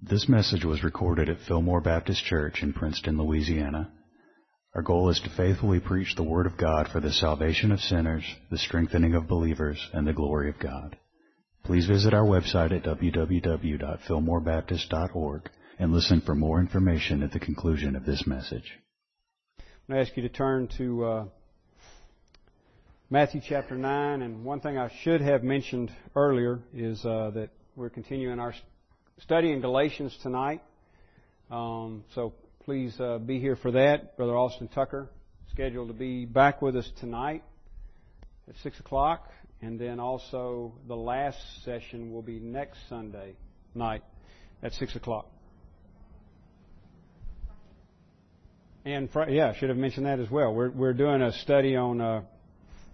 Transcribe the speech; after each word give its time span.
This 0.00 0.28
message 0.28 0.64
was 0.64 0.84
recorded 0.84 1.28
at 1.28 1.40
Fillmore 1.40 1.80
Baptist 1.80 2.24
Church 2.24 2.62
in 2.62 2.72
Princeton, 2.72 3.18
Louisiana. 3.18 3.90
Our 4.72 4.82
goal 4.82 5.08
is 5.08 5.18
to 5.20 5.28
faithfully 5.30 5.80
preach 5.80 6.14
the 6.14 6.22
Word 6.22 6.46
of 6.46 6.56
God 6.56 6.86
for 6.86 7.00
the 7.00 7.12
salvation 7.12 7.72
of 7.72 7.80
sinners, 7.80 8.22
the 8.48 8.58
strengthening 8.58 9.14
of 9.14 9.26
believers, 9.26 9.90
and 9.92 10.06
the 10.06 10.12
glory 10.12 10.50
of 10.50 10.60
God. 10.60 10.96
Please 11.64 11.86
visit 11.86 12.14
our 12.14 12.24
website 12.24 12.70
at 12.70 12.84
www.fillmorebaptist.org 12.84 15.50
and 15.80 15.92
listen 15.92 16.20
for 16.20 16.36
more 16.36 16.60
information 16.60 17.24
at 17.24 17.32
the 17.32 17.40
conclusion 17.40 17.96
of 17.96 18.06
this 18.06 18.24
message. 18.24 18.78
I'm 19.58 19.64
going 19.88 20.04
to 20.04 20.08
ask 20.08 20.16
you 20.16 20.22
to 20.22 20.28
turn 20.28 20.68
to 20.78 21.04
uh, 21.04 21.24
Matthew 23.10 23.40
chapter 23.44 23.74
9. 23.74 24.22
And 24.22 24.44
one 24.44 24.60
thing 24.60 24.78
I 24.78 24.92
should 25.02 25.22
have 25.22 25.42
mentioned 25.42 25.90
earlier 26.14 26.60
is 26.72 27.04
uh, 27.04 27.32
that 27.34 27.50
we're 27.74 27.90
continuing 27.90 28.38
our 28.38 28.54
study 29.22 29.50
in 29.50 29.60
Galatians 29.60 30.16
tonight. 30.22 30.62
Um, 31.50 32.04
so 32.14 32.34
please 32.64 32.98
uh, 33.00 33.18
be 33.18 33.40
here 33.40 33.56
for 33.56 33.72
that. 33.72 34.16
Brother 34.16 34.36
Austin 34.36 34.68
Tucker 34.68 35.08
scheduled 35.52 35.88
to 35.88 35.94
be 35.94 36.24
back 36.24 36.62
with 36.62 36.76
us 36.76 36.88
tonight 37.00 37.42
at 38.48 38.54
6 38.62 38.78
o'clock. 38.80 39.28
And 39.60 39.78
then 39.78 39.98
also 39.98 40.72
the 40.86 40.94
last 40.94 41.38
session 41.64 42.12
will 42.12 42.22
be 42.22 42.38
next 42.38 42.78
Sunday 42.88 43.34
night 43.74 44.02
at 44.62 44.72
6 44.74 44.94
o'clock. 44.94 45.26
And 48.84 49.10
Friday, 49.10 49.36
yeah, 49.36 49.50
I 49.50 49.58
should 49.58 49.68
have 49.68 49.78
mentioned 49.78 50.06
that 50.06 50.20
as 50.20 50.30
well. 50.30 50.54
We're, 50.54 50.70
we're 50.70 50.92
doing 50.92 51.22
a 51.22 51.32
study 51.32 51.74
on 51.74 52.00
uh, 52.00 52.22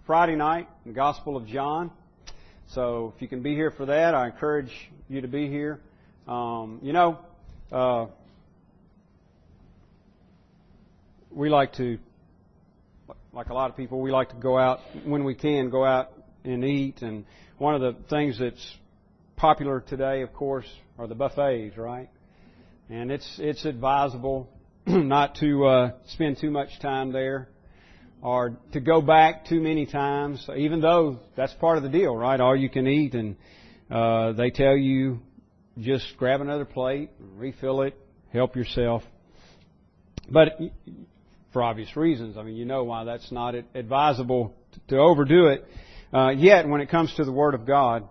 Friday 0.07 0.35
night, 0.35 0.67
the 0.85 0.91
Gospel 0.91 1.37
of 1.37 1.45
John. 1.45 1.91
So 2.69 3.13
if 3.15 3.21
you 3.21 3.27
can 3.27 3.43
be 3.43 3.53
here 3.53 3.69
for 3.69 3.85
that, 3.85 4.15
I 4.15 4.25
encourage 4.25 4.71
you 5.07 5.21
to 5.21 5.27
be 5.27 5.47
here. 5.47 5.79
Um, 6.27 6.79
you 6.81 6.91
know, 6.91 7.19
uh, 7.71 8.07
we 11.31 11.49
like 11.49 11.73
to, 11.73 11.99
like 13.31 13.49
a 13.49 13.53
lot 13.53 13.69
of 13.69 13.77
people, 13.77 14.01
we 14.01 14.11
like 14.11 14.29
to 14.29 14.35
go 14.35 14.57
out 14.57 14.79
when 15.05 15.23
we 15.23 15.35
can, 15.35 15.69
go 15.69 15.85
out 15.85 16.11
and 16.43 16.63
eat. 16.63 17.01
And 17.01 17.25
one 17.57 17.75
of 17.75 17.81
the 17.81 17.95
things 18.09 18.39
that's 18.39 18.75
popular 19.35 19.81
today, 19.81 20.21
of 20.21 20.33
course, 20.33 20.67
are 20.97 21.07
the 21.07 21.15
buffets, 21.15 21.77
right? 21.77 22.09
And 22.89 23.11
it's 23.11 23.39
it's 23.39 23.65
advisable 23.65 24.49
not 24.87 25.35
to 25.35 25.65
uh, 25.65 25.91
spend 26.09 26.37
too 26.39 26.51
much 26.51 26.79
time 26.79 27.11
there 27.11 27.49
or 28.21 28.57
to 28.73 28.79
go 28.79 29.01
back 29.01 29.45
too 29.45 29.59
many 29.59 29.85
times, 29.85 30.47
even 30.55 30.81
though 30.81 31.19
that's 31.35 31.53
part 31.55 31.77
of 31.77 31.83
the 31.83 31.89
deal, 31.89 32.15
right? 32.15 32.39
All 32.39 32.55
you 32.55 32.69
can 32.69 32.87
eat, 32.87 33.13
and 33.13 33.35
uh, 33.91 34.31
they 34.31 34.49
tell 34.49 34.75
you 34.75 35.19
just 35.79 36.05
grab 36.17 36.41
another 36.41 36.65
plate, 36.65 37.09
refill 37.35 37.81
it, 37.81 37.97
help 38.31 38.55
yourself. 38.55 39.03
But 40.29 40.57
for 41.51 41.63
obvious 41.63 41.95
reasons, 41.95 42.37
I 42.37 42.43
mean, 42.43 42.55
you 42.55 42.65
know 42.65 42.83
why 42.83 43.03
that's 43.03 43.31
not 43.31 43.55
advisable 43.73 44.53
to 44.87 44.97
overdo 44.97 45.47
it. 45.47 45.65
Uh, 46.13 46.29
yet, 46.29 46.67
when 46.67 46.81
it 46.81 46.89
comes 46.89 47.13
to 47.15 47.25
the 47.25 47.31
Word 47.31 47.53
of 47.53 47.65
God, 47.65 48.07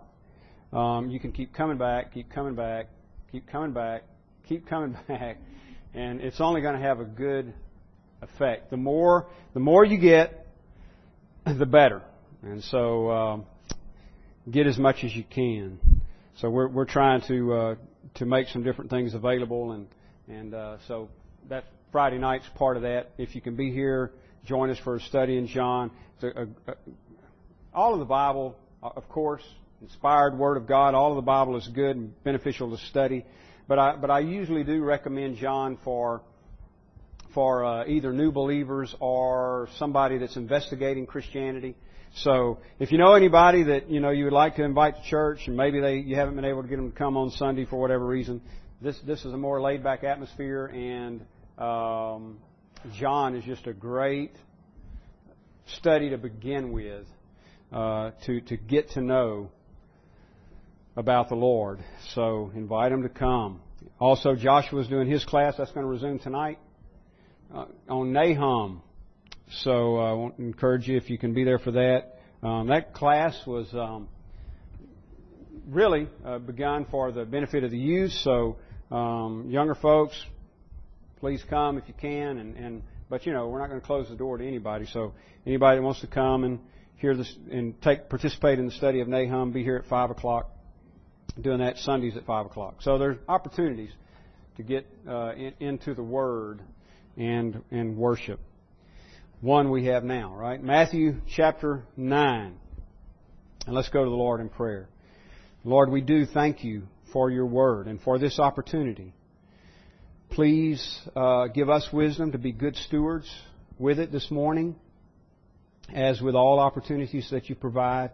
um, 0.71 1.09
you 1.09 1.19
can 1.19 1.31
keep 1.31 1.53
coming 1.53 1.77
back, 1.77 2.13
keep 2.13 2.31
coming 2.31 2.55
back, 2.55 2.87
keep 3.31 3.47
coming 3.47 3.71
back, 3.71 4.03
keep 4.47 4.67
coming 4.67 4.97
back, 5.07 5.37
and 5.93 6.21
it's 6.21 6.39
only 6.39 6.61
going 6.61 6.75
to 6.75 6.81
have 6.81 6.99
a 6.99 7.05
good 7.05 7.53
effect. 8.21 8.69
The 8.69 8.77
more, 8.77 9.27
the 9.53 9.59
more 9.59 9.83
you 9.83 9.97
get, 9.97 10.47
the 11.45 11.65
better. 11.65 12.01
And 12.43 12.63
so, 12.63 13.11
um, 13.11 13.45
get 14.49 14.67
as 14.67 14.77
much 14.77 15.03
as 15.03 15.15
you 15.15 15.23
can. 15.23 15.79
So 16.41 16.49
we're 16.49 16.67
we're 16.67 16.83
trying 16.83 17.21
to 17.29 17.53
uh, 17.53 17.75
to 18.15 18.25
make 18.25 18.49
some 18.49 18.61
different 18.61 18.89
things 18.89 19.13
available, 19.13 19.71
and 19.71 19.87
and 20.27 20.53
uh, 20.53 20.77
so 20.85 21.07
that 21.47 21.63
Friday 21.93 22.17
night's 22.17 22.45
part 22.55 22.75
of 22.75 22.83
that. 22.83 23.11
If 23.17 23.35
you 23.35 23.41
can 23.41 23.55
be 23.55 23.71
here, 23.71 24.11
join 24.43 24.69
us 24.69 24.77
for 24.79 24.97
a 24.97 24.99
study 24.99 25.37
in 25.37 25.47
John. 25.47 25.91
A, 26.21 26.27
a, 26.27 26.43
a, 26.43 26.75
all 27.73 27.93
of 27.93 27.99
the 27.99 28.05
Bible, 28.05 28.57
uh, 28.83 28.89
of 28.97 29.07
course, 29.07 29.43
inspired 29.81 30.37
Word 30.37 30.57
of 30.57 30.67
God. 30.67 30.93
All 30.93 31.11
of 31.11 31.15
the 31.15 31.21
Bible 31.21 31.55
is 31.55 31.69
good 31.69 31.95
and 31.95 32.23
beneficial 32.25 32.69
to 32.69 32.83
study, 32.87 33.23
but 33.69 33.79
I 33.79 33.95
but 33.95 34.11
I 34.11 34.19
usually 34.19 34.65
do 34.65 34.83
recommend 34.83 35.37
John 35.37 35.77
for 35.85 36.21
for 37.33 37.63
uh, 37.63 37.85
either 37.87 38.11
new 38.11 38.33
believers 38.33 38.93
or 38.99 39.69
somebody 39.77 40.17
that's 40.17 40.35
investigating 40.35 41.05
Christianity. 41.05 41.77
So 42.19 42.59
if 42.79 42.91
you 42.91 42.97
know 42.97 43.13
anybody 43.13 43.63
that 43.63 43.89
you 43.89 43.99
know 43.99 44.11
you 44.11 44.23
would 44.23 44.33
like 44.33 44.55
to 44.55 44.63
invite 44.63 44.95
to 44.95 45.09
church, 45.09 45.47
and 45.47 45.57
maybe 45.57 45.81
they 45.81 45.97
you 45.97 46.15
haven't 46.15 46.35
been 46.35 46.45
able 46.45 46.61
to 46.61 46.67
get 46.67 46.77
them 46.77 46.91
to 46.91 46.97
come 46.97 47.17
on 47.17 47.29
Sunday 47.31 47.65
for 47.65 47.77
whatever 47.77 48.05
reason, 48.05 48.41
this 48.81 48.97
this 49.05 49.25
is 49.25 49.33
a 49.33 49.37
more 49.37 49.61
laid 49.61 49.83
back 49.83 50.03
atmosphere, 50.05 50.67
and 50.67 51.25
um, 51.57 52.37
John 52.97 53.35
is 53.35 53.43
just 53.43 53.67
a 53.67 53.73
great 53.73 54.31
study 55.77 56.11
to 56.11 56.17
begin 56.17 56.71
with, 56.71 57.05
uh, 57.73 58.11
to 58.25 58.39
to 58.41 58.55
get 58.55 58.91
to 58.91 59.01
know 59.01 59.51
about 60.95 61.27
the 61.27 61.35
Lord. 61.35 61.83
So 62.13 62.49
invite 62.55 62.91
them 62.91 63.03
to 63.03 63.09
come. 63.09 63.59
Also, 63.99 64.35
Joshua's 64.35 64.87
doing 64.87 65.09
his 65.09 65.25
class. 65.25 65.55
That's 65.57 65.71
going 65.71 65.85
to 65.85 65.89
resume 65.89 66.19
tonight 66.19 66.59
uh, 67.53 67.65
on 67.89 68.13
Nahum. 68.13 68.81
So 69.49 69.97
uh, 69.97 70.11
I 70.11 70.13
want 70.13 70.37
to 70.37 70.43
encourage 70.43 70.87
you 70.87 70.97
if 70.97 71.09
you 71.09 71.17
can 71.17 71.33
be 71.33 71.43
there 71.43 71.59
for 71.59 71.71
that. 71.71 72.19
Um, 72.41 72.67
that 72.67 72.93
class 72.93 73.39
was 73.45 73.71
um, 73.73 74.07
really 75.67 76.07
uh, 76.25 76.39
begun 76.39 76.85
for 76.89 77.11
the 77.11 77.25
benefit 77.25 77.63
of 77.63 77.71
the 77.71 77.77
youth. 77.77 78.11
So 78.11 78.57
um, 78.91 79.45
younger 79.49 79.75
folks, 79.75 80.19
please 81.19 81.43
come 81.49 81.77
if 81.77 81.87
you 81.87 81.93
can. 81.99 82.37
And, 82.37 82.55
and 82.55 82.83
but 83.09 83.25
you 83.25 83.33
know 83.33 83.47
we're 83.47 83.59
not 83.59 83.69
going 83.69 83.79
to 83.79 83.85
close 83.85 84.09
the 84.09 84.15
door 84.15 84.37
to 84.37 84.47
anybody. 84.47 84.87
So 84.91 85.13
anybody 85.45 85.77
that 85.77 85.83
wants 85.83 86.01
to 86.01 86.07
come 86.07 86.43
and 86.43 86.59
hear 86.97 87.15
this 87.15 87.33
and 87.51 87.79
take 87.81 88.09
participate 88.09 88.57
in 88.57 88.65
the 88.65 88.71
study 88.71 88.99
of 89.01 89.07
Nahum, 89.07 89.51
be 89.51 89.63
here 89.63 89.77
at 89.77 89.85
five 89.85 90.09
o'clock. 90.09 90.49
Doing 91.39 91.59
that 91.59 91.77
Sundays 91.79 92.15
at 92.15 92.25
five 92.25 92.45
o'clock. 92.45 92.81
So 92.81 92.97
there's 92.97 93.17
opportunities 93.27 93.89
to 94.55 94.63
get 94.63 94.87
uh, 95.07 95.33
in, 95.33 95.53
into 95.59 95.93
the 95.93 96.03
Word 96.03 96.61
and 97.17 97.61
and 97.71 97.97
worship 97.97 98.39
one 99.41 99.69
we 99.69 99.85
have 99.85 100.03
now, 100.03 100.33
right? 100.33 100.61
Matthew 100.61 101.15
chapter 101.35 101.83
9. 101.97 102.57
And 103.65 103.75
let's 103.75 103.89
go 103.89 104.03
to 104.03 104.09
the 104.09 104.15
Lord 104.15 104.41
in 104.41 104.49
prayer. 104.49 104.87
Lord, 105.63 105.89
we 105.89 106.01
do 106.01 106.25
thank 106.25 106.63
you 106.63 106.83
for 107.11 107.29
your 107.29 107.45
word 107.45 107.87
and 107.87 107.99
for 108.01 108.19
this 108.19 108.39
opportunity. 108.39 109.13
Please 110.29 110.99
uh, 111.15 111.47
give 111.47 111.69
us 111.69 111.87
wisdom 111.91 112.31
to 112.31 112.37
be 112.37 112.51
good 112.51 112.75
stewards 112.75 113.29
with 113.77 113.99
it 113.99 114.11
this 114.11 114.29
morning, 114.31 114.75
as 115.93 116.21
with 116.21 116.35
all 116.35 116.59
opportunities 116.59 117.29
that 117.31 117.49
you 117.49 117.55
provide. 117.55 118.11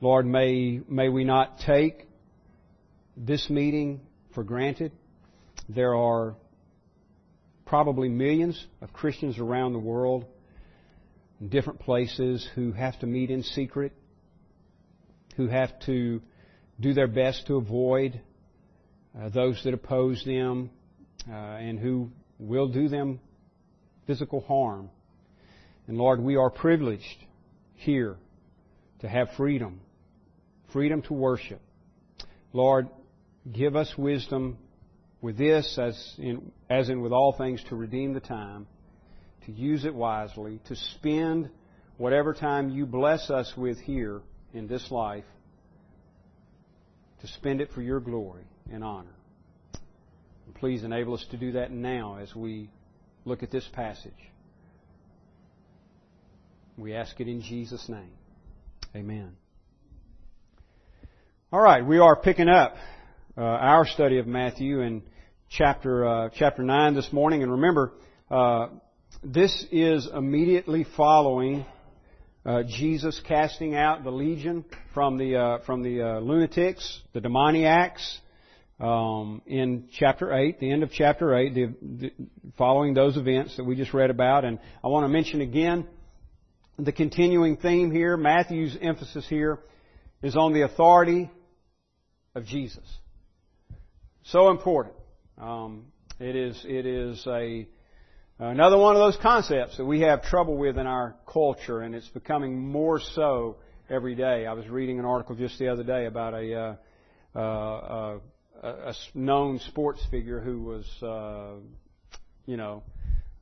Lord, 0.00 0.26
may, 0.26 0.80
may 0.88 1.08
we 1.08 1.24
not 1.24 1.58
take 1.60 2.06
this 3.16 3.48
meeting 3.48 4.00
for 4.34 4.42
granted. 4.42 4.92
There 5.68 5.94
are 5.94 6.34
probably 7.66 8.08
millions 8.08 8.66
of 8.80 8.92
Christians 8.92 9.38
around 9.38 9.72
the 9.72 9.78
world 9.78 10.26
in 11.40 11.48
different 11.48 11.80
places 11.80 12.46
who 12.54 12.72
have 12.72 12.98
to 13.00 13.06
meet 13.06 13.30
in 13.30 13.42
secret, 13.42 13.92
who 15.36 15.48
have 15.48 15.78
to 15.86 16.20
do 16.80 16.92
their 16.92 17.06
best 17.06 17.46
to 17.46 17.56
avoid 17.56 18.20
uh, 19.18 19.28
those 19.28 19.62
that 19.64 19.74
oppose 19.74 20.24
them, 20.24 20.70
uh, 21.28 21.32
and 21.32 21.78
who 21.78 22.10
will 22.38 22.68
do 22.68 22.88
them 22.88 23.20
physical 24.06 24.40
harm. 24.40 24.90
And 25.86 25.96
Lord, 25.96 26.20
we 26.20 26.36
are 26.36 26.50
privileged 26.50 27.24
here 27.74 28.16
to 29.00 29.08
have 29.08 29.28
freedom, 29.36 29.80
freedom 30.72 31.02
to 31.02 31.14
worship. 31.14 31.60
Lord, 32.52 32.88
give 33.50 33.76
us 33.76 33.92
wisdom 33.96 34.58
with 35.20 35.38
this, 35.38 35.78
as 35.78 36.14
in, 36.18 36.52
as 36.74 36.88
in 36.88 37.00
with 37.00 37.12
all 37.12 37.32
things, 37.36 37.62
to 37.68 37.76
redeem 37.76 38.14
the 38.14 38.20
time, 38.20 38.66
to 39.46 39.52
use 39.52 39.84
it 39.84 39.94
wisely, 39.94 40.60
to 40.66 40.74
spend 40.74 41.48
whatever 41.98 42.34
time 42.34 42.70
you 42.70 42.86
bless 42.86 43.30
us 43.30 43.52
with 43.56 43.78
here 43.78 44.20
in 44.52 44.66
this 44.66 44.90
life, 44.90 45.24
to 47.20 47.26
spend 47.28 47.60
it 47.60 47.70
for 47.72 47.82
your 47.82 48.00
glory 48.00 48.44
and 48.72 48.82
honor. 48.82 49.14
And 50.46 50.54
please 50.54 50.82
enable 50.84 51.14
us 51.14 51.24
to 51.30 51.36
do 51.36 51.52
that 51.52 51.70
now 51.70 52.18
as 52.20 52.34
we 52.34 52.70
look 53.24 53.42
at 53.42 53.50
this 53.50 53.68
passage. 53.72 54.12
We 56.76 56.94
ask 56.94 57.20
it 57.20 57.28
in 57.28 57.40
Jesus' 57.40 57.88
name. 57.88 58.12
Amen. 58.96 59.36
All 61.52 61.60
right, 61.60 61.86
we 61.86 61.98
are 61.98 62.16
picking 62.16 62.48
up 62.48 62.74
uh, 63.36 63.42
our 63.42 63.86
study 63.86 64.18
of 64.18 64.26
Matthew 64.26 64.80
and 64.80 65.02
chapter 65.56 66.06
uh, 66.06 66.28
chapter 66.34 66.62
nine 66.62 66.94
this 66.94 67.12
morning, 67.12 67.42
and 67.42 67.52
remember, 67.52 67.92
uh, 68.30 68.68
this 69.22 69.64
is 69.70 70.08
immediately 70.12 70.84
following 70.96 71.64
uh, 72.44 72.64
Jesus 72.64 73.20
casting 73.26 73.76
out 73.76 74.02
the 74.02 74.10
legion 74.10 74.64
from 74.92 75.16
the 75.16 75.36
uh, 75.36 75.58
from 75.64 75.82
the 75.82 76.02
uh, 76.02 76.20
lunatics, 76.20 77.00
the 77.12 77.20
demoniacs, 77.20 78.18
um, 78.80 79.42
in 79.46 79.88
chapter 79.92 80.32
8, 80.34 80.58
the 80.58 80.72
end 80.72 80.82
of 80.82 80.90
chapter 80.90 81.36
8, 81.36 81.54
the, 81.54 81.74
the, 81.80 82.12
following 82.58 82.92
those 82.92 83.16
events 83.16 83.56
that 83.56 83.64
we 83.64 83.76
just 83.76 83.94
read 83.94 84.10
about. 84.10 84.44
And 84.44 84.58
I 84.82 84.88
want 84.88 85.04
to 85.04 85.08
mention 85.08 85.40
again 85.40 85.86
the 86.80 86.92
continuing 86.92 87.56
theme 87.58 87.92
here. 87.92 88.16
Matthew's 88.16 88.76
emphasis 88.80 89.28
here 89.28 89.60
is 90.20 90.34
on 90.34 90.52
the 90.52 90.62
authority 90.62 91.30
of 92.34 92.44
Jesus. 92.44 92.84
So 94.24 94.50
important. 94.50 94.96
Um, 95.38 95.86
it 96.20 96.36
is 96.36 96.64
it 96.64 96.86
is 96.86 97.26
a 97.26 97.66
another 98.38 98.78
one 98.78 98.94
of 98.94 99.00
those 99.00 99.20
concepts 99.20 99.76
that 99.78 99.84
we 99.84 100.00
have 100.00 100.22
trouble 100.22 100.56
with 100.56 100.78
in 100.78 100.86
our 100.86 101.16
culture, 101.26 101.80
and 101.80 101.94
it's 101.94 102.08
becoming 102.08 102.56
more 102.56 103.00
so 103.00 103.56
every 103.90 104.14
day. 104.14 104.46
I 104.46 104.52
was 104.52 104.68
reading 104.68 104.98
an 104.98 105.04
article 105.04 105.34
just 105.34 105.58
the 105.58 105.68
other 105.68 105.82
day 105.82 106.06
about 106.06 106.34
a 106.34 106.54
uh, 106.54 107.38
uh, 107.38 107.40
uh, 107.40 108.18
a 108.62 108.94
known 109.14 109.58
sports 109.58 110.00
figure 110.10 110.40
who 110.40 110.62
was, 110.62 111.02
uh, 111.02 111.60
you 112.46 112.56
know, 112.56 112.82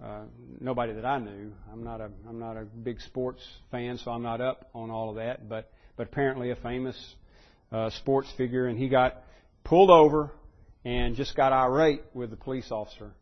uh, 0.02 0.22
nobody 0.60 0.94
that 0.94 1.04
I 1.04 1.18
knew. 1.18 1.52
I'm 1.70 1.84
not 1.84 2.00
a 2.00 2.08
I'm 2.26 2.38
not 2.38 2.56
a 2.56 2.64
big 2.64 3.00
sports 3.02 3.40
fan, 3.70 3.98
so 3.98 4.10
I'm 4.10 4.22
not 4.22 4.40
up 4.40 4.70
on 4.74 4.90
all 4.90 5.10
of 5.10 5.16
that. 5.16 5.46
But 5.46 5.70
but 5.96 6.06
apparently 6.06 6.50
a 6.50 6.56
famous 6.56 6.96
uh, 7.70 7.90
sports 7.90 8.32
figure, 8.38 8.66
and 8.66 8.78
he 8.78 8.88
got 8.88 9.22
pulled 9.62 9.90
over 9.90 10.32
and 10.84 11.14
just 11.16 11.36
got 11.36 11.52
irate 11.52 12.02
with 12.14 12.30
the 12.30 12.36
police 12.36 12.70
officer 12.70 13.12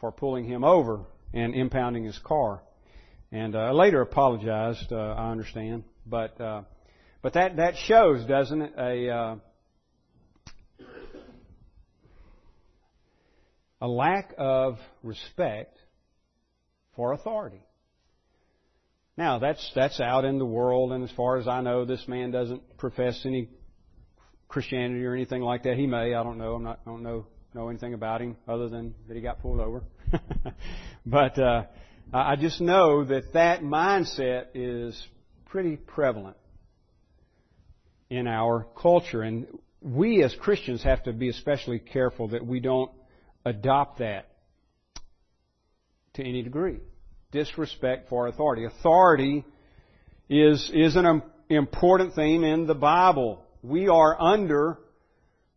for 0.00 0.12
pulling 0.12 0.44
him 0.44 0.64
over 0.64 1.00
and 1.32 1.54
impounding 1.54 2.04
his 2.04 2.18
car, 2.18 2.62
and 3.30 3.54
uh, 3.54 3.72
later 3.72 4.00
apologized. 4.00 4.92
Uh, 4.92 4.96
I 4.96 5.30
understand, 5.30 5.84
but 6.06 6.40
uh, 6.40 6.62
but 7.22 7.34
that 7.34 7.56
that 7.56 7.76
shows, 7.76 8.26
doesn't 8.26 8.62
it, 8.62 8.72
a 8.76 9.08
uh, 9.08 9.36
a 13.80 13.88
lack 13.88 14.32
of 14.38 14.78
respect 15.02 15.76
for 16.94 17.12
authority. 17.12 17.60
Now, 19.16 19.40
that's, 19.40 19.70
that's 19.74 20.00
out 20.00 20.24
in 20.24 20.38
the 20.38 20.46
world, 20.46 20.92
and 20.92 21.04
as 21.04 21.10
far 21.10 21.36
as 21.36 21.46
I 21.46 21.60
know, 21.60 21.84
this 21.84 22.06
man 22.08 22.30
doesn't 22.30 22.78
profess 22.78 23.20
any 23.26 23.50
Christianity 24.52 25.04
or 25.04 25.14
anything 25.14 25.40
like 25.40 25.62
that. 25.62 25.76
He 25.76 25.86
may, 25.86 26.14
I 26.14 26.22
don't 26.22 26.36
know. 26.36 26.54
I'm 26.54 26.62
not, 26.62 26.80
I 26.86 26.90
don't 26.90 27.02
know, 27.02 27.26
know 27.54 27.70
anything 27.70 27.94
about 27.94 28.20
him 28.20 28.36
other 28.46 28.68
than 28.68 28.94
that 29.08 29.16
he 29.16 29.22
got 29.22 29.40
pulled 29.40 29.60
over. 29.60 29.82
but, 31.06 31.38
uh, 31.38 31.64
I 32.12 32.36
just 32.36 32.60
know 32.60 33.04
that 33.04 33.32
that 33.32 33.62
mindset 33.62 34.48
is 34.54 35.02
pretty 35.46 35.76
prevalent 35.76 36.36
in 38.10 38.26
our 38.26 38.66
culture. 38.78 39.22
And 39.22 39.46
we 39.80 40.22
as 40.22 40.34
Christians 40.34 40.82
have 40.82 41.02
to 41.04 41.14
be 41.14 41.30
especially 41.30 41.78
careful 41.78 42.28
that 42.28 42.46
we 42.46 42.60
don't 42.60 42.90
adopt 43.46 44.00
that 44.00 44.28
to 46.14 46.22
any 46.22 46.42
degree. 46.42 46.80
Disrespect 47.30 48.10
for 48.10 48.26
authority. 48.26 48.66
Authority 48.66 49.46
is, 50.28 50.70
is 50.74 50.96
an 50.96 51.22
important 51.48 52.14
theme 52.14 52.44
in 52.44 52.66
the 52.66 52.74
Bible. 52.74 53.41
We 53.62 53.88
are 53.88 54.20
under 54.20 54.78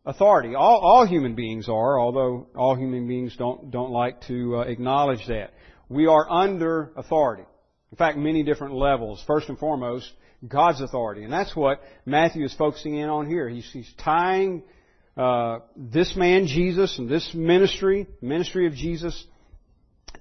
authority. 0.06 0.56
All, 0.56 0.80
all 0.80 1.07
human 1.07 1.36
beings 1.36 1.68
are, 1.68 2.00
although 2.00 2.48
all 2.56 2.75
human 2.75 3.07
beings 3.07 3.36
don't, 3.38 3.72
don't 3.72 3.92
like 3.92 4.22
to 4.28 4.57
uh, 4.57 4.60
acknowledge 4.62 5.25
that. 5.28 5.54
We 5.90 6.07
are 6.07 6.30
under 6.30 6.92
authority. 6.96 7.44
In 7.92 7.98
fact, 7.98 8.18
many 8.18 8.44
different 8.44 8.74
levels. 8.74 9.24
First 9.25 9.50
and 9.50 9.57
foremost, 9.57 10.12
God's 10.48 10.81
authority. 10.81 11.24
And 11.24 11.34
that's 11.34 11.56
what 11.56 11.81
Matthew 12.06 12.46
is 12.46 12.54
focusing 12.54 12.96
in 12.96 13.10
on 13.10 13.28
here. 13.28 13.50
He's, 13.50 13.69
he's 13.72 13.92
tying 13.98 14.63
uh, 15.18 15.60
this 15.75 16.16
man 16.16 16.48
Jesus 16.48 17.00
and 17.00 17.10
this 17.10 17.34
ministry, 17.34 18.06
ministry 18.22 18.68
of 18.68 18.74
Jesus, 18.74 19.25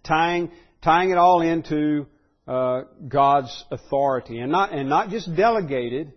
tying 0.05 0.51
tying 0.83 1.11
it 1.11 1.19
all 1.19 1.41
into 1.41 2.07
uh, 2.47 2.83
God's 3.09 3.65
authority, 3.71 4.39
and 4.39 4.53
not 4.53 4.73
and 4.73 4.89
not 4.89 5.09
just 5.09 5.35
delegated 5.35 6.13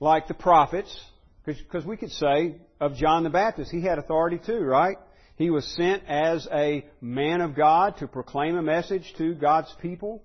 like 0.00 0.26
the 0.26 0.34
prophets, 0.34 0.98
because 1.44 1.84
we 1.84 1.96
could 1.96 2.10
say 2.10 2.56
of 2.80 2.96
John 2.96 3.22
the 3.22 3.30
Baptist, 3.30 3.70
he 3.70 3.82
had 3.82 3.98
authority 3.98 4.40
too, 4.44 4.60
right? 4.60 4.96
He 5.36 5.50
was 5.50 5.64
sent 5.76 6.02
as 6.06 6.48
a 6.50 6.84
man 7.00 7.40
of 7.40 7.54
God 7.54 7.98
to 7.98 8.08
proclaim 8.08 8.56
a 8.56 8.62
message 8.62 9.14
to 9.18 9.34
God's 9.34 9.74
people, 9.80 10.22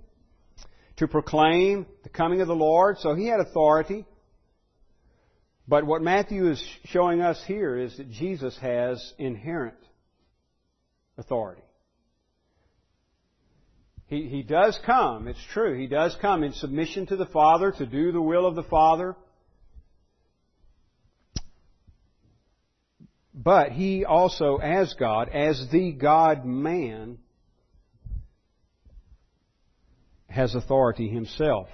to 0.97 1.07
proclaim 1.07 1.85
the 2.03 2.09
coming 2.09 2.41
of 2.41 2.47
the 2.47 2.55
Lord, 2.55 2.97
so 2.99 3.15
he 3.15 3.27
had 3.27 3.39
authority. 3.39 4.05
But 5.67 5.85
what 5.85 6.01
Matthew 6.01 6.49
is 6.49 6.63
showing 6.85 7.21
us 7.21 7.41
here 7.45 7.77
is 7.77 7.97
that 7.97 8.11
Jesus 8.11 8.57
has 8.59 9.13
inherent 9.17 9.77
authority. 11.17 11.63
He, 14.07 14.27
he 14.27 14.43
does 14.43 14.79
come, 14.85 15.27
it's 15.27 15.43
true, 15.51 15.77
he 15.77 15.87
does 15.87 16.15
come 16.21 16.43
in 16.43 16.53
submission 16.53 17.07
to 17.07 17.15
the 17.15 17.25
Father 17.25 17.71
to 17.71 17.85
do 17.85 18.11
the 18.11 18.21
will 18.21 18.45
of 18.45 18.55
the 18.55 18.63
Father. 18.63 19.15
But 23.35 23.73
he 23.73 24.05
also, 24.05 24.57
as 24.57 24.93
God, 24.93 25.27
as 25.27 25.67
the 25.69 25.91
God 25.91 26.45
man, 26.45 27.17
has 30.29 30.55
authority 30.55 31.09
himself. 31.09 31.67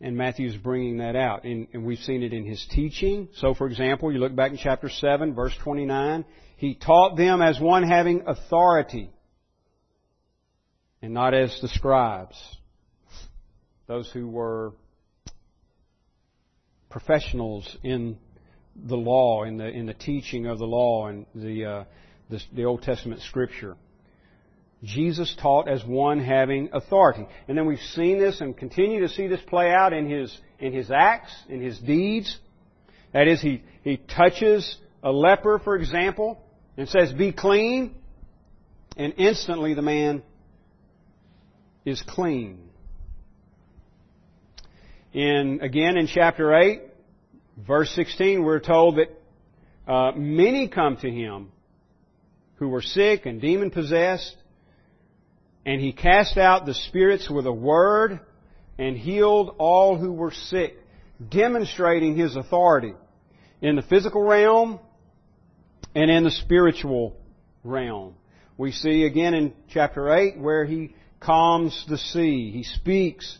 And 0.00 0.16
Matthew's 0.16 0.56
bringing 0.56 0.98
that 0.98 1.16
out. 1.16 1.44
And, 1.44 1.68
and, 1.74 1.84
we've 1.84 1.98
seen 1.98 2.22
it 2.22 2.32
in 2.32 2.44
his 2.46 2.66
teaching. 2.70 3.28
So, 3.36 3.54
for 3.54 3.66
example, 3.66 4.10
you 4.10 4.18
look 4.18 4.34
back 4.34 4.52
in 4.52 4.58
chapter 4.58 4.88
7, 4.88 5.34
verse 5.34 5.54
29. 5.62 6.24
He 6.56 6.74
taught 6.74 7.16
them 7.16 7.42
as 7.42 7.60
one 7.60 7.82
having 7.82 8.24
authority, 8.26 9.10
and 11.02 11.12
not 11.12 11.34
as 11.34 11.58
the 11.60 11.68
scribes, 11.68 12.36
those 13.86 14.10
who 14.10 14.28
were 14.28 14.72
professionals 16.88 17.76
in 17.82 18.18
the 18.84 18.96
law, 18.96 19.44
in 19.44 19.56
the, 19.56 19.66
in 19.66 19.86
the 19.86 19.94
teaching 19.94 20.46
of 20.46 20.58
the 20.58 20.66
law 20.66 21.08
and 21.08 21.26
the, 21.34 21.64
uh, 21.64 21.84
the, 22.30 22.40
the 22.52 22.64
Old 22.64 22.82
Testament 22.82 23.22
scripture. 23.22 23.76
Jesus 24.84 25.34
taught 25.40 25.68
as 25.68 25.84
one 25.84 26.20
having 26.20 26.70
authority. 26.72 27.26
And 27.48 27.56
then 27.56 27.66
we've 27.66 27.78
seen 27.78 28.18
this 28.18 28.40
and 28.40 28.56
continue 28.56 29.00
to 29.00 29.08
see 29.08 29.26
this 29.26 29.40
play 29.46 29.70
out 29.70 29.92
in 29.92 30.08
his, 30.08 30.36
in 30.58 30.72
his 30.72 30.90
acts, 30.90 31.34
in 31.48 31.62
his 31.62 31.78
deeds. 31.78 32.38
That 33.12 33.26
is, 33.26 33.40
he, 33.40 33.62
he 33.82 33.96
touches 33.96 34.76
a 35.02 35.10
leper, 35.10 35.58
for 35.58 35.76
example, 35.76 36.38
and 36.76 36.88
says, 36.88 37.12
be 37.12 37.32
clean. 37.32 37.94
And 38.96 39.14
instantly 39.16 39.74
the 39.74 39.82
man 39.82 40.22
is 41.84 42.02
clean. 42.02 42.68
In, 45.12 45.60
again, 45.62 45.96
in 45.96 46.06
chapter 46.06 46.54
8, 46.54 46.82
verse 47.56 47.90
16, 47.94 48.42
we're 48.44 48.60
told 48.60 48.98
that 48.98 49.90
uh, 49.90 50.12
many 50.16 50.68
come 50.68 50.96
to 50.98 51.10
him 51.10 51.52
who 52.56 52.68
were 52.68 52.82
sick 52.82 53.26
and 53.26 53.40
demon 53.40 53.70
possessed, 53.70 54.36
and 55.64 55.80
he 55.80 55.92
cast 55.92 56.36
out 56.36 56.66
the 56.66 56.74
spirits 56.74 57.28
with 57.30 57.46
a 57.46 57.52
word 57.52 58.20
and 58.78 58.96
healed 58.96 59.54
all 59.58 59.96
who 59.96 60.12
were 60.12 60.32
sick, 60.32 60.76
demonstrating 61.28 62.16
his 62.16 62.36
authority 62.36 62.94
in 63.62 63.76
the 63.76 63.82
physical 63.82 64.22
realm 64.22 64.78
and 65.94 66.10
in 66.10 66.24
the 66.24 66.30
spiritual 66.30 67.16
realm. 67.64 68.14
We 68.58 68.72
see 68.72 69.04
again 69.04 69.34
in 69.34 69.54
chapter 69.68 70.14
8 70.14 70.38
where 70.38 70.64
he 70.64 70.94
calms 71.20 71.84
the 71.88 71.98
sea. 71.98 72.50
He 72.50 72.62
speaks 72.62 73.38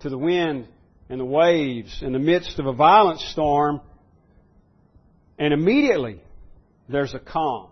to 0.00 0.08
the 0.08 0.18
wind 0.18 0.68
and 1.08 1.20
the 1.20 1.24
waves 1.24 2.02
in 2.02 2.12
the 2.12 2.18
midst 2.18 2.58
of 2.58 2.66
a 2.66 2.72
violent 2.72 3.20
storm, 3.20 3.80
and 5.38 5.52
immediately 5.54 6.20
there's 6.88 7.14
a 7.14 7.18
calm. 7.18 7.68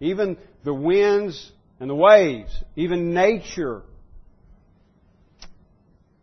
Even 0.00 0.36
the 0.64 0.74
winds 0.74 1.52
and 1.80 1.88
the 1.88 1.94
waves, 1.94 2.50
even 2.76 3.14
nature, 3.14 3.82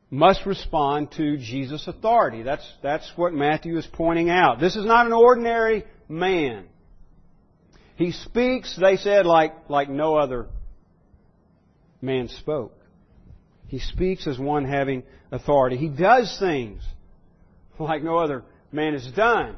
must 0.09 0.45
respond 0.45 1.11
to 1.13 1.37
Jesus' 1.37 1.87
authority. 1.87 2.43
That's, 2.43 2.67
that's 2.81 3.11
what 3.15 3.33
Matthew 3.33 3.77
is 3.77 3.87
pointing 3.91 4.29
out. 4.29 4.59
This 4.59 4.75
is 4.75 4.85
not 4.85 5.05
an 5.05 5.13
ordinary 5.13 5.85
man. 6.07 6.65
He 7.95 8.11
speaks, 8.11 8.77
they 8.79 8.97
said, 8.97 9.25
like, 9.25 9.69
like 9.69 9.89
no 9.89 10.15
other 10.15 10.47
man 12.01 12.27
spoke. 12.27 12.77
He 13.67 13.79
speaks 13.79 14.27
as 14.27 14.37
one 14.37 14.65
having 14.65 15.03
authority. 15.31 15.77
He 15.77 15.89
does 15.89 16.37
things 16.39 16.81
like 17.79 18.03
no 18.03 18.17
other 18.17 18.43
man 18.71 18.93
has 18.93 19.05
done. 19.11 19.57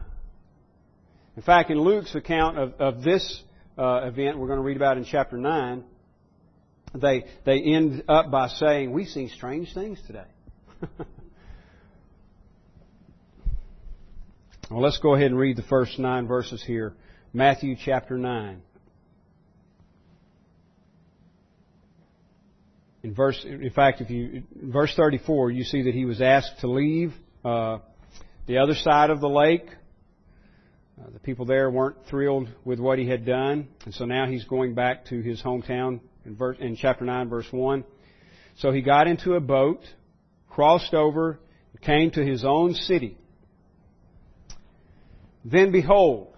In 1.35 1.43
fact, 1.43 1.69
in 1.69 1.79
Luke's 1.79 2.15
account 2.15 2.57
of, 2.57 2.73
of 2.79 3.03
this 3.03 3.43
uh, 3.77 4.01
event 4.05 4.39
we're 4.39 4.47
going 4.47 4.57
to 4.59 4.63
read 4.63 4.77
about 4.77 4.97
in 4.97 5.05
chapter 5.05 5.37
9, 5.37 5.83
they, 6.95 7.25
they 7.45 7.61
end 7.61 8.03
up 8.07 8.31
by 8.31 8.47
saying, 8.47 8.91
We've 8.91 9.07
seen 9.07 9.29
strange 9.29 9.73
things 9.73 9.99
today. 10.07 10.25
Well, 14.69 14.81
let's 14.81 14.97
go 14.97 15.15
ahead 15.15 15.27
and 15.27 15.39
read 15.39 15.55
the 15.55 15.63
first 15.63 15.97
nine 15.97 16.27
verses 16.27 16.61
here. 16.61 16.93
Matthew 17.31 17.77
chapter 17.81 18.17
9. 18.17 18.61
In 23.03 23.13
verse, 23.13 23.45
in 23.45 23.69
fact, 23.71 24.01
if 24.01 24.09
you, 24.09 24.43
verse 24.55 24.93
34, 24.95 25.51
you 25.51 25.63
see 25.63 25.83
that 25.83 25.93
he 25.93 26.05
was 26.05 26.21
asked 26.21 26.59
to 26.61 26.67
leave 26.67 27.13
uh, 27.45 27.79
the 28.47 28.57
other 28.57 28.73
side 28.73 29.09
of 29.09 29.21
the 29.21 29.29
lake. 29.29 29.65
Uh, 30.99 31.11
the 31.13 31.19
people 31.19 31.45
there 31.45 31.69
weren't 31.69 31.97
thrilled 32.09 32.49
with 32.65 32.79
what 32.79 32.97
he 32.97 33.07
had 33.07 33.25
done, 33.25 33.67
and 33.85 33.93
so 33.93 34.05
now 34.05 34.25
he's 34.25 34.45
going 34.45 34.73
back 34.73 35.05
to 35.05 35.21
his 35.21 35.41
hometown 35.41 35.99
in, 36.25 36.35
verse, 36.35 36.57
in 36.59 36.75
chapter 36.75 37.05
9, 37.05 37.29
verse 37.29 37.47
1. 37.51 37.83
So 38.57 38.71
he 38.71 38.81
got 38.81 39.07
into 39.07 39.35
a 39.35 39.39
boat, 39.39 39.81
crossed 40.49 40.95
over, 40.95 41.39
came 41.81 42.11
to 42.11 42.25
his 42.25 42.43
own 42.43 42.73
city. 42.73 43.17
Then 45.45 45.71
behold, 45.71 46.35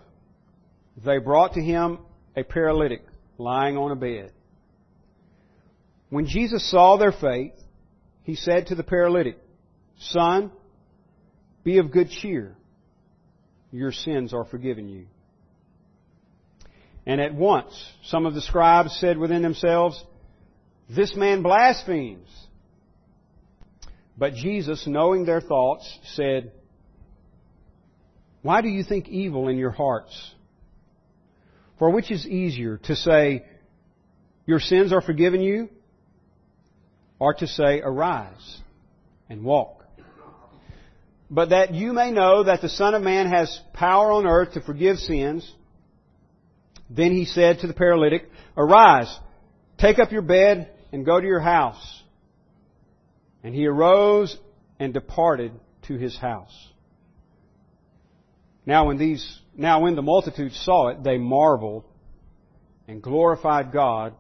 they 1.04 1.18
brought 1.18 1.54
to 1.54 1.62
him 1.62 2.00
a 2.36 2.44
paralytic 2.44 3.04
lying 3.38 3.78
on 3.78 3.92
a 3.92 3.96
bed. 3.96 4.32
When 6.10 6.26
Jesus 6.26 6.70
saw 6.70 6.98
their 6.98 7.12
faith, 7.12 7.54
he 8.24 8.36
said 8.36 8.68
to 8.68 8.76
the 8.76 8.84
paralytic, 8.84 9.38
Son, 10.00 10.52
be 11.64 11.78
of 11.78 11.92
good 11.92 12.10
cheer. 12.10 12.56
Your 13.72 13.92
sins 13.92 14.34
are 14.34 14.46
forgiven 14.46 14.90
you. 14.90 15.06
And 17.06 17.22
at 17.22 17.34
once, 17.34 17.74
some 18.06 18.26
of 18.26 18.34
the 18.34 18.42
scribes 18.42 18.98
said 19.00 19.18
within 19.18 19.42
themselves, 19.42 20.04
This 20.90 21.16
man 21.16 21.44
blasphemes. 21.44 22.30
But 24.18 24.34
Jesus, 24.34 24.86
knowing 24.86 25.26
their 25.26 25.42
thoughts, 25.42 26.00
said, 26.14 26.52
Why 28.42 28.62
do 28.62 28.68
you 28.68 28.84
think 28.84 29.08
evil 29.08 29.48
in 29.48 29.58
your 29.58 29.72
hearts? 29.72 30.34
For 31.78 31.90
which 31.90 32.12
is 32.12 32.26
easier, 32.28 32.78
to 32.84 32.96
say, 32.96 33.46
Your 34.46 34.60
sins 34.60 34.92
are 34.92 35.02
forgiven 35.02 35.42
you, 35.42 35.70
or 37.20 37.34
to 37.36 37.48
say, 37.48 37.82
Arise 37.82 38.60
and 39.30 39.44
walk? 39.44 39.86
But 41.30 41.50
that 41.50 41.74
you 41.74 41.94
may 41.94 42.12
know 42.12 42.44
that 42.44 42.62
the 42.62 42.70
Son 42.70 42.96
of 42.96 43.04
Man 43.04 43.28
has 43.30 43.60
power 43.74 44.12
on 44.14 44.26
earth 44.26 44.54
to 44.54 44.62
forgive 44.62 44.98
sins. 44.98 45.50
Then 46.90 47.12
he 47.12 47.26
said 47.26 47.60
to 47.60 47.68
the 47.68 47.74
paralytic, 47.74 48.28
Arise, 48.58 49.16
take 49.78 50.00
up 50.00 50.12
your 50.12 50.24
bed 50.24 50.72
and 50.92 51.06
go 51.06 51.20
to 51.20 51.28
your 51.28 51.40
house. 51.40 52.04
And 53.44 53.54
he 53.54 53.68
arose 53.68 54.36
and 54.80 54.92
departed 54.92 55.52
to 55.84 55.98
his 55.98 56.18
house. 56.18 56.56
Now 58.66 58.88
when 58.88 58.98
these, 58.98 59.40
now 59.56 59.82
when 59.82 59.96
the 59.96 60.02
multitude 60.02 60.54
saw 60.54 60.90
it, 60.90 61.04
they 61.04 61.18
marveled 61.18 61.84
and 62.88 63.04
glorified 63.04 63.72
God 63.72 64.14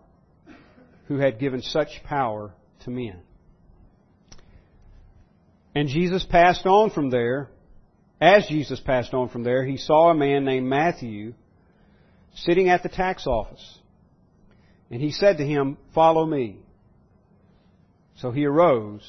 who 1.07 1.17
had 1.17 1.39
given 1.39 1.63
such 1.63 2.03
power 2.03 2.53
to 2.81 2.89
men. 2.89 3.19
And 5.75 5.87
Jesus 5.87 6.25
passed 6.25 6.65
on 6.65 6.89
from 6.89 7.09
there. 7.09 7.49
As 8.21 8.47
Jesus 8.47 8.79
passed 8.79 9.13
on 9.13 9.29
from 9.29 9.43
there, 9.43 9.65
he 9.65 9.77
saw 9.77 10.09
a 10.09 10.15
man 10.15 10.43
named 10.43 10.67
Matthew 10.67 11.33
sitting 12.35 12.69
at 12.69 12.83
the 12.83 12.89
tax 12.89 13.25
office. 13.25 13.77
And 14.91 15.01
he 15.01 15.11
said 15.11 15.37
to 15.37 15.45
him, 15.45 15.77
Follow 15.93 16.25
me. 16.25 16.57
So 18.17 18.31
he 18.31 18.45
arose 18.45 19.07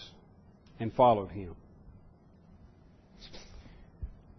and 0.79 0.93
followed 0.95 1.31
him. 1.31 1.57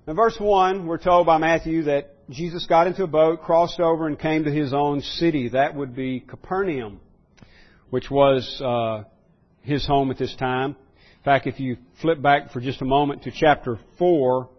In 0.08 0.16
verse 0.16 0.38
1, 0.40 0.88
we're 0.88 0.98
told 0.98 1.26
by 1.26 1.38
Matthew 1.38 1.84
that 1.84 2.16
Jesus 2.30 2.66
got 2.66 2.88
into 2.88 3.04
a 3.04 3.08
boat, 3.08 3.42
crossed 3.42 3.80
over, 3.80 4.08
and 4.08 4.18
came 4.18 4.46
to 4.46 4.52
his 4.52 4.74
own 4.74 5.02
city. 5.02 5.50
That 5.50 5.76
would 5.76 5.96
be 5.96 6.22
Capernaum, 6.22 7.00
which 7.90 8.10
was 8.10 8.62
uh, 8.64 9.04
his 9.62 9.86
home 9.86 10.12
at 10.12 10.18
this 10.18 10.36
time. 10.36 10.76
In 11.22 11.26
fact, 11.26 11.48
if 11.48 11.60
you 11.60 11.78
flip 12.02 12.22
back 12.22 12.52
for 12.52 12.60
just 12.60 12.82
a 12.82 12.86
moment 12.86 13.24
to 13.24 13.32
chapter 13.32 13.80
4, 14.00 14.50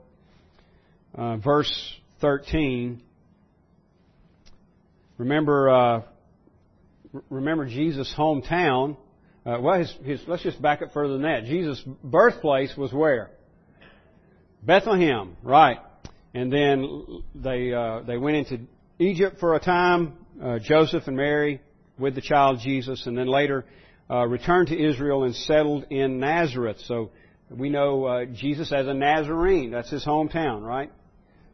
uh, 1.15 1.37
verse 1.39 1.95
13, 2.21 3.03
remember, 5.19 5.71
uh, 5.71 6.03
remember 7.31 7.67
Jesus' 7.67 8.15
hometown. 8.17 8.97
Uh, 9.45 9.59
well, 9.61 9.79
his, 9.79 9.93
his, 10.05 10.21
let's 10.29 10.45
just 10.45 10.63
back 10.63 10.83
up 10.83 10.93
further 10.93 11.15
than 11.15 11.23
that. 11.23 11.45
Jesus' 11.45 11.83
birthplace 12.05 12.77
was 12.77 12.93
where? 12.93 13.31
Bethlehem, 14.63 15.37
right? 15.43 15.79
And 16.35 16.53
then 16.53 17.23
they 17.35 17.73
uh, 17.75 18.01
they 18.07 18.17
went 18.17 18.37
into 18.37 18.61
Egypt 18.99 19.39
for 19.41 19.55
a 19.55 19.61
time. 19.61 20.15
Uh, 20.41 20.59
Joseph 20.61 21.09
and 21.09 21.17
Mary 21.17 21.61
with 21.99 22.15
the 22.15 22.21
child 22.21 22.61
Jesus, 22.63 23.07
and 23.07 23.19
then 23.19 23.27
later 23.27 23.65
uh, 24.11 24.27
returned 24.27 24.69
to 24.69 24.79
Israel 24.79 25.25
and 25.25 25.35
settled 25.35 25.87
in 25.91 26.19
Nazareth. 26.19 26.79
So 26.85 27.11
we 27.51 27.71
know 27.71 28.05
uh, 28.05 28.25
Jesus 28.27 28.73
as 28.73 28.87
a 28.87 28.95
Nazarene. 28.95 29.71
That's 29.71 29.91
his 29.91 30.05
hometown, 30.05 30.63
right? 30.63 30.91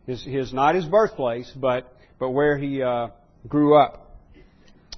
His, 0.07 0.25
his 0.25 0.53
not 0.53 0.75
his 0.75 0.85
birthplace, 0.85 1.53
but 1.55 1.93
but 2.19 2.31
where 2.31 2.57
he 2.57 2.83
uh, 2.83 3.09
grew 3.47 3.77
up. 3.77 4.17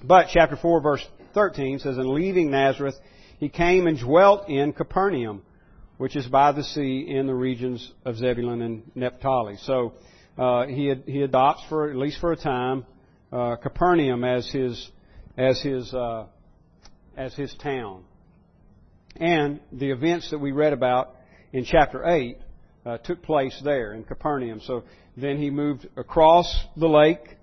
But 0.03 0.27
chapter 0.31 0.55
four, 0.55 0.81
verse 0.81 1.05
thirteen 1.33 1.79
says, 1.79 1.97
"In 1.97 2.13
leaving 2.13 2.49
Nazareth, 2.51 2.95
he 3.39 3.49
came 3.49 3.87
and 3.87 3.99
dwelt 3.99 4.49
in 4.49 4.73
Capernaum, 4.73 5.43
which 5.97 6.15
is 6.15 6.25
by 6.27 6.51
the 6.53 6.63
sea 6.63 7.05
in 7.07 7.27
the 7.27 7.35
regions 7.35 7.91
of 8.05 8.15
Zebulun 8.17 8.61
and 8.61 8.91
Naphtali." 8.95 9.57
So 9.57 9.93
uh, 10.37 10.65
he 10.67 10.93
he 11.05 11.21
adopts 11.23 11.63
for 11.67 11.89
at 11.89 11.95
least 11.95 12.19
for 12.19 12.31
a 12.31 12.37
time 12.37 12.85
uh, 13.31 13.57
Capernaum 13.57 14.23
as 14.23 14.49
his 14.49 14.89
as 15.37 15.61
his 15.61 15.93
uh, 15.93 16.25
as 17.15 17.33
his 17.33 17.53
town. 17.55 18.03
And 19.15 19.59
the 19.71 19.91
events 19.91 20.31
that 20.31 20.39
we 20.39 20.51
read 20.51 20.73
about 20.73 21.15
in 21.51 21.65
chapter 21.65 22.05
8 22.05 22.37
uh, 22.85 22.97
took 22.99 23.21
place 23.21 23.59
there 23.63 23.93
in 23.93 24.03
Capernaum. 24.03 24.61
So 24.61 24.83
then 25.17 25.37
he 25.37 25.49
moved 25.49 25.87
across 25.97 26.65
the 26.77 26.87
lake. 26.87 27.37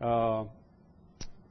Uh, 0.00 0.44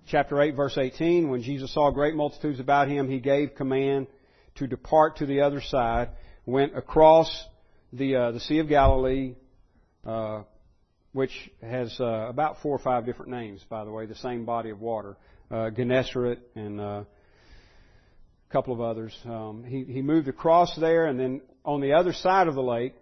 chapter 0.08 0.42
8, 0.42 0.56
verse 0.56 0.78
18, 0.78 1.30
when 1.30 1.44
Jesus 1.44 1.74
saw 1.74 1.92
great 1.92 2.16
multitudes 2.16 2.60
about 2.60 2.88
him, 2.88 3.10
he 3.10 3.20
gave 3.20 3.56
command 3.56 4.08
to 4.56 4.68
depart 4.68 5.18
to 5.18 5.26
the 5.26 5.42
other 5.42 5.62
side, 5.62 6.10
went 6.46 6.76
across 6.76 7.30
the, 7.94 8.16
uh, 8.16 8.32
the 8.32 8.40
Sea 8.40 8.60
of 8.60 8.68
Galilee, 8.68 9.36
uh, 10.06 10.44
which 11.14 11.52
has 11.62 11.96
uh, 12.00 12.28
about 12.28 12.62
four 12.62 12.76
or 12.76 12.80
five 12.80 13.06
different 13.06 13.32
names, 13.32 13.64
by 13.70 13.86
the 13.86 13.92
way, 13.92 14.06
the 14.06 14.16
same 14.16 14.46
body 14.46 14.70
of 14.70 14.80
water. 14.82 15.16
Uh, 15.50 15.70
Gennesaret 15.70 16.40
and 16.56 16.80
uh, 16.80 17.04
couple 18.52 18.74
of 18.74 18.82
others. 18.82 19.16
Um, 19.26 19.64
he, 19.64 19.84
he 19.84 20.02
moved 20.02 20.28
across 20.28 20.76
there, 20.76 21.06
and 21.06 21.20
then 21.20 21.42
on 21.64 21.82
the 21.82 21.94
other 21.94 22.14
side 22.14 22.48
of 22.48 22.56
the 22.56 22.64
lake 22.64 22.96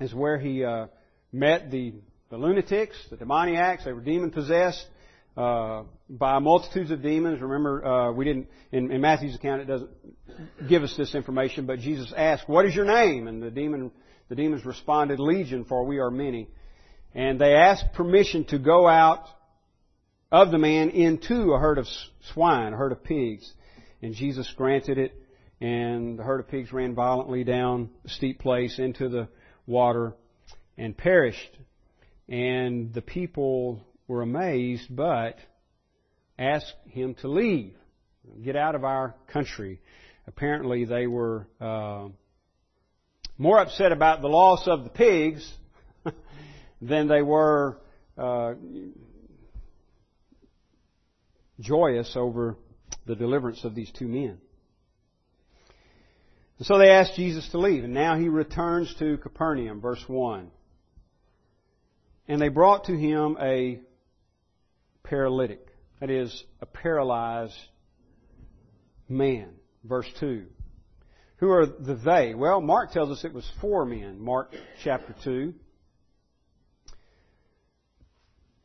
is 0.00 0.14
where 0.14 0.38
he 0.38 0.64
uh, 0.64 0.86
met 1.32 1.70
the, 1.70 1.94
the 2.30 2.38
lunatics, 2.38 2.96
the 3.10 3.16
demoniacs. 3.16 3.84
They 3.84 3.92
were 3.92 4.00
demon 4.00 4.30
possessed 4.30 4.86
uh, 5.36 5.82
by 6.08 6.38
multitudes 6.38 6.90
of 6.90 7.02
demons. 7.02 7.40
Remember, 7.40 7.84
uh, 7.84 8.12
we 8.12 8.24
didn't 8.24 8.48
in, 8.72 8.90
in 8.90 9.00
Matthew's 9.00 9.34
account. 9.34 9.62
It 9.62 9.66
doesn't 9.66 9.90
give 10.68 10.82
us 10.82 10.96
this 10.96 11.14
information, 11.14 11.66
but 11.66 11.80
Jesus 11.80 12.12
asked, 12.16 12.48
"What 12.48 12.66
is 12.66 12.74
your 12.74 12.84
name?" 12.84 13.28
And 13.28 13.42
the 13.42 13.50
demon 13.50 13.90
the 14.28 14.36
demons 14.36 14.64
responded, 14.64 15.18
"Legion, 15.18 15.64
for 15.64 15.84
we 15.84 15.98
are 15.98 16.10
many." 16.10 16.48
And 17.14 17.40
they 17.40 17.54
asked 17.54 17.92
permission 17.94 18.44
to 18.46 18.58
go 18.58 18.88
out 18.88 19.26
of 20.32 20.50
the 20.50 20.58
man 20.58 20.90
into 20.90 21.52
a 21.52 21.58
herd 21.58 21.78
of 21.78 21.86
swine, 22.32 22.72
a 22.72 22.76
herd 22.76 22.92
of 22.92 23.04
pigs. 23.04 23.52
And 24.04 24.12
Jesus 24.14 24.52
granted 24.54 24.98
it, 24.98 25.14
and 25.62 26.18
the 26.18 26.22
herd 26.22 26.40
of 26.40 26.48
pigs 26.48 26.74
ran 26.74 26.94
violently 26.94 27.42
down 27.42 27.88
a 28.04 28.10
steep 28.10 28.38
place 28.38 28.78
into 28.78 29.08
the 29.08 29.28
water 29.66 30.12
and 30.76 30.94
perished. 30.94 31.58
And 32.28 32.92
the 32.92 33.00
people 33.00 33.80
were 34.06 34.20
amazed, 34.20 34.94
but 34.94 35.38
asked 36.38 36.74
him 36.90 37.14
to 37.22 37.28
leave, 37.28 37.72
get 38.44 38.56
out 38.56 38.74
of 38.74 38.84
our 38.84 39.14
country. 39.28 39.80
Apparently, 40.26 40.84
they 40.84 41.06
were 41.06 41.48
uh, 41.58 42.08
more 43.38 43.58
upset 43.58 43.90
about 43.90 44.20
the 44.20 44.28
loss 44.28 44.68
of 44.68 44.84
the 44.84 44.90
pigs 44.90 45.50
than 46.82 47.08
they 47.08 47.22
were 47.22 47.78
uh, 48.18 48.52
joyous 51.58 52.12
over 52.16 52.58
the 53.06 53.14
deliverance 53.14 53.64
of 53.64 53.74
these 53.74 53.90
two 53.92 54.08
men. 54.08 54.38
And 56.58 56.66
so 56.66 56.78
they 56.78 56.90
asked 56.90 57.16
Jesus 57.16 57.48
to 57.50 57.58
leave, 57.58 57.84
and 57.84 57.94
now 57.94 58.16
he 58.16 58.28
returns 58.28 58.94
to 58.98 59.18
Capernaum, 59.18 59.80
verse 59.80 60.02
1. 60.06 60.50
And 62.28 62.40
they 62.40 62.48
brought 62.48 62.84
to 62.84 62.96
him 62.96 63.36
a 63.40 63.80
paralytic, 65.02 65.66
that 66.00 66.10
is, 66.10 66.44
a 66.60 66.66
paralyzed 66.66 67.58
man, 69.08 69.50
verse 69.82 70.08
2. 70.20 70.46
Who 71.38 71.50
are 71.50 71.66
the 71.66 71.94
they? 71.94 72.34
Well, 72.34 72.60
Mark 72.60 72.92
tells 72.92 73.10
us 73.10 73.24
it 73.24 73.34
was 73.34 73.50
four 73.60 73.84
men, 73.84 74.20
Mark 74.20 74.54
chapter 74.82 75.14
2. 75.24 75.54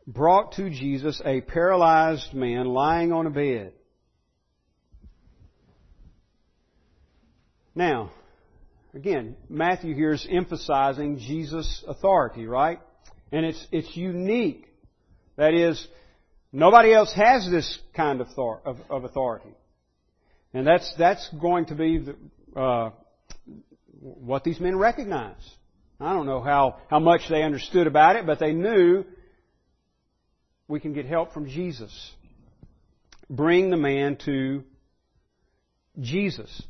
brought 0.10 0.54
to 0.54 0.70
Jesus 0.72 1.22
a 1.24 1.42
paralyzed 1.42 2.34
man 2.34 2.66
lying 2.66 3.14
on 3.14 3.28
a 3.28 3.30
bed. 3.30 3.74
Now, 7.80 8.12
again, 8.94 9.38
Matthew 9.48 9.96
here 9.96 10.12
is 10.12 10.28
emphasizing 10.30 11.18
Jesus' 11.18 11.82
authority, 11.88 12.46
right? 12.46 12.82
And 13.32 13.46
it's, 13.46 13.68
it's 13.72 13.96
unique. 13.96 14.68
That 15.38 15.54
is, 15.54 15.88
nobody 16.52 16.94
else 16.94 17.14
has 17.14 17.50
this 17.50 17.80
kind 17.96 18.20
of, 18.20 18.28
of, 18.66 19.06
authority. 19.06 19.56
And 20.54 20.68
that's, 20.68 20.94
that's 21.00 21.30
going 21.40 21.68
to 21.68 21.76
be 21.76 22.00
the, 22.00 22.60
uh, 22.60 22.90
what 24.02 24.44
these 24.44 24.60
men 24.60 24.78
recognize. 24.78 25.40
I 26.02 26.12
don't 26.12 26.26
know 26.26 26.42
how, 26.42 26.82
how 26.90 27.00
much 27.00 27.30
they 27.30 27.44
understood 27.44 27.88
about 27.88 28.18
it, 28.18 28.26
but 28.26 28.40
they 28.40 28.52
knew 28.52 29.06
we 30.68 30.82
can 30.82 30.92
get 30.92 31.06
help 31.06 31.32
from 31.34 31.48
Jesus. 31.48 32.12
Bring 33.30 33.70
the 33.70 33.78
man 33.78 34.18
to 34.26 34.66
Jesus. 36.02 36.62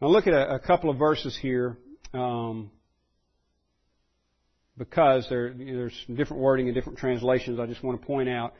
Now 0.00 0.08
look 0.08 0.28
at 0.28 0.32
a, 0.32 0.54
a 0.54 0.58
couple 0.60 0.90
of 0.90 0.96
verses 0.96 1.36
here, 1.40 1.76
um, 2.14 2.70
because 4.76 5.26
there, 5.28 5.52
there's 5.52 6.04
different 6.06 6.40
wording 6.40 6.68
and 6.68 6.74
different 6.74 6.98
translations. 6.98 7.58
I 7.58 7.66
just 7.66 7.82
want 7.82 8.00
to 8.00 8.06
point 8.06 8.28
out 8.28 8.54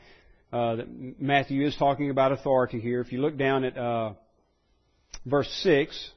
uh, 0.51 0.75
that 0.75 0.87
Matthew 1.19 1.65
is 1.65 1.75
talking 1.77 2.09
about 2.09 2.33
authority 2.33 2.81
here. 2.81 2.99
If 2.99 3.13
you 3.13 3.21
look 3.21 3.37
down 3.37 3.63
at 3.63 3.77
uh, 3.77 4.13
verse 5.25 5.49
six, 5.63 6.11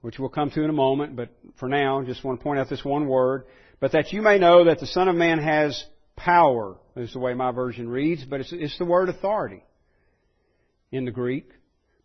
which 0.00 0.18
we'll 0.18 0.30
come 0.30 0.50
to 0.50 0.64
in 0.64 0.70
a 0.70 0.72
moment, 0.72 1.14
but 1.14 1.28
for 1.60 1.68
now, 1.68 2.02
just 2.02 2.24
want 2.24 2.40
to 2.40 2.42
point 2.42 2.58
out 2.58 2.68
this 2.68 2.84
one 2.84 3.06
word. 3.06 3.44
But 3.78 3.92
that 3.92 4.12
you 4.12 4.20
may 4.20 4.38
know 4.38 4.64
that 4.64 4.80
the 4.80 4.86
Son 4.86 5.06
of 5.06 5.14
Man 5.14 5.38
has 5.38 5.84
power, 6.16 6.76
is 6.96 7.12
the 7.12 7.20
way 7.20 7.34
my 7.34 7.52
version 7.52 7.88
reads, 7.88 8.24
but 8.24 8.40
it's, 8.40 8.52
it's 8.52 8.78
the 8.78 8.84
word 8.84 9.08
authority 9.08 9.62
in 10.90 11.04
the 11.04 11.10
Greek. 11.12 11.50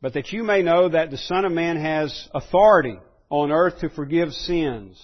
But 0.02 0.14
that 0.14 0.32
you 0.32 0.44
may 0.44 0.62
know 0.62 0.90
that 0.90 1.12
the 1.12 1.18
Son 1.18 1.46
of 1.46 1.52
Man 1.52 1.78
has 1.78 2.28
authority 2.34 3.00
on 3.30 3.52
earth 3.52 3.80
to 3.80 3.90
forgive 3.90 4.32
sins. 4.34 5.02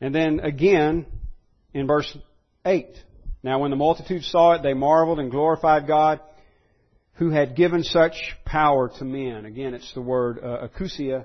And 0.00 0.14
then 0.14 0.40
again, 0.40 1.06
in 1.72 1.86
verse 1.86 2.16
8. 2.64 2.88
Now 3.42 3.60
when 3.60 3.70
the 3.70 3.76
multitude 3.76 4.24
saw 4.24 4.54
it, 4.54 4.62
they 4.62 4.74
marveled 4.74 5.20
and 5.20 5.30
glorified 5.30 5.86
God 5.86 6.20
who 7.14 7.30
had 7.30 7.56
given 7.56 7.82
such 7.82 8.14
power 8.44 8.90
to 8.98 9.04
men. 9.04 9.44
Again, 9.44 9.74
it's 9.74 9.92
the 9.94 10.02
word 10.02 10.38
uh, 10.42 10.68
exousia. 10.68 11.24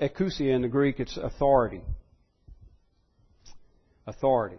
Exousia 0.00 0.54
in 0.54 0.62
the 0.62 0.68
Greek, 0.68 0.98
it's 0.98 1.16
authority. 1.16 1.82
Authority. 4.06 4.58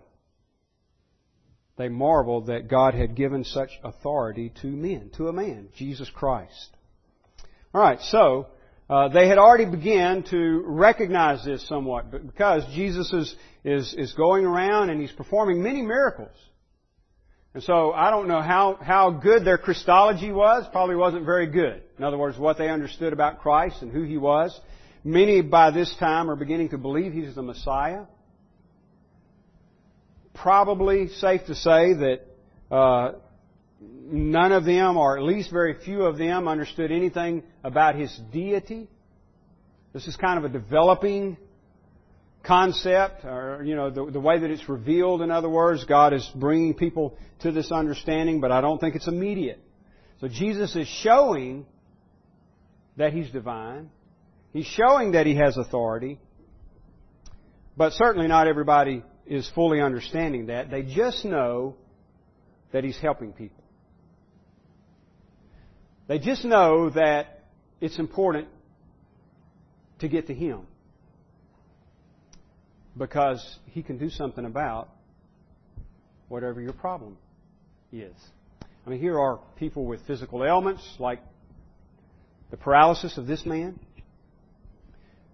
They 1.77 1.89
marveled 1.89 2.47
that 2.47 2.69
God 2.69 2.93
had 2.93 3.15
given 3.15 3.43
such 3.43 3.69
authority 3.83 4.51
to 4.61 4.67
men, 4.67 5.11
to 5.17 5.27
a 5.27 5.33
man, 5.33 5.69
Jesus 5.75 6.09
Christ. 6.09 6.69
Alright, 7.73 7.99
so, 8.01 8.47
uh, 8.89 9.09
they 9.09 9.27
had 9.27 9.37
already 9.37 9.65
begun 9.65 10.23
to 10.29 10.63
recognize 10.65 11.43
this 11.43 11.67
somewhat 11.67 12.11
because 12.11 12.63
Jesus 12.73 13.11
is, 13.11 13.35
is, 13.63 13.93
is 13.97 14.13
going 14.13 14.45
around 14.45 14.89
and 14.89 15.01
he's 15.01 15.11
performing 15.11 15.61
many 15.61 15.81
miracles. 15.81 16.35
And 17.55 17.63
so 17.63 17.93
I 17.93 18.11
don't 18.11 18.27
know 18.27 18.41
how, 18.41 18.77
how 18.81 19.11
good 19.11 19.45
their 19.45 19.57
Christology 19.57 20.31
was. 20.31 20.65
Probably 20.73 20.97
wasn't 20.97 21.25
very 21.25 21.47
good. 21.47 21.81
In 21.97 22.03
other 22.03 22.17
words, 22.17 22.37
what 22.37 22.57
they 22.57 22.69
understood 22.69 23.13
about 23.13 23.39
Christ 23.39 23.81
and 23.81 23.93
who 23.93 24.03
He 24.03 24.17
was. 24.17 24.59
Many 25.05 25.41
by 25.41 25.71
this 25.71 25.95
time 25.97 26.29
are 26.29 26.35
beginning 26.35 26.69
to 26.69 26.77
believe 26.77 27.13
He's 27.13 27.33
the 27.33 27.41
Messiah. 27.41 28.07
Probably 30.35 31.07
safe 31.07 31.45
to 31.47 31.55
say 31.55 31.93
that 31.93 32.21
uh, 32.69 33.13
none 33.81 34.51
of 34.51 34.65
them, 34.65 34.97
or 34.97 35.17
at 35.17 35.23
least 35.23 35.51
very 35.51 35.75
few 35.83 36.03
of 36.03 36.17
them, 36.17 36.47
understood 36.47 36.91
anything 36.91 37.43
about 37.63 37.95
His 37.95 38.15
deity. 38.31 38.87
This 39.93 40.07
is 40.07 40.15
kind 40.17 40.37
of 40.37 40.43
a 40.43 40.49
developing 40.49 41.37
concept, 42.43 43.25
or, 43.25 43.63
you 43.63 43.75
know, 43.75 43.89
the, 43.89 44.11
the 44.11 44.19
way 44.19 44.37
that 44.37 44.51
it's 44.51 44.67
revealed, 44.69 45.21
in 45.21 45.31
other 45.31 45.49
words. 45.49 45.83
God 45.85 46.13
is 46.13 46.29
bringing 46.35 46.73
people 46.73 47.17
to 47.39 47.51
this 47.51 47.71
understanding, 47.71 48.41
but 48.41 48.51
I 48.51 48.61
don't 48.61 48.79
think 48.79 48.95
it's 48.95 49.07
immediate. 49.07 49.59
So 50.21 50.27
Jesus 50.27 50.75
is 50.75 50.87
showing 50.87 51.65
that 52.97 53.13
He's 53.13 53.29
divine. 53.29 53.89
He's 54.53 54.67
showing 54.67 55.13
that 55.13 55.25
He 55.25 55.35
has 55.35 55.57
authority. 55.57 56.19
But 57.77 57.93
certainly 57.93 58.27
not 58.27 58.47
everybody 58.47 59.03
is 59.25 59.49
fully 59.55 59.81
understanding 59.81 60.47
that. 60.47 60.69
They 60.69 60.83
just 60.83 61.25
know 61.25 61.75
that 62.71 62.83
He's 62.83 62.97
helping 62.97 63.33
people. 63.33 63.63
They 66.07 66.19
just 66.19 66.45
know 66.45 66.89
that 66.91 67.43
it's 67.81 67.97
important 67.97 68.47
to 69.99 70.07
get 70.07 70.27
to 70.27 70.33
Him 70.33 70.61
because 72.97 73.43
He 73.71 73.81
can 73.81 73.97
do 73.97 74.09
something 74.09 74.45
about 74.45 74.89
whatever 76.27 76.61
your 76.61 76.73
problem 76.73 77.17
is. 77.91 78.13
I 78.85 78.89
mean, 78.89 78.99
here 78.99 79.19
are 79.19 79.39
people 79.57 79.85
with 79.85 80.05
physical 80.05 80.43
ailments 80.43 80.83
like 80.99 81.19
the 82.51 82.57
paralysis 82.57 83.17
of 83.17 83.25
this 83.25 83.45
man, 83.45 83.79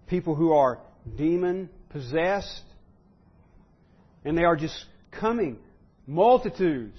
people 0.06 0.34
who 0.34 0.52
are 0.52 0.78
demon 1.16 1.68
possessed, 1.90 2.62
and 4.24 4.36
they 4.36 4.44
are 4.44 4.56
just 4.56 4.84
coming, 5.10 5.58
multitudes. 6.06 6.98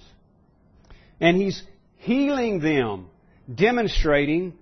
And 1.20 1.38
He's 1.38 1.62
healing 1.98 2.60
them, 2.60 3.08
demonstrating 3.54 4.54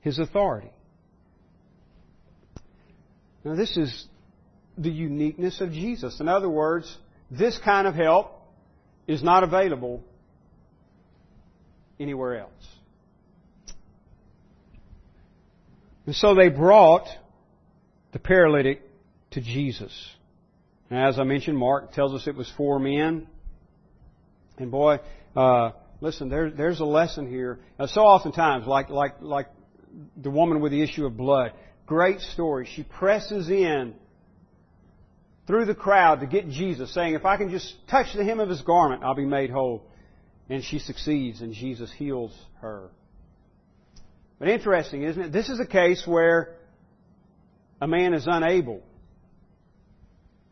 His 0.00 0.18
authority. 0.18 0.70
Now, 3.44 3.54
this 3.54 3.76
is 3.76 4.06
the 4.76 4.90
uniqueness 4.90 5.60
of 5.60 5.72
Jesus. 5.72 6.20
In 6.20 6.28
other 6.28 6.48
words, 6.48 6.96
this 7.30 7.58
kind 7.64 7.86
of 7.86 7.94
help 7.94 8.32
is 9.06 9.22
not 9.22 9.42
available 9.42 10.02
anywhere 11.98 12.38
else. 12.40 12.50
And 16.06 16.14
so 16.14 16.34
they 16.34 16.48
brought 16.48 17.06
the 18.12 18.18
paralytic 18.18 18.80
to 19.32 19.40
Jesus. 19.40 19.92
Now, 20.90 21.08
as 21.08 21.18
I 21.18 21.24
mentioned, 21.24 21.58
Mark 21.58 21.92
tells 21.92 22.14
us 22.14 22.26
it 22.26 22.34
was 22.34 22.50
four 22.56 22.78
men. 22.78 23.26
And 24.56 24.70
boy, 24.70 25.00
uh, 25.36 25.70
listen, 26.00 26.28
there, 26.28 26.50
there's 26.50 26.80
a 26.80 26.84
lesson 26.84 27.28
here. 27.28 27.60
Now, 27.78 27.86
so 27.86 28.00
oftentimes, 28.00 28.66
like, 28.66 28.88
like, 28.88 29.20
like 29.20 29.48
the 30.16 30.30
woman 30.30 30.60
with 30.60 30.72
the 30.72 30.82
issue 30.82 31.04
of 31.06 31.16
blood, 31.16 31.52
Great 31.88 32.20
story. 32.20 32.68
She 32.76 32.82
presses 32.82 33.48
in 33.48 33.94
through 35.46 35.64
the 35.64 35.74
crowd 35.74 36.20
to 36.20 36.26
get 36.26 36.50
Jesus, 36.50 36.92
saying, 36.92 37.14
If 37.14 37.24
I 37.24 37.38
can 37.38 37.48
just 37.50 37.74
touch 37.88 38.08
the 38.14 38.22
hem 38.22 38.40
of 38.40 38.50
his 38.50 38.60
garment, 38.60 39.02
I'll 39.02 39.14
be 39.14 39.24
made 39.24 39.48
whole. 39.48 39.86
And 40.50 40.62
she 40.62 40.80
succeeds, 40.80 41.40
and 41.40 41.54
Jesus 41.54 41.90
heals 41.90 42.38
her. 42.60 42.90
But 44.38 44.48
interesting, 44.48 45.02
isn't 45.02 45.20
it? 45.20 45.32
This 45.32 45.48
is 45.48 45.60
a 45.60 45.66
case 45.66 46.06
where 46.06 46.56
a 47.80 47.88
man 47.88 48.12
is 48.12 48.26
unable 48.26 48.82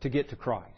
to 0.07 0.11
get 0.11 0.31
to 0.31 0.37
Christ. 0.37 0.71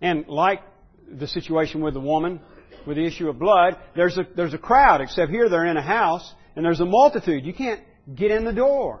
And 0.00 0.26
like 0.28 0.62
the 1.10 1.26
situation 1.26 1.80
with 1.80 1.94
the 1.94 2.00
woman 2.00 2.40
with 2.86 2.96
the 2.96 3.04
issue 3.04 3.28
of 3.28 3.38
blood, 3.38 3.76
there's 3.94 4.16
a, 4.16 4.26
there's 4.34 4.54
a 4.54 4.58
crowd, 4.58 5.00
except 5.00 5.30
here 5.30 5.48
they're 5.48 5.66
in 5.66 5.76
a 5.76 5.82
house, 5.82 6.32
and 6.56 6.64
there's 6.64 6.80
a 6.80 6.86
multitude. 6.86 7.44
You 7.44 7.52
can't 7.52 7.80
get 8.14 8.30
in 8.30 8.44
the 8.44 8.52
door. 8.52 9.00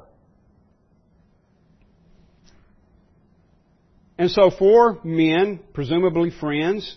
And 4.18 4.30
so 4.30 4.50
four 4.50 4.98
men, 5.04 5.60
presumably 5.72 6.30
friends, 6.30 6.96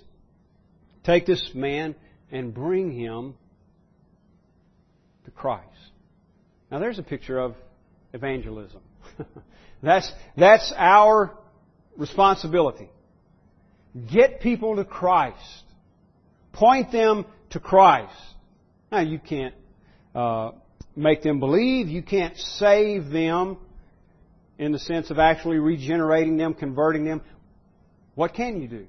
take 1.04 1.26
this 1.26 1.52
man 1.54 1.96
and 2.32 2.54
bring 2.54 2.92
him 2.92 3.36
to 5.26 5.32
Christ. 5.32 5.68
Now 6.72 6.80
there's 6.80 7.00
a 7.00 7.04
picture 7.04 7.40
of 7.40 7.56
evangelism. 8.12 8.82
that's, 9.84 10.12
that's 10.38 10.74
our 10.78 11.38
responsibility. 11.98 12.90
Get 14.12 14.42
people 14.42 14.78
to 14.78 14.86
Christ. 14.86 15.64
Point 16.54 16.92
them 16.92 17.26
to 17.52 17.60
Christ. 17.60 18.16
Now 18.92 19.02
you 19.02 19.20
can't 19.20 19.56
uh, 20.16 20.52
make 20.96 21.24
them 21.24 21.40
believe. 21.40 21.88
You 21.88 22.04
can't 22.04 22.38
save 22.38 23.10
them 23.10 23.58
in 24.58 24.72
the 24.72 24.80
sense 24.80 25.10
of 25.10 25.20
actually 25.20 25.58
regenerating 25.58 26.38
them, 26.38 26.54
converting 26.54 27.06
them. 27.06 27.22
What 28.16 28.34
can 28.34 28.62
you 28.62 28.68
do? 28.68 28.86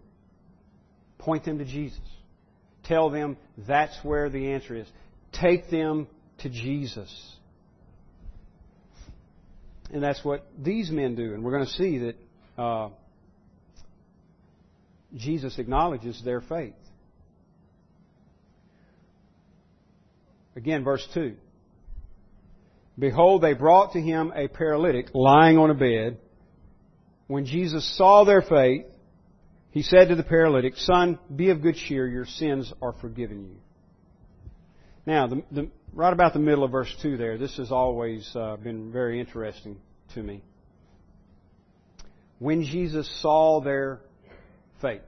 Point 1.18 1.44
them 1.44 1.58
to 1.58 1.64
Jesus. 1.64 2.00
Tell 2.84 3.10
them 3.10 3.36
that's 3.56 3.96
where 4.02 4.28
the 4.28 4.52
answer 4.52 4.76
is. 4.76 4.86
Take 5.32 5.70
them 5.70 6.08
to 6.38 6.48
Jesus. 6.48 7.36
And 9.92 10.02
that's 10.02 10.24
what 10.24 10.46
these 10.58 10.90
men 10.90 11.14
do. 11.14 11.34
And 11.34 11.44
we're 11.44 11.52
going 11.52 11.66
to 11.66 11.72
see 11.72 11.98
that 11.98 12.14
uh, 12.60 12.88
Jesus 15.14 15.58
acknowledges 15.58 16.20
their 16.24 16.40
faith. 16.40 16.74
Again, 20.56 20.84
verse 20.84 21.06
2. 21.14 21.34
Behold, 22.98 23.42
they 23.42 23.54
brought 23.54 23.92
to 23.92 24.00
him 24.00 24.32
a 24.34 24.48
paralytic 24.48 25.08
lying 25.14 25.58
on 25.58 25.70
a 25.70 25.74
bed. 25.74 26.18
When 27.26 27.46
Jesus 27.46 27.96
saw 27.96 28.24
their 28.24 28.42
faith, 28.42 28.84
he 29.70 29.82
said 29.82 30.08
to 30.08 30.14
the 30.14 30.22
paralytic, 30.22 30.76
Son, 30.76 31.18
be 31.34 31.50
of 31.50 31.62
good 31.62 31.76
cheer, 31.76 32.06
your 32.06 32.26
sins 32.26 32.72
are 32.82 32.92
forgiven 32.92 33.44
you. 33.44 33.56
Now, 35.04 35.26
the, 35.26 35.42
the, 35.50 35.68
right 35.92 36.12
about 36.12 36.32
the 36.32 36.38
middle 36.38 36.64
of 36.64 36.70
verse 36.70 36.94
2 37.02 37.16
there, 37.16 37.36
this 37.36 37.56
has 37.56 37.72
always 37.72 38.30
uh, 38.36 38.56
been 38.56 38.92
very 38.92 39.18
interesting 39.18 39.78
to 40.14 40.22
me. 40.22 40.42
When 42.38 42.62
Jesus 42.64 43.10
saw 43.20 43.60
their 43.60 44.00
faith. 44.80 45.02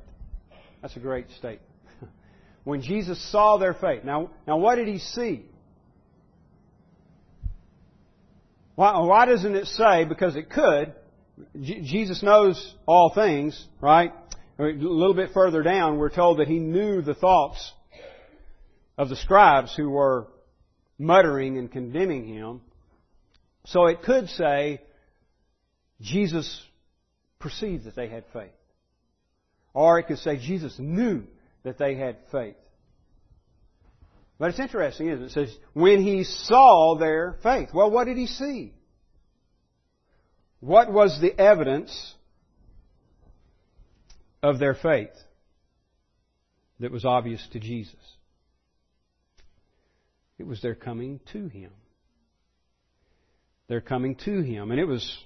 That's 0.83 0.97
a 0.97 1.01
great 1.01 1.27
statement. 1.39 1.63
when 2.65 2.83
Jesus 2.83 3.23
saw 3.31 3.59
their 3.59 3.75
faith. 3.75 4.05
Now, 4.05 4.31
now 4.47 4.57
what 4.57 4.77
did 4.77 4.89
he 4.89 4.99
see? 4.99 5.47
Why, 8.75 8.99
why 9.01 9.27
doesn't 9.27 9.55
it 9.55 9.67
say, 9.67 10.05
because 10.05 10.35
it 10.35 10.51
could, 10.51 10.95
J- 11.61 11.83
Jesus 11.83 12.23
knows 12.23 12.75
all 12.87 13.13
things, 13.15 13.65
right? 13.81 14.13
A 14.59 14.63
little 14.63 15.15
bit 15.15 15.31
further 15.33 15.63
down, 15.63 15.99
we're 15.99 16.11
told 16.11 16.39
that 16.39 16.49
he 16.49 16.59
knew 16.59 17.03
the 17.03 17.15
thoughts 17.15 17.73
of 18.97 19.09
the 19.09 19.17
scribes 19.17 19.75
who 19.75 19.91
were 19.91 20.29
muttering 20.99 21.59
and 21.59 21.71
condemning 21.71 22.27
him. 22.27 22.61
So 23.67 23.87
it 23.87 24.03
could 24.03 24.29
say, 24.29 24.81
Jesus 26.01 26.63
perceived 27.39 27.85
that 27.85 27.97
they 27.97 28.09
had 28.09 28.25
faith. 28.33 28.51
Or 29.73 29.99
it 29.99 30.05
could 30.05 30.19
say, 30.19 30.39
Jesus 30.39 30.77
knew 30.79 31.25
that 31.65 31.79
they 31.79 31.95
had 31.95 32.17
faith. 32.31 32.57
But 34.39 34.51
it's 34.51 34.61
interesting, 34.61 35.09
isn't 35.09 35.23
it? 35.23 35.27
It 35.27 35.33
says, 35.33 35.57
when 35.73 36.03
he 36.03 36.25
saw 36.25 36.97
their 36.99 37.37
faith. 37.43 37.71
Well, 37.73 37.91
what 37.91 38.05
did 38.05 38.17
he 38.17 38.27
see? 38.27 38.75
What 40.61 40.93
was 40.93 41.21
the 41.21 41.39
evidence 41.39 42.15
of 44.43 44.59
their 44.59 44.75
faith 44.75 45.13
that 46.81 46.91
was 46.91 47.05
obvious 47.05 47.47
to 47.53 47.61
Jesus? 47.61 47.95
It 50.39 50.47
was 50.47 50.61
their 50.61 50.75
coming 50.75 51.21
to 51.33 51.49
him. 51.49 51.71
Their 53.69 53.81
coming 53.81 54.17
to 54.25 54.41
him. 54.41 54.71
And 54.71 54.81
it 54.81 54.85
was, 54.85 55.19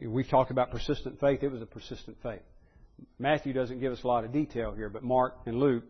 we've 0.00 0.28
talked 0.28 0.50
about 0.50 0.70
persistent 0.70 1.20
faith. 1.20 1.42
It 1.42 1.50
was 1.50 1.62
a 1.62 1.66
persistent 1.66 2.18
faith. 2.22 2.42
Matthew 3.18 3.52
doesn't 3.52 3.80
give 3.80 3.92
us 3.92 4.02
a 4.04 4.06
lot 4.06 4.24
of 4.24 4.32
detail 4.32 4.72
here, 4.72 4.88
but 4.88 5.02
Mark 5.02 5.34
and 5.46 5.58
Luke 5.58 5.84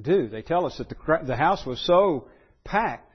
do. 0.00 0.28
They 0.28 0.42
tell 0.42 0.66
us 0.66 0.76
that 0.78 0.88
the, 0.88 0.96
the 1.24 1.36
house 1.36 1.64
was 1.64 1.80
so 1.86 2.28
packed. 2.64 3.12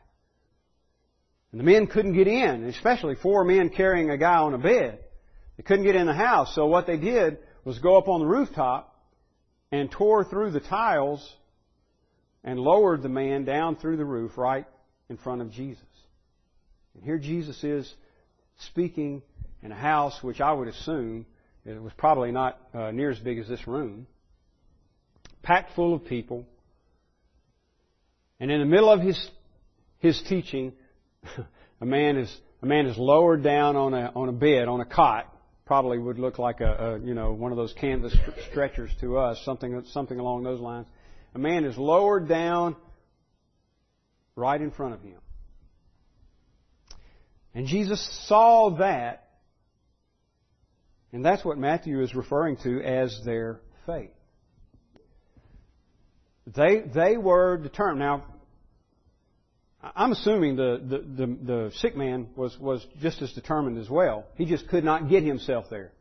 And 1.51 1.59
the 1.59 1.65
men 1.65 1.87
couldn't 1.87 2.13
get 2.13 2.27
in, 2.27 2.63
especially 2.65 3.15
four 3.15 3.43
men 3.43 3.69
carrying 3.69 4.09
a 4.09 4.17
guy 4.17 4.37
on 4.37 4.53
a 4.53 4.57
bed. 4.57 4.99
They 5.57 5.63
couldn't 5.63 5.85
get 5.85 5.95
in 5.95 6.07
the 6.07 6.13
house. 6.13 6.55
So 6.55 6.67
what 6.67 6.87
they 6.87 6.97
did 6.97 7.39
was 7.65 7.77
go 7.79 7.97
up 7.97 8.07
on 8.07 8.21
the 8.21 8.25
rooftop 8.25 8.95
and 9.71 9.91
tore 9.91 10.23
through 10.23 10.51
the 10.51 10.59
tiles 10.59 11.35
and 12.43 12.59
lowered 12.59 13.03
the 13.03 13.09
man 13.09 13.45
down 13.45 13.75
through 13.75 13.97
the 13.97 14.05
roof 14.05 14.37
right 14.37 14.65
in 15.09 15.17
front 15.17 15.41
of 15.41 15.51
Jesus. 15.51 15.83
And 16.95 17.03
here 17.03 17.17
Jesus 17.17 17.63
is 17.63 17.91
speaking 18.57 19.21
in 19.61 19.71
a 19.71 19.75
house 19.75 20.17
which 20.21 20.41
I 20.41 20.51
would 20.51 20.67
assume 20.67 21.25
it 21.65 21.81
was 21.81 21.93
probably 21.97 22.31
not 22.31 22.59
uh, 22.73 22.91
near 22.91 23.11
as 23.11 23.19
big 23.19 23.37
as 23.37 23.47
this 23.47 23.67
room, 23.67 24.07
packed 25.43 25.75
full 25.75 25.93
of 25.93 26.05
people. 26.05 26.45
And 28.39 28.49
in 28.49 28.59
the 28.59 28.65
middle 28.65 28.89
of 28.89 29.01
his 29.01 29.29
his 29.99 30.19
teaching, 30.27 30.73
a 31.81 31.85
man 31.85 32.17
is 32.17 32.35
a 32.63 32.65
man 32.65 32.87
is 32.87 32.97
lowered 32.97 33.43
down 33.43 33.75
on 33.75 33.93
a 33.93 34.11
on 34.15 34.29
a 34.29 34.31
bed 34.31 34.67
on 34.67 34.81
a 34.81 34.85
cot. 34.85 35.27
Probably 35.65 35.99
would 35.99 36.17
look 36.17 36.39
like 36.39 36.59
a, 36.59 36.95
a 36.95 36.99
you 36.99 37.13
know 37.13 37.33
one 37.33 37.51
of 37.51 37.57
those 37.57 37.73
canvas 37.73 38.15
stretchers 38.49 38.89
to 39.01 39.19
us, 39.19 39.39
something 39.45 39.83
something 39.91 40.17
along 40.17 40.43
those 40.43 40.59
lines. 40.59 40.87
A 41.33 41.39
man 41.39 41.65
is 41.65 41.77
lowered 41.77 42.27
down 42.27 42.75
right 44.35 44.59
in 44.59 44.71
front 44.71 44.93
of 44.93 45.01
him. 45.01 45.19
And 47.53 47.67
Jesus 47.67 48.01
saw 48.27 48.77
that 48.77 49.21
and 51.13 51.25
that's 51.25 51.43
what 51.43 51.57
Matthew 51.57 52.01
is 52.01 52.15
referring 52.15 52.57
to 52.57 52.81
as 52.81 53.19
their 53.25 53.59
faith. 53.85 54.11
They, 56.47 56.81
they 56.81 57.17
were 57.17 57.57
determined. 57.57 57.99
Now, 57.99 58.23
I'm 59.95 60.11
assuming 60.11 60.55
the, 60.55 60.81
the, 60.81 61.25
the, 61.25 61.37
the, 61.43 61.71
sick 61.75 61.95
man 61.95 62.29
was, 62.35 62.57
was 62.59 62.85
just 63.01 63.21
as 63.21 63.33
determined 63.33 63.77
as 63.77 63.89
well. 63.89 64.25
He 64.35 64.45
just 64.45 64.67
could 64.69 64.83
not 64.83 65.09
get 65.09 65.23
himself 65.23 65.65
there. 65.69 65.91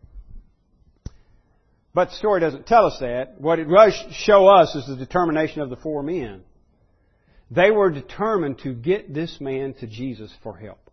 But 1.92 2.10
the 2.10 2.14
story 2.16 2.40
doesn't 2.40 2.66
tell 2.66 2.86
us 2.86 2.98
that. 3.00 3.40
What 3.40 3.58
it 3.58 3.68
does 3.68 3.94
show 4.12 4.46
us 4.46 4.74
is 4.74 4.86
the 4.86 4.96
determination 4.96 5.60
of 5.60 5.70
the 5.70 5.76
four 5.76 6.02
men. 6.02 6.42
They 7.50 7.70
were 7.70 7.90
determined 7.90 8.58
to 8.60 8.72
get 8.72 9.12
this 9.12 9.40
man 9.40 9.74
to 9.80 9.86
Jesus 9.86 10.32
for 10.42 10.56
help. 10.56 10.90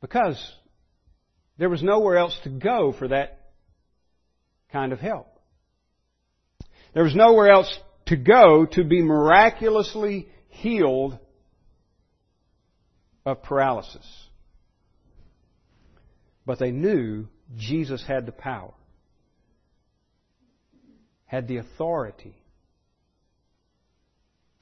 Because 0.00 0.38
there 1.58 1.68
was 1.68 1.82
nowhere 1.82 2.16
else 2.16 2.36
to 2.44 2.50
go 2.50 2.92
for 2.92 3.08
that 3.08 3.38
kind 4.72 4.92
of 4.92 4.98
help. 4.98 5.28
There 6.94 7.04
was 7.04 7.14
nowhere 7.14 7.50
else 7.50 7.72
to 8.06 8.16
go 8.16 8.66
to 8.66 8.82
be 8.82 9.02
miraculously 9.02 10.28
healed 10.48 11.18
of 13.24 13.42
paralysis. 13.42 14.06
But 16.44 16.58
they 16.58 16.72
knew 16.72 17.28
Jesus 17.56 18.04
had 18.04 18.26
the 18.26 18.32
power, 18.32 18.72
had 21.30 21.46
the 21.46 21.58
authority 21.58 22.34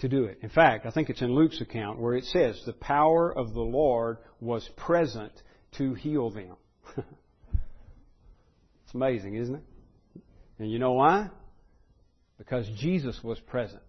to 0.01 0.09
do 0.09 0.25
it. 0.25 0.41
In 0.43 0.51
fact, 0.51 0.85
I 0.85 0.91
think 0.91 1.09
it's 1.09 1.23
in 1.23 1.35
Luke's 1.35 1.63
account 1.63 1.99
where 1.99 2.13
it 2.13 2.25
says, 2.25 2.61
the 2.67 2.75
power 2.75 3.33
of 3.35 3.55
the 3.55 3.63
Lord 3.63 4.19
was 4.39 4.69
present 4.77 5.33
to 5.79 5.95
heal 5.95 6.29
them. 6.29 6.57
it's 6.99 8.95
amazing, 8.95 9.37
isn't 9.37 9.55
it? 9.55 9.63
And 10.59 10.71
you 10.71 10.79
know 10.79 10.93
why? 10.93 11.31
Because 12.37 12.69
Jesus 12.77 13.19
was 13.25 13.41
present. 13.41 13.83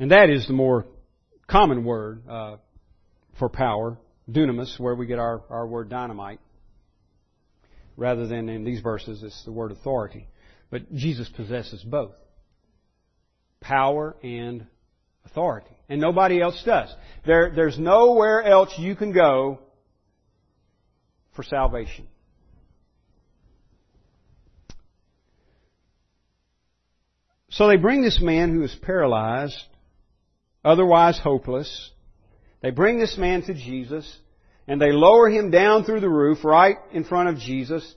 And 0.00 0.10
that 0.10 0.30
is 0.30 0.48
the 0.48 0.52
more 0.52 0.84
common 1.46 1.84
word 1.84 2.24
uh, 2.28 2.56
for 3.38 3.48
power, 3.48 3.98
dunamis, 4.28 4.80
where 4.80 4.96
we 4.96 5.06
get 5.06 5.20
our, 5.20 5.44
our 5.48 5.68
word 5.68 5.88
dynamite. 5.88 6.40
Rather 8.00 8.26
than 8.26 8.48
in 8.48 8.64
these 8.64 8.80
verses, 8.80 9.22
it's 9.22 9.44
the 9.44 9.52
word 9.52 9.72
authority. 9.72 10.26
But 10.70 10.90
Jesus 10.94 11.28
possesses 11.28 11.82
both 11.82 12.14
power 13.60 14.16
and 14.22 14.66
authority. 15.26 15.76
And 15.86 16.00
nobody 16.00 16.40
else 16.40 16.62
does. 16.64 16.88
There, 17.26 17.52
there's 17.54 17.78
nowhere 17.78 18.42
else 18.42 18.72
you 18.78 18.96
can 18.96 19.12
go 19.12 19.58
for 21.36 21.42
salvation. 21.42 22.08
So 27.50 27.68
they 27.68 27.76
bring 27.76 28.00
this 28.00 28.18
man 28.18 28.54
who 28.54 28.62
is 28.62 28.74
paralyzed, 28.80 29.62
otherwise 30.64 31.18
hopeless. 31.18 31.90
They 32.62 32.70
bring 32.70 32.98
this 32.98 33.18
man 33.18 33.42
to 33.42 33.52
Jesus, 33.52 34.10
and 34.70 34.80
they 34.80 34.92
lower 34.92 35.28
him 35.28 35.50
down 35.50 35.82
through 35.82 35.98
the 35.98 36.08
roof 36.08 36.44
right 36.44 36.76
in 36.92 37.02
front 37.02 37.28
of 37.28 37.38
Jesus. 37.38 37.92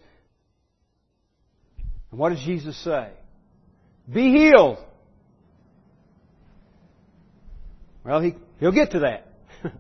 And 2.10 2.20
what 2.20 2.30
does 2.30 2.42
Jesus 2.42 2.76
say? 2.84 3.12
Be 4.12 4.32
healed. 4.32 4.80
Well, 8.04 8.22
he, 8.22 8.34
he'll 8.60 8.72
get 8.72 8.94
to 8.94 9.02
that. 9.02 9.28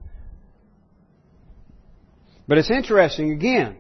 but 2.47 2.59
it's 2.59 2.69
interesting 2.69 3.31
again. 3.31 3.75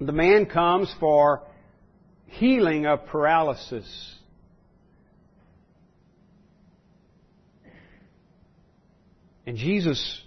The 0.00 0.12
man 0.12 0.46
comes 0.46 0.94
for 1.00 1.42
healing 2.26 2.86
of 2.86 3.06
paralysis. 3.06 4.14
And 9.44 9.56
Jesus 9.56 10.22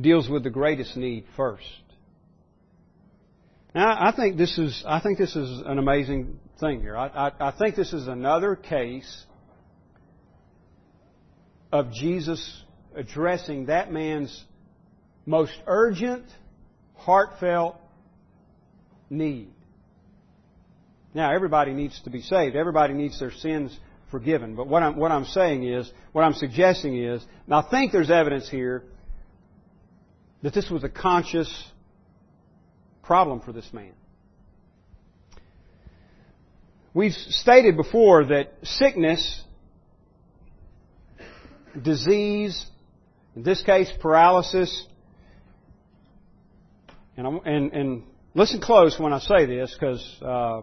deals 0.00 0.28
with 0.28 0.42
the 0.42 0.50
greatest 0.50 0.96
need 0.96 1.24
first. 1.36 1.64
Now, 3.74 3.96
I 3.98 4.12
think 4.14 4.36
this 4.36 4.56
is 4.56 4.84
I 4.86 5.00
think 5.00 5.18
this 5.18 5.34
is 5.34 5.62
an 5.66 5.78
amazing 5.78 6.38
thing 6.60 6.80
here. 6.80 6.96
I, 6.96 7.06
I, 7.08 7.48
I 7.48 7.50
think 7.58 7.74
this 7.74 7.92
is 7.92 8.06
another 8.06 8.54
case 8.54 9.24
of 11.72 11.92
Jesus 11.92 12.62
addressing 12.94 13.66
that 13.66 13.92
man's 13.92 14.44
most 15.26 15.52
urgent, 15.66 16.24
heartfelt 16.94 17.76
need. 19.10 19.50
Now, 21.12 21.32
everybody 21.32 21.72
needs 21.72 22.00
to 22.04 22.10
be 22.10 22.20
saved. 22.20 22.56
Everybody 22.56 22.94
needs 22.94 23.18
their 23.18 23.32
sins 23.32 23.76
forgiven. 24.10 24.54
But 24.54 24.68
what 24.68 24.82
I'm, 24.82 24.96
what 24.96 25.10
I'm 25.10 25.24
saying 25.24 25.66
is, 25.66 25.90
what 26.12 26.22
I'm 26.22 26.34
suggesting 26.34 26.96
is, 26.96 27.24
and 27.46 27.54
I 27.54 27.62
think 27.68 27.90
there's 27.90 28.10
evidence 28.10 28.48
here 28.48 28.84
that 30.44 30.52
this 30.52 30.68
was 30.68 30.84
a 30.84 30.90
conscious 30.90 31.50
problem 33.02 33.40
for 33.40 33.50
this 33.50 33.66
man. 33.72 33.92
We've 36.92 37.12
stated 37.12 37.78
before 37.78 38.26
that 38.26 38.52
sickness, 38.62 39.42
disease, 41.80 42.66
in 43.34 43.42
this 43.42 43.62
case 43.62 43.90
paralysis, 44.00 44.86
and, 47.16 47.26
and, 47.46 47.72
and 47.72 48.02
listen 48.34 48.60
close 48.60 49.00
when 49.00 49.14
I 49.14 49.20
say 49.20 49.46
this 49.46 49.74
because 49.74 50.22
uh, 50.22 50.60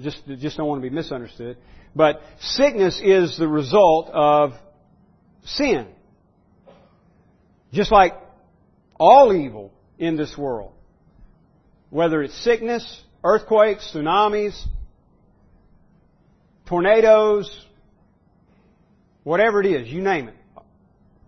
just 0.00 0.22
just 0.38 0.56
don't 0.56 0.68
want 0.68 0.82
to 0.82 0.88
be 0.88 0.94
misunderstood. 0.94 1.58
But 1.94 2.22
sickness 2.40 2.98
is 3.04 3.36
the 3.36 3.46
result 3.46 4.08
of 4.08 4.52
sin, 5.44 5.86
just 7.74 7.92
like 7.92 8.14
all 8.98 9.34
evil 9.34 9.72
in 9.98 10.16
this 10.16 10.36
world, 10.36 10.72
whether 11.90 12.22
it's 12.22 12.36
sickness, 12.42 13.02
earthquakes, 13.24 13.90
tsunamis, 13.92 14.60
tornadoes, 16.66 17.66
whatever 19.22 19.60
it 19.60 19.66
is, 19.66 19.88
you 19.88 20.02
name 20.02 20.28
it. 20.28 20.34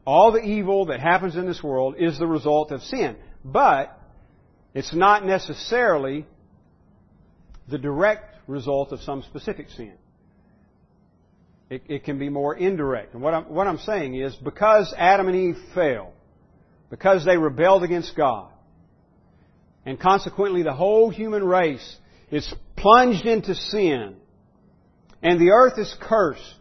All 0.04 0.32
the 0.32 0.40
evil 0.40 0.86
that 0.86 1.00
happens 1.00 1.36
in 1.36 1.46
this 1.46 1.62
world 1.62 1.96
is 1.98 2.18
the 2.18 2.26
result 2.26 2.70
of 2.70 2.82
sin. 2.82 3.16
But 3.44 3.98
it's 4.74 4.94
not 4.94 5.24
necessarily 5.24 6.26
the 7.68 7.78
direct 7.78 8.36
result 8.46 8.92
of 8.92 9.00
some 9.00 9.22
specific 9.22 9.68
sin. 9.70 9.94
It, 11.70 11.82
it, 11.88 12.04
can 12.04 12.18
be 12.18 12.30
more 12.30 12.56
indirect. 12.56 13.12
And 13.12 13.22
what 13.22 13.34
I'm, 13.34 13.44
what 13.50 13.66
I'm 13.66 13.78
saying 13.78 14.14
is, 14.14 14.34
because 14.36 14.94
Adam 14.96 15.28
and 15.28 15.36
Eve 15.36 15.58
fell, 15.74 16.14
because 16.90 17.24
they 17.24 17.36
rebelled 17.36 17.82
against 17.82 18.16
God, 18.16 18.50
and 19.84 19.98
consequently 19.98 20.62
the 20.62 20.72
whole 20.72 21.10
human 21.10 21.44
race 21.44 21.96
is 22.30 22.52
plunged 22.76 23.26
into 23.26 23.54
sin, 23.54 24.16
and 25.22 25.40
the 25.40 25.50
earth 25.50 25.78
is 25.78 25.94
cursed. 26.00 26.54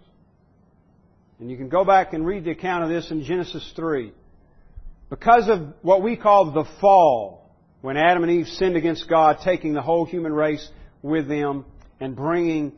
And 1.40 1.52
you 1.52 1.58
can 1.58 1.70
go 1.70 1.86
back 1.86 2.14
and 2.14 2.26
read 2.26 2.46
the 2.46 2.52
account 2.52 2.84
of 2.84 2.90
this 2.90 3.12
in 3.12 3.24
Genesis 3.24 3.72
3. 3.76 4.12
Because 5.10 5.48
of 5.50 5.74
what 5.82 6.02
we 6.02 6.18
call 6.18 6.52
the 6.52 6.66
fall, 6.82 7.56
when 7.82 7.96
Adam 7.96 8.24
and 8.24 8.32
Eve 8.32 8.48
sinned 8.48 8.76
against 8.76 9.08
God, 9.08 9.38
taking 9.44 9.74
the 9.74 9.82
whole 9.82 10.06
human 10.06 10.34
race 10.34 10.68
with 11.02 11.28
them 11.28 11.66
and 12.00 12.16
bringing 12.16 12.74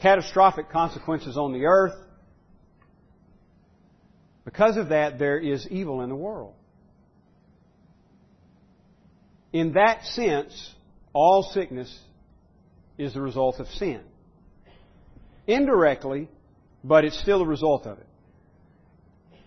catastrophic 0.00 0.70
consequences 0.70 1.36
on 1.36 1.52
the 1.52 1.66
earth. 1.66 1.94
Because 4.44 4.76
of 4.76 4.88
that, 4.88 5.18
there 5.18 5.38
is 5.38 5.66
evil 5.68 6.00
in 6.00 6.08
the 6.08 6.16
world. 6.16 6.54
In 9.52 9.72
that 9.72 10.04
sense, 10.04 10.74
all 11.12 11.42
sickness 11.42 11.96
is 12.98 13.14
the 13.14 13.20
result 13.20 13.60
of 13.60 13.68
sin 13.68 14.00
indirectly, 15.46 16.28
but 16.82 17.04
it's 17.04 17.18
still 17.20 17.42
a 17.42 17.46
result 17.46 17.86
of 17.86 17.98
it. 17.98 18.06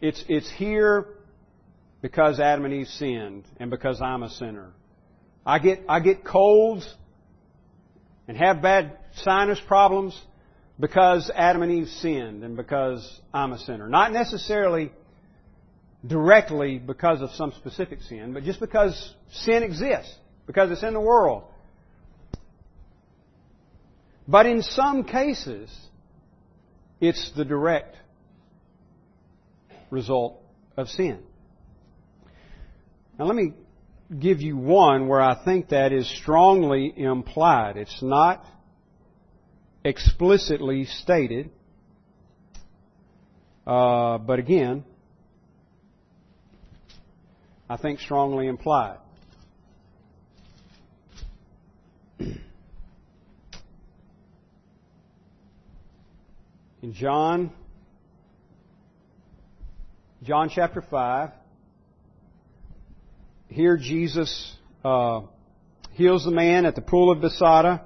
It's, 0.02 0.24
it's 0.28 0.50
here 0.52 1.06
because 2.02 2.40
Adam 2.40 2.66
and 2.66 2.74
Eve 2.74 2.88
sinned 2.88 3.46
and 3.60 3.70
because 3.70 4.02
I'm 4.02 4.24
a 4.24 4.30
sinner. 4.30 4.72
I 5.46 5.60
get, 5.60 5.84
I 5.90 6.00
get 6.00 6.24
colds 6.24 6.92
and 8.28 8.38
have 8.38 8.62
bad 8.62 8.98
sinus 9.16 9.60
problems 9.68 10.20
because 10.80 11.30
Adam 11.36 11.64
and 11.64 11.72
Eve 11.72 11.88
sinned 11.88 12.44
and 12.44 12.56
because 12.56 13.20
I'm 13.34 13.52
a 13.52 13.60
sinner. 13.60 13.90
Not 13.90 14.14
necessarily 14.14 14.92
directly 16.06 16.78
because 16.78 17.22
of 17.22 17.32
some 17.32 17.52
specific 17.54 18.02
sin, 18.02 18.34
but 18.34 18.44
just 18.44 18.60
because 18.60 19.14
sin 19.32 19.64
exists, 19.64 20.16
because 20.48 20.72
it's 20.72 20.84
in 20.84 20.94
the 20.94 21.02
world. 21.02 21.44
But 24.28 24.46
in 24.46 24.62
some 24.62 25.04
cases, 25.04 25.76
it's 27.02 27.32
the 27.36 27.44
direct 27.44 27.96
result 29.90 30.42
of 30.78 30.88
sin. 30.88 31.20
Now 33.18 33.26
let 33.26 33.36
me 33.36 33.54
give 34.18 34.42
you 34.42 34.56
one 34.56 35.08
where 35.08 35.22
I 35.22 35.44
think 35.44 35.70
that 35.70 35.92
is 35.92 36.10
strongly 36.10 36.94
implied. 36.96 37.78
It's 37.78 38.02
not 38.02 38.46
explicitly 39.84 40.86
stated, 40.86 41.50
uh, 43.68 44.18
but 44.20 44.40
again, 44.40 44.84
I 47.70 47.78
think 47.78 48.00
strongly 48.00 48.48
implied. 48.48 48.98
in 52.20 52.42
John, 56.94 57.52
John 60.24 60.50
chapter 60.50 60.82
5, 60.82 61.30
here 63.50 63.78
Jesus 63.78 64.56
uh, 64.84 65.22
heals 65.92 66.26
the 66.26 66.32
man 66.32 66.66
at 66.66 66.74
the 66.74 66.82
pool 66.82 67.12
of 67.12 67.22
Bethsaida. 67.22 67.84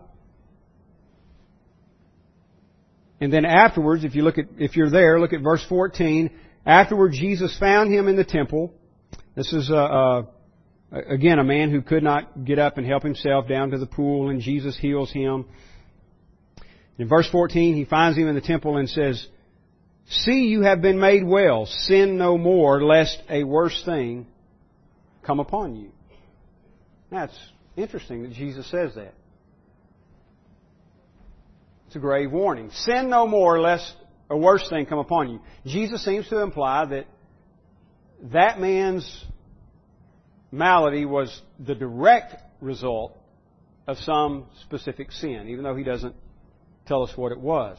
And 3.19 3.33
then 3.33 3.43
afterwards, 3.43 4.05
if 4.05 4.15
you 4.15 4.23
look 4.23 4.37
at, 4.37 4.45
if 4.57 4.77
you're 4.77 4.89
there, 4.89 5.19
look 5.19 5.33
at 5.33 5.41
verse 5.41 5.65
14. 5.67 6.29
Afterward, 6.65 7.11
Jesus 7.11 7.57
found 7.57 7.93
him 7.93 8.07
in 8.07 8.15
the 8.15 8.23
temple. 8.23 8.73
This 9.35 9.51
is, 9.51 9.69
uh, 9.71 9.75
uh, 9.75 10.23
again, 10.91 11.39
a 11.39 11.43
man 11.43 11.71
who 11.71 11.81
could 11.81 12.03
not 12.03 12.45
get 12.45 12.59
up 12.59 12.77
and 12.77 12.85
help 12.85 13.03
himself 13.03 13.47
down 13.47 13.71
to 13.71 13.77
the 13.77 13.87
pool, 13.87 14.29
and 14.29 14.41
Jesus 14.41 14.77
heals 14.77 15.11
him. 15.11 15.45
In 16.97 17.07
verse 17.07 17.27
14, 17.31 17.75
he 17.75 17.85
finds 17.85 18.17
him 18.17 18.27
in 18.27 18.35
the 18.35 18.41
temple 18.41 18.77
and 18.77 18.87
says, 18.87 19.25
See, 20.05 20.47
you 20.47 20.61
have 20.61 20.81
been 20.81 20.99
made 20.99 21.25
well. 21.25 21.65
Sin 21.65 22.17
no 22.17 22.37
more, 22.37 22.83
lest 22.83 23.21
a 23.29 23.43
worse 23.43 23.81
thing 23.85 24.27
come 25.25 25.39
upon 25.39 25.75
you. 25.75 25.91
That's 27.09 27.37
interesting 27.75 28.23
that 28.23 28.33
Jesus 28.33 28.69
says 28.69 28.93
that. 28.95 29.13
It's 31.87 31.95
a 31.95 31.99
grave 31.99 32.31
warning. 32.31 32.69
Sin 32.71 33.09
no 33.09 33.27
more, 33.27 33.59
lest 33.59 33.95
a 34.29 34.37
worse 34.37 34.67
thing 34.69 34.85
come 34.85 34.99
upon 34.99 35.29
you. 35.29 35.39
Jesus 35.65 36.03
seems 36.03 36.27
to 36.29 36.39
imply 36.39 36.85
that 36.85 37.05
that 38.21 38.59
man's 38.59 39.25
malady 40.51 41.05
was 41.05 41.41
the 41.59 41.75
direct 41.75 42.35
result 42.61 43.17
of 43.87 43.97
some 43.97 44.45
specific 44.61 45.11
sin, 45.11 45.47
even 45.49 45.63
though 45.63 45.75
he 45.75 45.83
doesn't 45.83 46.15
tell 46.85 47.03
us 47.03 47.15
what 47.17 47.31
it 47.31 47.39
was. 47.39 47.77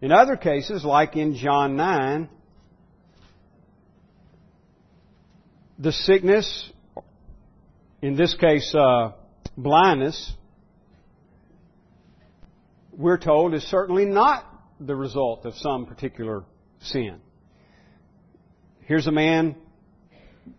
In 0.00 0.12
other 0.12 0.36
cases, 0.36 0.84
like 0.84 1.16
in 1.16 1.34
John 1.34 1.76
9, 1.76 2.28
the 5.78 5.92
sickness, 5.92 6.72
in 8.02 8.16
this 8.16 8.34
case, 8.34 8.74
uh, 8.74 9.12
blindness, 9.56 10.32
we're 12.92 13.18
told 13.18 13.54
is 13.54 13.62
certainly 13.64 14.04
not 14.04 14.44
the 14.80 14.94
result 14.94 15.44
of 15.46 15.54
some 15.54 15.86
particular 15.86 16.44
sin. 16.80 17.20
Here's 18.88 19.06
a 19.06 19.12
man 19.12 19.54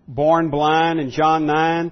born 0.07 0.51
blind 0.51 0.99
in 0.99 1.09
John 1.09 1.47
9. 1.47 1.91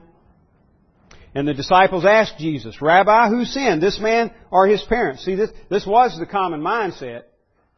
And 1.33 1.47
the 1.47 1.55
disciples 1.55 2.05
asked 2.05 2.37
Jesus, 2.37 2.79
Rabbi, 2.79 3.29
who 3.29 3.43
sinned, 3.43 3.81
this 3.81 3.99
man 3.99 4.29
or 4.51 4.67
his 4.67 4.83
parents? 4.83 5.25
See, 5.25 5.33
this, 5.33 5.49
this 5.71 5.83
was 5.83 6.15
the 6.19 6.27
common 6.27 6.61
mindset. 6.61 7.23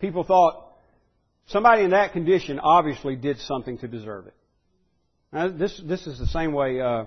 People 0.01 0.25
thought 0.25 0.73
somebody 1.47 1.83
in 1.83 1.91
that 1.91 2.11
condition 2.11 2.59
obviously 2.59 3.15
did 3.15 3.39
something 3.39 3.77
to 3.77 3.87
deserve 3.87 4.27
it. 4.27 4.35
Now, 5.31 5.47
this, 5.47 5.81
this 5.85 6.05
is 6.05 6.19
the 6.19 6.27
same 6.27 6.51
way 6.51 6.81
uh, 6.81 7.05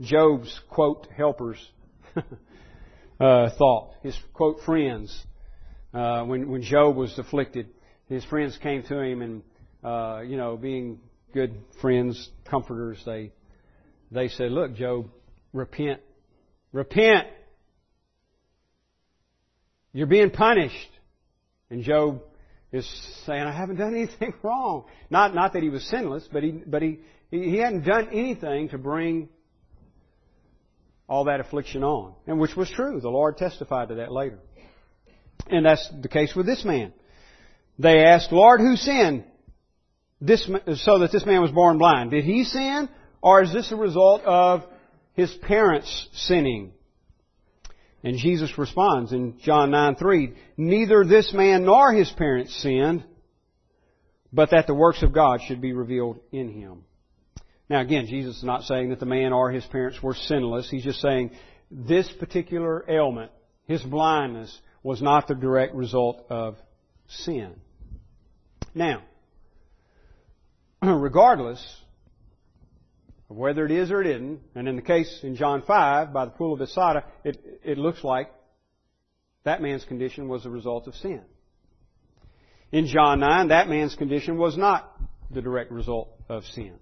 Job's, 0.00 0.58
quote, 0.70 1.08
helpers 1.14 1.58
uh, 3.20 3.50
thought. 3.50 3.92
His, 4.02 4.18
quote, 4.32 4.60
friends. 4.64 5.14
Uh, 5.92 6.24
when, 6.24 6.48
when 6.48 6.62
Job 6.62 6.96
was 6.96 7.18
afflicted, 7.18 7.68
his 8.08 8.24
friends 8.24 8.56
came 8.62 8.82
to 8.84 8.98
him 8.98 9.20
and, 9.20 9.42
uh, 9.86 10.22
you 10.26 10.36
know, 10.36 10.56
being 10.56 10.98
good 11.32 11.54
friends, 11.80 12.28
comforters, 12.44 13.00
they, 13.06 13.30
they 14.10 14.26
said, 14.28 14.50
look, 14.50 14.74
Job, 14.74 15.08
repent. 15.52 16.00
Repent. 16.72 17.28
You're 19.92 20.08
being 20.08 20.30
punished. 20.30 20.90
And 21.70 21.84
Job 21.84 22.22
is 22.72 22.86
saying, 23.26 23.42
I 23.42 23.52
haven't 23.52 23.76
done 23.76 23.94
anything 23.94 24.34
wrong. 24.42 24.86
Not, 25.08 25.36
not 25.36 25.52
that 25.52 25.62
he 25.62 25.70
was 25.70 25.88
sinless, 25.88 26.28
but 26.32 26.42
he, 26.42 26.50
but 26.50 26.82
he, 26.82 26.98
he 27.30 27.56
hadn't 27.58 27.84
done 27.84 28.08
anything 28.12 28.70
to 28.70 28.78
bring 28.78 29.28
all 31.08 31.24
that 31.24 31.38
affliction 31.38 31.84
on. 31.84 32.14
And 32.26 32.40
which 32.40 32.56
was 32.56 32.68
true. 32.70 33.00
The 33.00 33.08
Lord 33.08 33.36
testified 33.36 33.90
to 33.90 33.94
that 33.96 34.10
later. 34.10 34.40
And 35.46 35.64
that's 35.64 35.88
the 36.02 36.08
case 36.08 36.34
with 36.34 36.46
this 36.46 36.64
man. 36.64 36.92
They 37.78 38.00
asked, 38.00 38.32
Lord, 38.32 38.60
who 38.60 38.74
sinned? 38.74 39.24
This, 40.20 40.44
so 40.46 40.98
that 41.00 41.10
this 41.12 41.26
man 41.26 41.42
was 41.42 41.50
born 41.50 41.78
blind. 41.78 42.10
Did 42.10 42.24
he 42.24 42.44
sin? 42.44 42.88
Or 43.20 43.42
is 43.42 43.52
this 43.52 43.70
a 43.72 43.76
result 43.76 44.22
of 44.22 44.64
his 45.14 45.32
parents 45.34 46.08
sinning? 46.12 46.72
And 48.02 48.18
Jesus 48.18 48.56
responds 48.56 49.12
in 49.12 49.38
John 49.40 49.70
9 49.70 49.96
3, 49.96 50.34
Neither 50.56 51.04
this 51.04 51.32
man 51.32 51.64
nor 51.64 51.92
his 51.92 52.10
parents 52.10 52.54
sinned, 52.62 53.04
but 54.32 54.50
that 54.50 54.66
the 54.66 54.74
works 54.74 55.02
of 55.02 55.12
God 55.12 55.40
should 55.42 55.60
be 55.60 55.72
revealed 55.72 56.20
in 56.30 56.50
him. 56.50 56.84
Now 57.68 57.80
again, 57.80 58.06
Jesus 58.06 58.36
is 58.38 58.44
not 58.44 58.62
saying 58.62 58.90
that 58.90 59.00
the 59.00 59.06
man 59.06 59.32
or 59.32 59.50
his 59.50 59.64
parents 59.66 60.02
were 60.02 60.14
sinless. 60.14 60.70
He's 60.70 60.84
just 60.84 61.00
saying 61.00 61.32
this 61.70 62.10
particular 62.12 62.84
ailment, 62.88 63.32
his 63.66 63.82
blindness, 63.82 64.56
was 64.82 65.02
not 65.02 65.26
the 65.26 65.34
direct 65.34 65.74
result 65.74 66.26
of 66.30 66.56
sin. 67.08 67.56
Now, 68.72 69.02
regardless 70.82 71.60
of 73.28 73.36
whether 73.36 73.64
it 73.64 73.72
is 73.72 73.90
or 73.90 74.00
it 74.00 74.06
isn't, 74.06 74.40
and 74.54 74.68
in 74.68 74.76
the 74.76 74.82
case 74.82 75.20
in 75.22 75.36
John 75.36 75.62
5 75.62 76.12
by 76.12 76.24
the 76.26 76.30
pool 76.30 76.52
of 76.52 76.60
Bethsaida, 76.60 77.04
it, 77.24 77.38
it 77.64 77.78
looks 77.78 78.04
like 78.04 78.30
that 79.44 79.62
man's 79.62 79.84
condition 79.84 80.28
was 80.28 80.44
a 80.44 80.50
result 80.50 80.86
of 80.86 80.94
sin. 80.96 81.22
In 82.72 82.86
John 82.86 83.20
9, 83.20 83.48
that 83.48 83.68
man's 83.68 83.94
condition 83.94 84.38
was 84.38 84.56
not 84.56 84.92
the 85.30 85.40
direct 85.40 85.70
result 85.70 86.08
of 86.28 86.44
sin. 86.44 86.74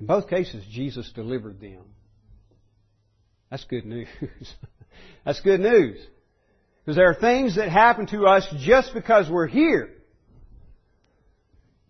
In 0.00 0.06
both 0.06 0.28
cases, 0.28 0.64
Jesus 0.70 1.10
delivered 1.12 1.60
them. 1.60 1.84
That's 3.50 3.64
good 3.64 3.86
news. 3.86 4.08
That's 5.24 5.40
good 5.40 5.60
news. 5.60 5.98
Because 6.84 6.96
there 6.96 7.10
are 7.10 7.14
things 7.14 7.56
that 7.56 7.70
happen 7.70 8.06
to 8.08 8.26
us 8.26 8.46
just 8.60 8.94
because 8.94 9.28
we're 9.30 9.46
here. 9.46 9.90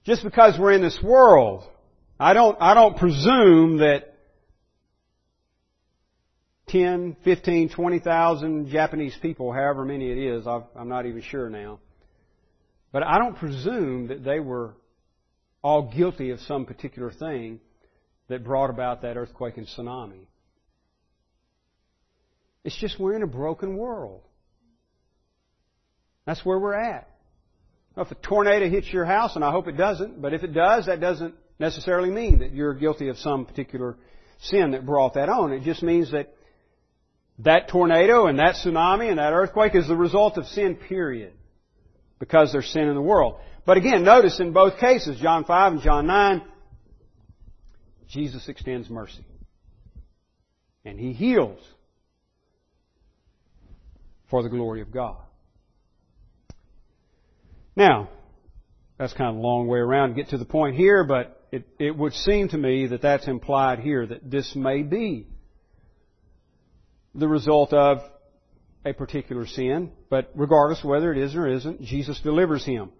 Just 0.08 0.24
because 0.24 0.58
we're 0.58 0.72
in 0.72 0.80
this 0.80 0.98
world. 1.02 1.64
I 2.18 2.32
don't, 2.32 2.56
I 2.62 2.72
don't 2.72 2.96
presume 2.96 3.76
that 3.78 4.14
10, 6.68 7.18
15, 7.24 7.68
20,000 7.68 8.70
Japanese 8.70 9.14
people, 9.20 9.52
however 9.52 9.84
many 9.84 10.10
it 10.10 10.16
is, 10.16 10.46
i 10.46 10.62
am 10.80 10.88
not 10.88 11.04
even 11.04 11.20
sure 11.20 11.50
now. 11.50 11.80
But 12.90 13.02
I 13.02 13.18
don't 13.18 13.36
presume 13.36 14.08
that 14.08 14.24
they 14.24 14.40
were 14.40 14.76
all 15.62 15.92
guilty 15.94 16.30
of 16.30 16.40
some 16.40 16.64
particular 16.64 17.12
thing 17.12 17.60
that 18.28 18.42
brought 18.42 18.70
about 18.70 19.02
that 19.02 19.18
earthquake 19.18 19.58
and 19.58 19.66
tsunami. 19.66 20.26
It's 22.64 22.80
just 22.80 22.98
we're 22.98 23.14
in 23.14 23.22
a 23.22 23.26
broken 23.26 23.76
world. 23.76 24.22
That's 26.24 26.42
where 26.46 26.58
we're 26.58 26.80
at. 26.80 27.10
If 28.02 28.10
a 28.10 28.14
tornado 28.14 28.68
hits 28.68 28.92
your 28.92 29.04
house, 29.04 29.34
and 29.34 29.44
I 29.44 29.50
hope 29.50 29.66
it 29.66 29.76
doesn't, 29.76 30.20
but 30.20 30.32
if 30.32 30.44
it 30.44 30.52
does, 30.52 30.86
that 30.86 31.00
doesn't 31.00 31.34
necessarily 31.58 32.10
mean 32.10 32.40
that 32.40 32.52
you're 32.52 32.74
guilty 32.74 33.08
of 33.08 33.18
some 33.18 33.44
particular 33.44 33.96
sin 34.40 34.70
that 34.70 34.86
brought 34.86 35.14
that 35.14 35.28
on. 35.28 35.52
It 35.52 35.62
just 35.62 35.82
means 35.82 36.12
that 36.12 36.32
that 37.40 37.68
tornado 37.68 38.26
and 38.26 38.38
that 38.38 38.56
tsunami 38.56 39.08
and 39.08 39.18
that 39.18 39.32
earthquake 39.32 39.74
is 39.74 39.88
the 39.88 39.96
result 39.96 40.38
of 40.38 40.46
sin, 40.46 40.76
period. 40.76 41.32
Because 42.18 42.52
there's 42.52 42.68
sin 42.68 42.88
in 42.88 42.94
the 42.94 43.02
world. 43.02 43.36
But 43.64 43.76
again, 43.76 44.02
notice 44.02 44.40
in 44.40 44.52
both 44.52 44.78
cases, 44.78 45.20
John 45.20 45.44
5 45.44 45.72
and 45.74 45.82
John 45.82 46.06
9, 46.06 46.42
Jesus 48.08 48.48
extends 48.48 48.88
mercy. 48.90 49.24
And 50.84 50.98
He 50.98 51.12
heals 51.12 51.60
for 54.30 54.42
the 54.42 54.48
glory 54.48 54.80
of 54.80 54.90
God. 54.90 55.18
Now, 57.78 58.08
that's 58.98 59.12
kind 59.12 59.30
of 59.30 59.36
a 59.36 59.38
long 59.38 59.68
way 59.68 59.78
around 59.78 60.08
to 60.08 60.14
get 60.16 60.30
to 60.30 60.36
the 60.36 60.44
point 60.44 60.74
here, 60.74 61.04
but 61.04 61.46
it, 61.52 61.64
it 61.78 61.96
would 61.96 62.12
seem 62.12 62.48
to 62.48 62.58
me 62.58 62.88
that 62.88 63.02
that's 63.02 63.28
implied 63.28 63.78
here, 63.78 64.04
that 64.04 64.28
this 64.28 64.56
may 64.56 64.82
be 64.82 65.28
the 67.14 67.28
result 67.28 67.72
of 67.72 67.98
a 68.84 68.92
particular 68.92 69.46
sin, 69.46 69.92
but 70.10 70.32
regardless 70.34 70.82
whether 70.82 71.12
it 71.12 71.18
is 71.18 71.36
or 71.36 71.46
isn't, 71.46 71.82
Jesus 71.82 72.18
delivers 72.18 72.64
him. 72.64 72.90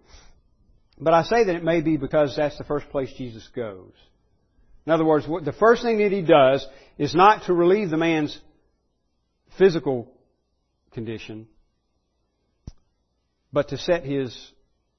But 0.97 1.13
I 1.13 1.23
say 1.23 1.43
that 1.43 1.55
it 1.57 1.63
may 1.63 1.81
be 1.81 1.97
because 1.97 2.37
that's 2.37 2.57
the 2.57 2.63
first 2.63 2.87
place 2.89 3.11
Jesus 3.17 3.45
goes. 3.53 3.91
In 4.85 4.93
other 4.93 5.03
words, 5.03 5.25
the 5.43 5.51
first 5.59 5.81
thing 5.81 5.97
that 5.97 6.13
he 6.13 6.21
does 6.21 6.65
is 6.97 7.13
not 7.13 7.47
to 7.47 7.53
relieve 7.53 7.89
the 7.89 7.97
man's 7.97 8.39
physical 9.57 10.09
condition, 10.93 11.49
but 13.51 13.67
to 13.69 13.77
set 13.77 14.05
his 14.05 14.33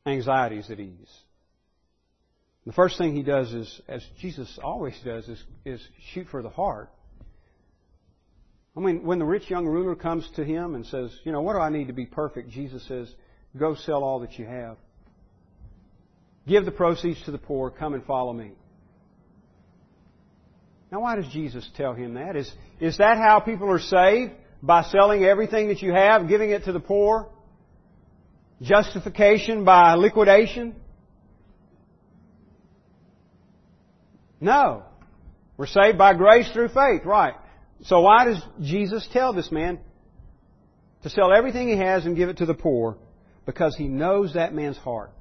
anxieties 0.07 0.71
at 0.71 0.81
ease. 0.81 1.11
The 2.67 2.73
first 2.73 2.99
thing 2.99 3.15
he 3.15 3.23
does 3.23 3.53
is, 3.53 3.81
as 3.89 4.05
Jesus 4.21 4.59
always 4.63 4.95
does, 5.05 5.29
is, 5.29 5.43
is 5.65 5.89
shoot 6.13 6.27
for 6.31 6.43
the 6.43 6.51
heart. 6.51 6.91
I 8.77 8.81
mean, 8.81 9.05
when 9.05 9.19
the 9.19 9.25
rich 9.25 9.51
young 9.51 9.67
ruler 9.67 9.95
comes 9.95 10.29
to 10.37 10.45
him 10.45 10.75
and 10.75 10.87
says, 10.87 11.11
You 11.25 11.33
know, 11.33 11.41
what 11.41 11.55
do 11.55 11.59
I 11.59 11.71
need 11.71 11.89
to 11.89 11.93
be 11.93 12.07
perfect? 12.07 12.51
Jesus 12.51 12.87
says, 12.87 13.13
Go 13.59 13.75
sell 13.75 14.05
all 14.05 14.21
that 14.21 14.39
you 14.39 14.47
have. 14.47 14.77
Give 16.47 16.65
the 16.65 16.71
proceeds 16.71 17.23
to 17.25 17.31
the 17.31 17.39
poor. 17.39 17.71
Come 17.71 17.95
and 17.95 18.05
follow 18.05 18.33
me. 18.33 18.53
Now, 20.93 21.01
why 21.01 21.17
does 21.17 21.29
Jesus 21.33 21.69
tell 21.77 21.95
him 21.95 22.15
that? 22.15 22.37
Is, 22.37 22.51
is 22.81 22.99
that 22.99 23.17
how 23.17 23.41
people 23.41 23.71
are 23.71 23.79
saved? 23.79 24.33
By 24.63 24.83
selling 24.83 25.25
everything 25.25 25.69
that 25.69 25.81
you 25.81 25.93
have, 25.93 26.29
giving 26.29 26.51
it 26.51 26.65
to 26.65 26.73
the 26.73 26.81
poor? 26.81 27.29
Justification 28.63 29.65
by 29.65 29.95
liquidation? 29.95 30.75
No. 34.41 34.85
We're 35.57 35.67
saved 35.67 35.99
by 35.99 36.15
grace 36.15 36.51
through 36.53 36.69
faith, 36.69 37.05
right. 37.05 37.35
So 37.85 38.01
why 38.01 38.25
does 38.25 38.43
Jesus 38.61 39.09
tell 39.13 39.33
this 39.33 39.51
man 39.51 39.79
to 41.03 41.11
sell 41.11 41.33
everything 41.33 41.69
he 41.69 41.77
has 41.77 42.05
and 42.05 42.17
give 42.17 42.29
it 42.29 42.39
to 42.39 42.47
the 42.47 42.55
poor? 42.55 42.97
Because 43.47 43.75
he 43.77 43.89
knows 43.89 44.35
that 44.35 44.55
man's 44.55 44.77
heart. 44.77 45.13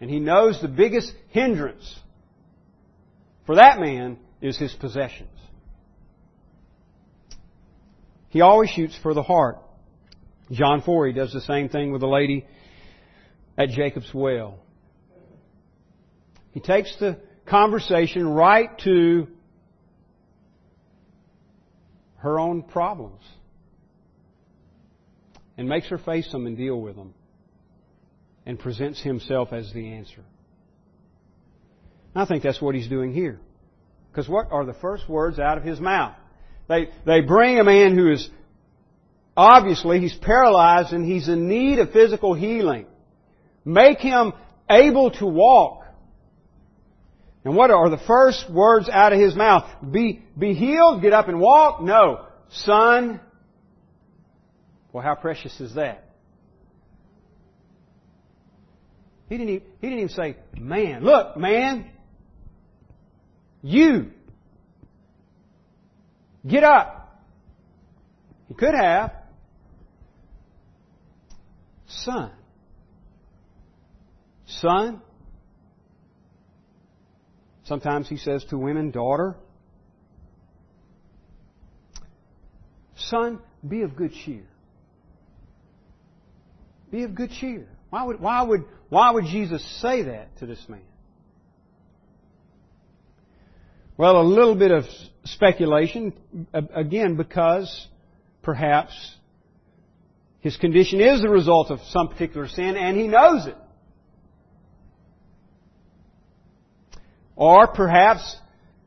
And 0.00 0.10
he 0.10 0.20
knows 0.20 0.60
the 0.60 0.68
biggest 0.68 1.12
hindrance 1.30 1.98
for 3.46 3.54
that 3.56 3.78
man 3.80 4.18
is 4.42 4.58
his 4.58 4.72
possessions. 4.74 5.30
He 8.28 8.40
always 8.40 8.68
shoots 8.68 8.98
for 9.02 9.14
the 9.14 9.22
heart. 9.22 9.58
John 10.50 10.82
4, 10.82 11.08
he 11.08 11.12
does 11.12 11.32
the 11.32 11.40
same 11.40 11.68
thing 11.68 11.92
with 11.92 12.00
the 12.00 12.06
lady 12.06 12.46
at 13.58 13.70
Jacob's 13.70 14.12
well. 14.14 14.58
He 16.52 16.60
takes 16.60 16.94
the 16.98 17.18
conversation 17.46 18.28
right 18.28 18.70
to 18.80 19.28
her 22.18 22.38
own 22.38 22.62
problems 22.62 23.22
and 25.56 25.68
makes 25.68 25.88
her 25.88 25.98
face 25.98 26.30
them 26.32 26.46
and 26.46 26.56
deal 26.56 26.80
with 26.80 26.96
them 26.96 27.14
and 28.44 28.58
presents 28.58 29.02
himself 29.02 29.52
as 29.52 29.72
the 29.72 29.92
answer. 29.92 30.22
I 32.14 32.24
think 32.24 32.42
that's 32.42 32.60
what 32.62 32.74
he's 32.74 32.88
doing 32.88 33.12
here. 33.12 33.38
Because 34.10 34.28
what 34.28 34.50
are 34.50 34.64
the 34.64 34.74
first 34.74 35.08
words 35.08 35.38
out 35.38 35.58
of 35.58 35.64
his 35.64 35.78
mouth? 35.78 36.16
They, 36.68 36.88
they 37.04 37.20
bring 37.20 37.58
a 37.60 37.64
man 37.64 37.96
who 37.96 38.10
is 38.10 38.28
obviously 39.36 40.00
he's 40.00 40.14
paralyzed 40.14 40.92
and 40.92 41.04
he's 41.04 41.28
in 41.28 41.48
need 41.48 41.78
of 41.78 41.92
physical 41.92 42.34
healing. 42.34 42.86
Make 43.64 43.98
him 43.98 44.32
able 44.70 45.10
to 45.12 45.26
walk. 45.26 45.84
And 47.44 47.54
what 47.54 47.70
are 47.70 47.88
the 47.90 47.98
first 47.98 48.50
words 48.50 48.88
out 48.88 49.12
of 49.12 49.20
his 49.20 49.36
mouth? 49.36 49.70
Be, 49.88 50.22
be 50.36 50.54
healed, 50.54 51.02
get 51.02 51.12
up 51.12 51.28
and 51.28 51.38
walk? 51.38 51.80
No. 51.80 52.26
Son. 52.50 53.20
Well, 54.92 55.04
how 55.04 55.14
precious 55.14 55.60
is 55.60 55.74
that? 55.74 56.04
He 59.28 59.36
didn't 59.36 59.50
even, 59.50 59.68
he 59.80 59.86
didn't 59.88 59.98
even 59.98 60.08
say, 60.14 60.36
man, 60.56 61.02
look, 61.02 61.36
man, 61.36 61.90
you, 63.62 64.10
get 66.46 66.62
up. 66.62 67.22
He 68.48 68.54
could 68.54 68.74
have. 68.74 69.12
Son. 72.04 72.30
Son, 74.46 75.00
Sometimes 77.66 78.08
he 78.08 78.16
says 78.16 78.44
to 78.50 78.58
women, 78.58 78.92
daughter, 78.92 79.34
son, 82.96 83.40
be 83.66 83.82
of 83.82 83.96
good 83.96 84.12
cheer. 84.24 84.44
Be 86.92 87.02
of 87.02 87.16
good 87.16 87.30
cheer. 87.32 87.66
Why 87.90 88.04
would, 88.04 88.20
why 88.20 88.42
would, 88.44 88.64
why 88.88 89.10
would 89.10 89.24
Jesus 89.24 89.64
say 89.82 90.02
that 90.02 90.36
to 90.38 90.46
this 90.46 90.64
man? 90.68 90.80
Well, 93.96 94.20
a 94.20 94.22
little 94.22 94.54
bit 94.54 94.70
of 94.70 94.84
speculation, 95.24 96.12
again, 96.52 97.16
because 97.16 97.88
perhaps 98.42 98.92
his 100.46 100.56
condition 100.56 101.00
is 101.00 101.20
the 101.22 101.28
result 101.28 101.72
of 101.72 101.80
some 101.88 102.06
particular 102.06 102.46
sin 102.46 102.76
and 102.76 102.96
he 102.96 103.08
knows 103.08 103.46
it. 103.46 103.56
Or 107.34 107.66
perhaps 107.66 108.36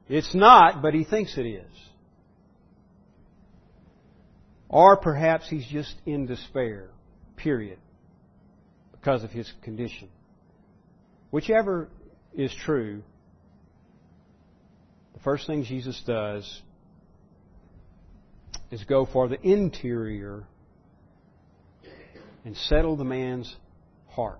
it's 0.08 0.34
not, 0.34 0.82
but 0.82 0.94
he 0.94 1.04
thinks 1.04 1.38
it 1.38 1.46
is. 1.46 1.66
Or 4.70 4.96
perhaps 4.96 5.50
he's 5.50 5.68
just 5.68 5.94
in 6.06 6.28
despair, 6.28 6.92
period, 7.36 7.80
because 8.94 9.26
of 9.26 9.32
his 9.32 9.52
condition. 9.62 10.08
Whichever 11.30 11.90
is 12.34 12.56
true, 12.64 13.04
the 15.14 15.20
first 15.26 15.46
thing 15.46 15.66
Jesus 15.66 16.02
does 16.08 16.62
is 18.72 18.82
go 18.86 19.06
for 19.06 19.28
the 19.28 19.42
interior 19.42 20.46
and 22.46 22.56
settle 22.56 22.96
the 22.96 23.04
man's 23.04 23.54
heart. 24.10 24.40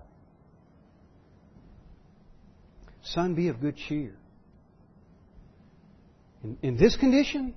Son, 3.02 3.34
be 3.34 3.48
of 3.48 3.60
good 3.60 3.76
cheer. 3.76 4.14
In, 6.42 6.56
in 6.62 6.76
this 6.76 6.96
condition? 6.96 7.54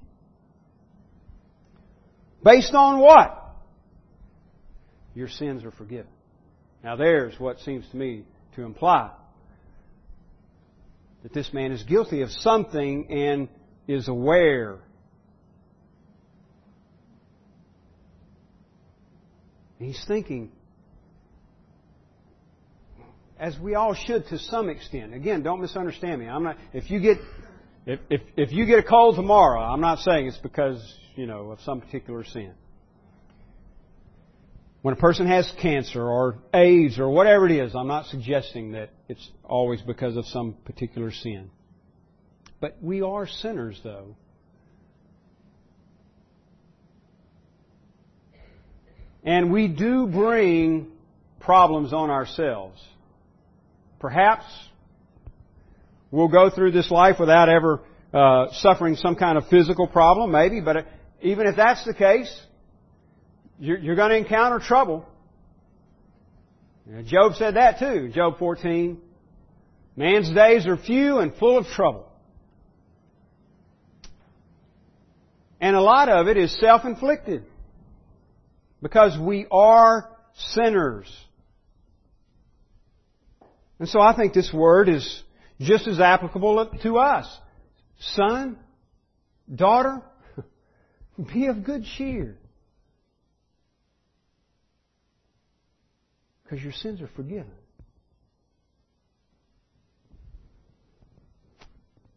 Based 2.43 2.73
on 2.73 2.99
what? 2.99 3.39
Your 5.15 5.29
sins 5.29 5.63
are 5.63 5.71
forgiven. 5.71 6.11
Now 6.83 6.95
there's 6.95 7.39
what 7.39 7.59
seems 7.59 7.87
to 7.89 7.97
me 7.97 8.25
to 8.55 8.63
imply 8.63 9.11
that 11.23 11.33
this 11.33 11.53
man 11.53 11.71
is 11.71 11.81
guilty 11.83 12.21
of 12.21 12.29
something 12.29 13.09
and 13.09 13.47
is 13.87 14.09
aware. 14.09 14.79
He's 19.84 20.03
thinking, 20.07 20.51
as 23.39 23.57
we 23.59 23.75
all 23.75 23.93
should 23.93 24.27
to 24.27 24.39
some 24.39 24.69
extent. 24.69 25.13
Again, 25.13 25.43
don't 25.43 25.61
misunderstand 25.61 26.21
me. 26.21 26.27
I'm 26.27 26.43
not. 26.43 26.57
If 26.73 26.89
you 26.89 26.99
get 26.99 27.17
if 27.86 27.99
if 28.09 28.21
if 28.38 28.51
you 28.51 28.65
get 28.65 28.79
a 28.79 28.84
cold 28.84 29.15
tomorrow, 29.15 29.61
I'm 29.61 29.81
not 29.81 29.99
saying 29.99 30.27
it's 30.27 30.38
because 30.38 30.79
you 31.15 31.25
know 31.25 31.51
of 31.51 31.59
some 31.61 31.81
particular 31.81 32.23
sin. 32.23 32.53
When 34.81 34.93
a 34.93 34.97
person 34.97 35.27
has 35.27 35.49
cancer 35.61 36.01
or 36.01 36.39
AIDS 36.53 36.99
or 36.99 37.09
whatever 37.09 37.45
it 37.45 37.53
is, 37.53 37.73
I'm 37.73 37.88
not 37.88 38.07
suggesting 38.07 38.73
that 38.73 38.89
it's 39.07 39.31
always 39.43 39.81
because 39.81 40.17
of 40.17 40.25
some 40.25 40.55
particular 40.65 41.11
sin. 41.11 41.51
But 42.59 42.77
we 42.81 43.01
are 43.01 43.25
sinners, 43.25 43.79
though. 43.81 44.17
And 49.24 49.51
we 49.51 49.67
do 49.67 50.07
bring 50.07 50.91
problems 51.39 51.93
on 51.93 52.09
ourselves. 52.09 52.82
Perhaps 53.99 54.45
we'll 56.11 56.28
go 56.28 56.49
through 56.49 56.71
this 56.71 56.91
life 56.91 57.17
without 57.19 57.49
ever 57.49 57.82
uh, 58.13 58.47
suffering 58.53 58.95
some 58.95 59.15
kind 59.15 59.38
of 59.38 59.47
physical 59.47 59.88
problem, 59.88 60.32
maybe, 60.32 60.59
but 60.59 60.86
even 61.21 61.47
if 61.47 61.55
that's 61.55 61.84
the 61.86 61.93
case, 61.93 62.32
you're, 63.59 63.78
you're 63.78 63.95
going 63.95 64.11
to 64.11 64.17
encounter 64.17 64.59
trouble. 64.59 65.05
Job 67.05 67.36
said 67.36 67.55
that 67.55 67.80
too, 67.80 68.09
Job 68.13 68.38
14. 68.38 68.99
Man's 69.95 70.30
days 70.34 70.67
are 70.67 70.76
few 70.76 71.19
and 71.19 71.34
full 71.36 71.57
of 71.57 71.65
trouble. 71.67 72.09
And 75.61 75.78
a 75.78 75.82
lot 75.82 76.09
of 76.09 76.28
it 76.28 76.36
is 76.36 76.51
self-inflicted. 76.59 77.45
Because 78.84 79.17
we 79.17 79.47
are 79.49 80.09
sinners. 80.36 81.09
And 83.79 83.88
so 83.88 84.01
I 84.01 84.13
think 84.13 84.34
this 84.34 84.51
word 84.53 84.89
is 84.89 85.23
just 85.61 85.88
as 85.88 86.01
applicable 86.01 86.69
to 86.84 86.97
us. 86.97 87.25
Son, 87.97 88.57
daughter, 89.53 90.01
be 91.34 91.45
of 91.45 91.63
good 91.63 91.86
cheer. 91.86 92.38
Because 96.43 96.61
your 96.61 96.73
sins 96.73 97.01
are 97.01 97.09
forgiven. 97.15 97.51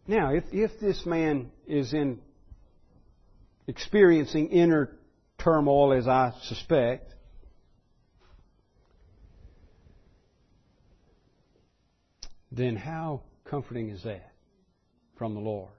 Now, 0.09 0.33
if, 0.35 0.45
if 0.53 0.81
this 0.81 1.07
man 1.07 1.53
is 1.69 1.95
in 1.95 2.19
experiencing 3.69 4.49
inner 4.49 4.96
turmoil, 5.47 5.93
as 5.93 6.09
I 6.09 6.33
suspect, 6.43 7.15
then 12.51 12.75
how 12.75 13.23
comforting 13.45 13.91
is 13.91 14.03
that 14.03 14.33
from 15.17 15.35
the 15.35 15.41
Lord? 15.41 15.71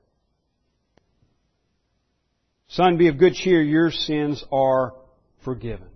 Son, 2.69 2.97
be 2.97 3.09
of 3.09 3.17
good 3.17 3.33
cheer, 3.33 3.61
your 3.61 3.91
sins 3.91 4.43
are 4.53 4.93
forgiven. 5.43 5.89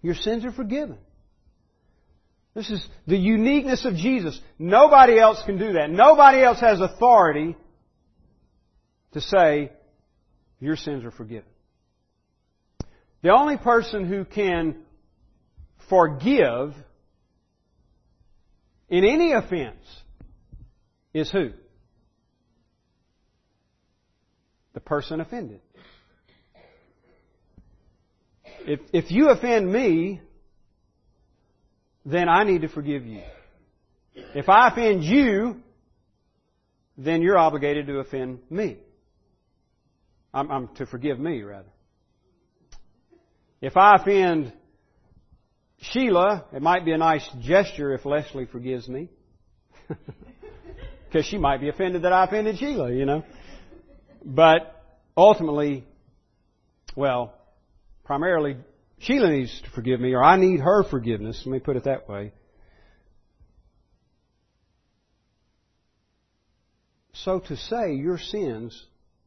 Your 0.00 0.14
sins 0.14 0.44
are 0.44 0.52
forgiven. 0.52 0.98
This 2.54 2.70
is 2.70 2.86
the 3.08 3.16
uniqueness 3.16 3.84
of 3.84 3.96
Jesus. 3.96 4.40
Nobody 4.56 5.18
else 5.18 5.42
can 5.44 5.58
do 5.58 5.72
that. 5.72 5.90
Nobody 5.90 6.42
else 6.42 6.60
has 6.60 6.80
authority 6.80 7.56
to 9.12 9.20
say, 9.20 9.72
your 10.60 10.76
sins 10.76 11.04
are 11.04 11.10
forgiven. 11.10 11.48
The 13.24 13.32
only 13.32 13.56
person 13.56 14.04
who 14.04 14.26
can 14.26 14.82
forgive 15.88 16.74
in 18.90 19.04
any 19.06 19.32
offense 19.32 19.82
is 21.14 21.30
who? 21.30 21.52
The 24.74 24.80
person 24.80 25.22
offended. 25.22 25.62
If, 28.66 28.80
if 28.92 29.10
you 29.10 29.30
offend 29.30 29.72
me, 29.72 30.20
then 32.04 32.28
I 32.28 32.44
need 32.44 32.60
to 32.60 32.68
forgive 32.68 33.06
you. 33.06 33.22
If 34.14 34.50
I 34.50 34.68
offend 34.68 35.02
you, 35.02 35.62
then 36.98 37.22
you're 37.22 37.38
obligated 37.38 37.86
to 37.86 38.00
offend 38.00 38.40
me. 38.50 38.76
I'm, 40.34 40.50
I'm 40.50 40.68
to 40.76 40.84
forgive 40.84 41.18
me, 41.18 41.40
rather. 41.40 41.73
If 43.64 43.78
I 43.78 43.94
offend 43.94 44.52
Sheila, 45.80 46.44
it 46.52 46.60
might 46.60 46.84
be 46.84 46.92
a 46.92 46.98
nice 46.98 47.26
gesture 47.40 47.94
if 47.94 48.04
Leslie 48.04 48.44
forgives 48.46 48.86
me. 48.88 49.08
Because 51.06 51.26
she 51.26 51.38
might 51.38 51.60
be 51.60 51.68
offended 51.68 52.02
that 52.02 52.12
I 52.12 52.24
offended 52.24 52.58
Sheila, 52.58 52.90
you 52.92 53.04
know. 53.04 53.22
But 54.24 54.82
ultimately, 55.16 55.84
well, 56.96 57.32
primarily, 58.02 58.56
Sheila 58.98 59.30
needs 59.30 59.60
to 59.62 59.70
forgive 59.70 60.00
me, 60.00 60.12
or 60.12 60.24
I 60.24 60.36
need 60.36 60.58
her 60.58 60.82
forgiveness. 60.82 61.40
Let 61.46 61.52
me 61.52 61.60
put 61.60 61.76
it 61.76 61.84
that 61.84 62.08
way. 62.08 62.32
So 67.12 67.38
to 67.38 67.56
say 67.56 67.94
your 67.94 68.18
sins, 68.18 68.84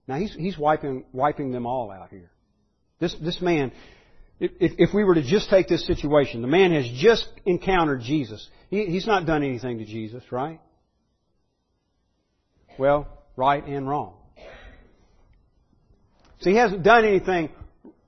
now 0.09 0.17
he's, 0.17 0.35
he's 0.35 0.57
wiping, 0.57 1.05
wiping 1.13 1.51
them 1.51 1.65
all 1.65 1.89
out 1.89 2.09
here. 2.09 2.29
This, 2.99 3.15
this 3.21 3.41
man, 3.41 3.71
if, 4.39 4.51
if 4.59 4.93
we 4.93 5.03
were 5.03 5.15
to 5.15 5.23
just 5.23 5.49
take 5.49 5.67
this 5.67 5.85
situation, 5.85 6.41
the 6.41 6.47
man 6.47 6.71
has 6.71 6.87
just 6.95 7.27
encountered 7.45 8.01
Jesus. 8.01 8.47
He, 8.69 8.85
he's 8.85 9.07
not 9.07 9.25
done 9.25 9.43
anything 9.43 9.79
to 9.79 9.85
Jesus, 9.85 10.23
right? 10.31 10.59
Well, 12.77 13.07
right 13.35 13.65
and 13.65 13.87
wrong. 13.87 14.13
So 16.39 16.51
he 16.51 16.55
hasn't 16.55 16.83
done 16.83 17.03
anything 17.03 17.49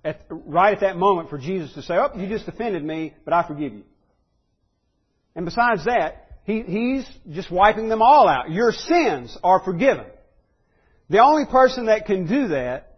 at, 0.03 0.21
right 0.29 0.73
at 0.73 0.81
that 0.81 0.97
moment 0.97 1.29
for 1.29 1.39
Jesus 1.39 1.73
to 1.73 1.81
say, 1.81 1.95
oh, 1.95 2.15
you 2.15 2.27
just 2.27 2.47
offended 2.47 2.83
me, 2.83 3.15
but 3.25 3.33
I 3.33 3.47
forgive 3.47 3.73
you. 3.73 3.83
And 5.35 5.45
besides 5.45 5.85
that, 5.85 6.27
he, 6.43 6.61
he's 6.61 7.09
just 7.31 7.51
wiping 7.51 7.89
them 7.89 8.01
all 8.01 8.27
out. 8.27 8.51
Your 8.51 8.71
sins 8.71 9.35
are 9.43 9.63
forgiven. 9.63 10.05
The 11.09 11.19
only 11.19 11.45
person 11.45 11.87
that 11.87 12.05
can 12.05 12.27
do 12.27 12.49
that 12.49 12.88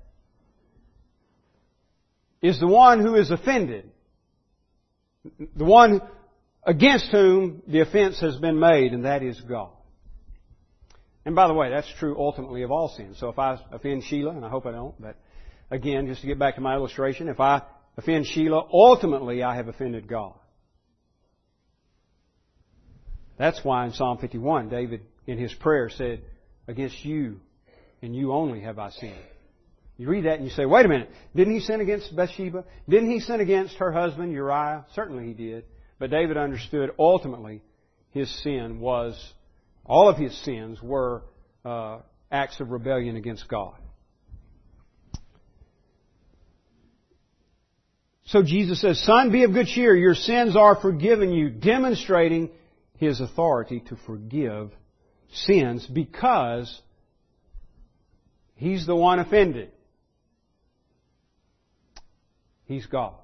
is 2.42 2.60
the 2.60 2.68
one 2.68 3.00
who 3.00 3.16
is 3.16 3.32
offended. 3.32 3.90
The 5.56 5.66
one 5.66 6.02
against 6.64 7.08
whom 7.12 7.62
the 7.68 7.82
offense 7.82 8.20
has 8.20 8.38
been 8.38 8.60
made, 8.60 8.94
and 8.94 9.06
that 9.06 9.24
is 9.24 9.40
God. 9.42 9.70
And 11.26 11.36
by 11.36 11.48
the 11.48 11.54
way, 11.54 11.70
that's 11.70 11.92
true 12.00 12.16
ultimately 12.18 12.64
of 12.64 12.72
all 12.72 12.90
sin. 12.90 13.16
So 13.18 13.30
if 13.30 13.38
I 13.38 13.60
offend 13.72 14.04
Sheila, 14.04 14.32
and 14.32 14.44
I 14.44 14.50
hope 14.50 14.66
I 14.66 14.72
don't, 14.72 15.00
but 15.00 15.18
again, 15.70 16.08
just 16.08 16.22
to 16.22 16.28
get 16.28 16.40
back 16.40 16.56
to 16.56 16.62
my 16.62 16.76
illustration, 16.76 17.30
if 17.30 17.40
I 17.40 17.62
offend 17.96 18.26
Sheila, 18.26 18.68
ultimately 18.74 19.44
I 19.44 19.56
have 19.56 19.68
offended 19.68 20.08
God. 20.08 20.34
That's 23.38 23.64
why 23.64 23.86
in 23.86 23.94
Psalm 23.94 24.18
51, 24.18 24.70
David, 24.70 25.02
in 25.28 25.38
his 25.38 25.54
prayer, 25.54 25.90
said, 25.90 26.22
Against 26.68 27.04
you 27.04 27.40
and 28.02 28.16
you 28.16 28.32
only 28.34 28.62
have 28.62 28.80
I 28.80 28.90
sinned. 28.92 29.16
You 30.02 30.10
read 30.10 30.26
that 30.26 30.40
and 30.40 30.46
you 30.46 30.50
say, 30.50 30.66
wait 30.66 30.84
a 30.84 30.90
minute, 30.90 31.12
didn't 31.36 31.54
he 31.54 31.60
sin 31.60 31.80
against 31.80 32.16
Bathsheba? 32.16 32.66
Didn't 32.90 33.12
he 33.12 33.20
sin 33.20 33.40
against 33.40 33.76
her 33.76 33.92
husband 33.92 34.34
Uriah? 34.34 34.84
Certainly 34.96 35.28
he 35.28 35.34
did. 35.36 35.64
But 36.00 36.10
David 36.10 36.38
understood 36.38 36.90
ultimately 36.98 37.62
his 38.10 38.28
sin 38.42 38.80
was, 38.80 39.16
all 39.86 40.10
of 40.10 40.18
his 40.18 40.36
sins 40.44 40.82
were 40.82 41.22
uh, 41.64 42.00
acts 42.32 42.60
of 42.60 42.72
rebellion 42.72 43.16
against 43.16 43.48
God. 43.48 43.76
So 48.26 48.42
Jesus 48.42 48.82
says, 48.82 49.00
Son, 49.06 49.32
be 49.32 49.44
of 49.44 49.54
good 49.54 49.68
cheer. 49.68 49.96
Your 49.96 50.16
sins 50.16 50.56
are 50.56 50.82
forgiven 50.82 51.32
you, 51.32 51.52
demonstrating 51.52 52.50
his 52.98 53.22
authority 53.22 53.84
to 53.90 53.98
forgive 54.08 54.72
sins 55.32 55.86
because 55.86 56.82
he's 58.56 58.88
the 58.88 58.96
one 58.96 59.20
offended. 59.20 59.70
He's 62.72 62.86
God. 62.86 63.16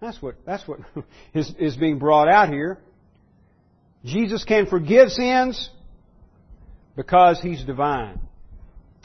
That's 0.00 0.22
what, 0.22 0.36
that's 0.46 0.66
what 0.68 0.78
is, 1.34 1.52
is 1.58 1.76
being 1.76 1.98
brought 1.98 2.28
out 2.28 2.48
here. 2.48 2.78
Jesus 4.04 4.44
can 4.44 4.66
forgive 4.66 5.10
sins 5.10 5.68
because 6.94 7.40
he's 7.40 7.64
divine. 7.64 8.20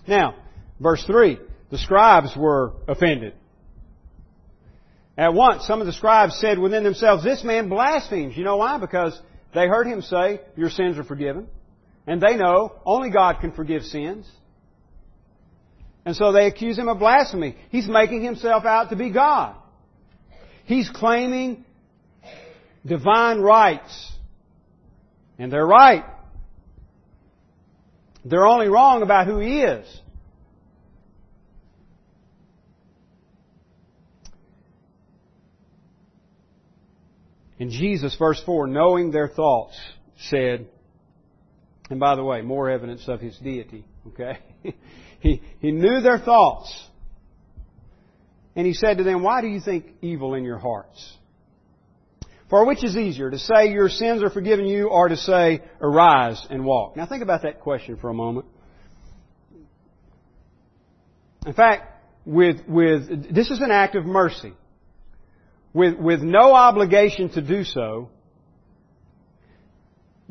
Now, 0.07 0.35
verse 0.79 1.03
3, 1.05 1.39
the 1.71 1.79
scribes 1.79 2.35
were 2.37 2.73
offended. 2.87 3.33
At 5.17 5.33
once, 5.33 5.65
some 5.65 5.81
of 5.81 5.87
the 5.87 5.93
scribes 5.93 6.37
said 6.39 6.59
within 6.59 6.83
themselves, 6.83 7.23
This 7.23 7.43
man 7.43 7.67
blasphemes. 7.67 8.37
You 8.37 8.43
know 8.43 8.57
why? 8.57 8.77
Because 8.77 9.19
they 9.55 9.67
heard 9.67 9.87
him 9.87 10.03
say, 10.03 10.41
Your 10.55 10.69
sins 10.69 10.99
are 10.99 11.03
forgiven. 11.03 11.47
And 12.05 12.21
they 12.21 12.35
know 12.35 12.73
only 12.85 13.09
God 13.09 13.37
can 13.41 13.51
forgive 13.51 13.81
sins. 13.81 14.29
And 16.05 16.15
so 16.15 16.31
they 16.31 16.45
accuse 16.45 16.77
him 16.77 16.87
of 16.87 16.99
blasphemy. 16.99 17.57
He's 17.69 17.87
making 17.87 18.23
himself 18.23 18.63
out 18.63 18.91
to 18.91 18.95
be 18.95 19.09
God. 19.09 19.55
He's 20.65 20.89
claiming 20.89 21.65
divine 22.85 23.39
rights. 23.39 24.11
And 25.39 25.51
they're 25.51 25.65
right. 25.65 26.05
They're 28.23 28.45
only 28.45 28.69
wrong 28.69 29.01
about 29.01 29.25
who 29.25 29.39
he 29.39 29.61
is. 29.61 30.01
And 37.59 37.71
Jesus, 37.71 38.15
verse 38.17 38.41
4, 38.45 38.67
knowing 38.67 39.11
their 39.11 39.29
thoughts, 39.29 39.79
said, 40.29 40.67
and 41.89 41.99
by 41.99 42.15
the 42.15 42.23
way, 42.23 42.41
more 42.41 42.69
evidence 42.69 43.07
of 43.07 43.21
his 43.21 43.37
deity, 43.37 43.85
okay? 44.07 44.39
he, 45.19 45.41
he 45.59 45.71
knew 45.71 46.01
their 46.01 46.19
thoughts. 46.19 46.87
And 48.55 48.65
he 48.65 48.73
said 48.73 48.99
to 48.99 49.03
them, 49.03 49.21
Why 49.21 49.41
do 49.41 49.47
you 49.47 49.59
think 49.59 49.85
evil 50.01 50.33
in 50.33 50.43
your 50.43 50.57
hearts? 50.57 51.17
For 52.49 52.65
which 52.65 52.83
is 52.83 52.95
easier, 52.95 53.31
to 53.31 53.39
say 53.39 53.71
your 53.71 53.89
sins 53.89 54.23
are 54.23 54.29
forgiven 54.29 54.67
you 54.67 54.87
or 54.87 55.09
to 55.09 55.17
say 55.17 55.61
arise 55.81 56.45
and 56.49 56.63
walk? 56.63 56.95
Now 56.95 57.07
think 57.07 57.23
about 57.23 57.41
that 57.41 57.59
question 57.59 57.97
for 57.97 58.09
a 58.09 58.13
moment. 58.13 58.45
In 61.45 61.53
fact, 61.53 61.91
with, 62.25 62.61
with, 62.67 63.33
this 63.33 63.49
is 63.49 63.59
an 63.61 63.71
act 63.71 63.95
of 63.95 64.05
mercy 64.05 64.53
with, 65.75 65.97
with 65.99 66.21
no 66.21 66.53
obligation 66.53 67.29
to 67.31 67.41
do 67.41 67.65
so, 67.65 68.09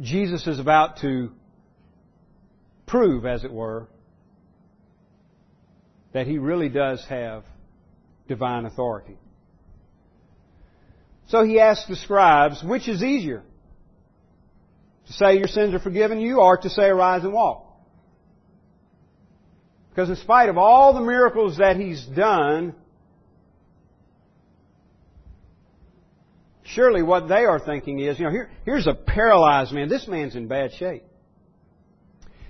Jesus 0.01 0.47
is 0.47 0.59
about 0.59 1.01
to 1.03 1.33
prove, 2.87 3.27
as 3.27 3.45
it 3.45 3.53
were, 3.53 3.87
that 6.15 6.27
he 6.27 6.39
really 6.39 6.71
does 6.71 7.05
have 7.11 7.45
divine 8.27 8.65
authority. 8.65 9.19
So 11.29 11.45
he 11.45 11.61
asks 11.61 11.87
the 11.87 11.97
scribes, 11.97 12.63
which 12.65 12.89
is 12.89 13.03
easier? 13.03 13.43
To 15.07 15.13
say 15.13 15.37
your 15.37 15.49
sins 15.49 15.75
are 15.75 15.79
forgiven 15.79 16.19
you 16.21 16.41
or 16.41 16.57
to 16.57 16.71
say 16.71 16.85
arise 16.85 17.25
and 17.25 17.35
walk? 17.35 17.67
Because 19.91 20.09
in 20.09 20.17
spite 20.17 20.49
of 20.49 20.57
all 20.57 20.95
the 20.95 21.03
miracles 21.03 21.59
that 21.59 21.77
he's 21.77 22.03
done, 22.07 22.75
Surely 26.75 27.03
what 27.03 27.29
they 27.29 27.45
are 27.45 27.61
thinking 27.61 28.01
is, 28.01 28.19
you 28.19 28.25
know, 28.25 28.31
here, 28.31 28.51
here's 28.65 28.87
a 28.87 28.95
paralyzed 28.95 29.73
man. 29.73 29.89
This 29.89 30.09
man's 30.09 30.35
in 30.35 30.49
bad 30.49 30.73
shape. 30.73 31.05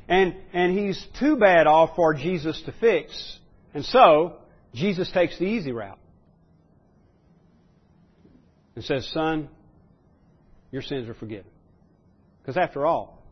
And, 0.08 0.36
and 0.52 0.78
he's 0.78 1.04
too 1.18 1.36
bad 1.36 1.66
off 1.66 1.96
for 1.96 2.14
Jesus 2.14 2.62
to 2.62 2.72
fix. 2.80 3.38
And 3.74 3.84
so, 3.84 4.36
Jesus 4.72 5.10
takes 5.10 5.38
the 5.38 5.44
easy 5.44 5.72
route. 5.72 5.98
And 8.76 8.84
says, 8.84 9.06
son, 9.12 9.48
your 10.70 10.82
sins 10.82 11.08
are 11.08 11.14
forgiven. 11.14 11.50
Because 12.40 12.56
after 12.56 12.86
all, 12.86 13.22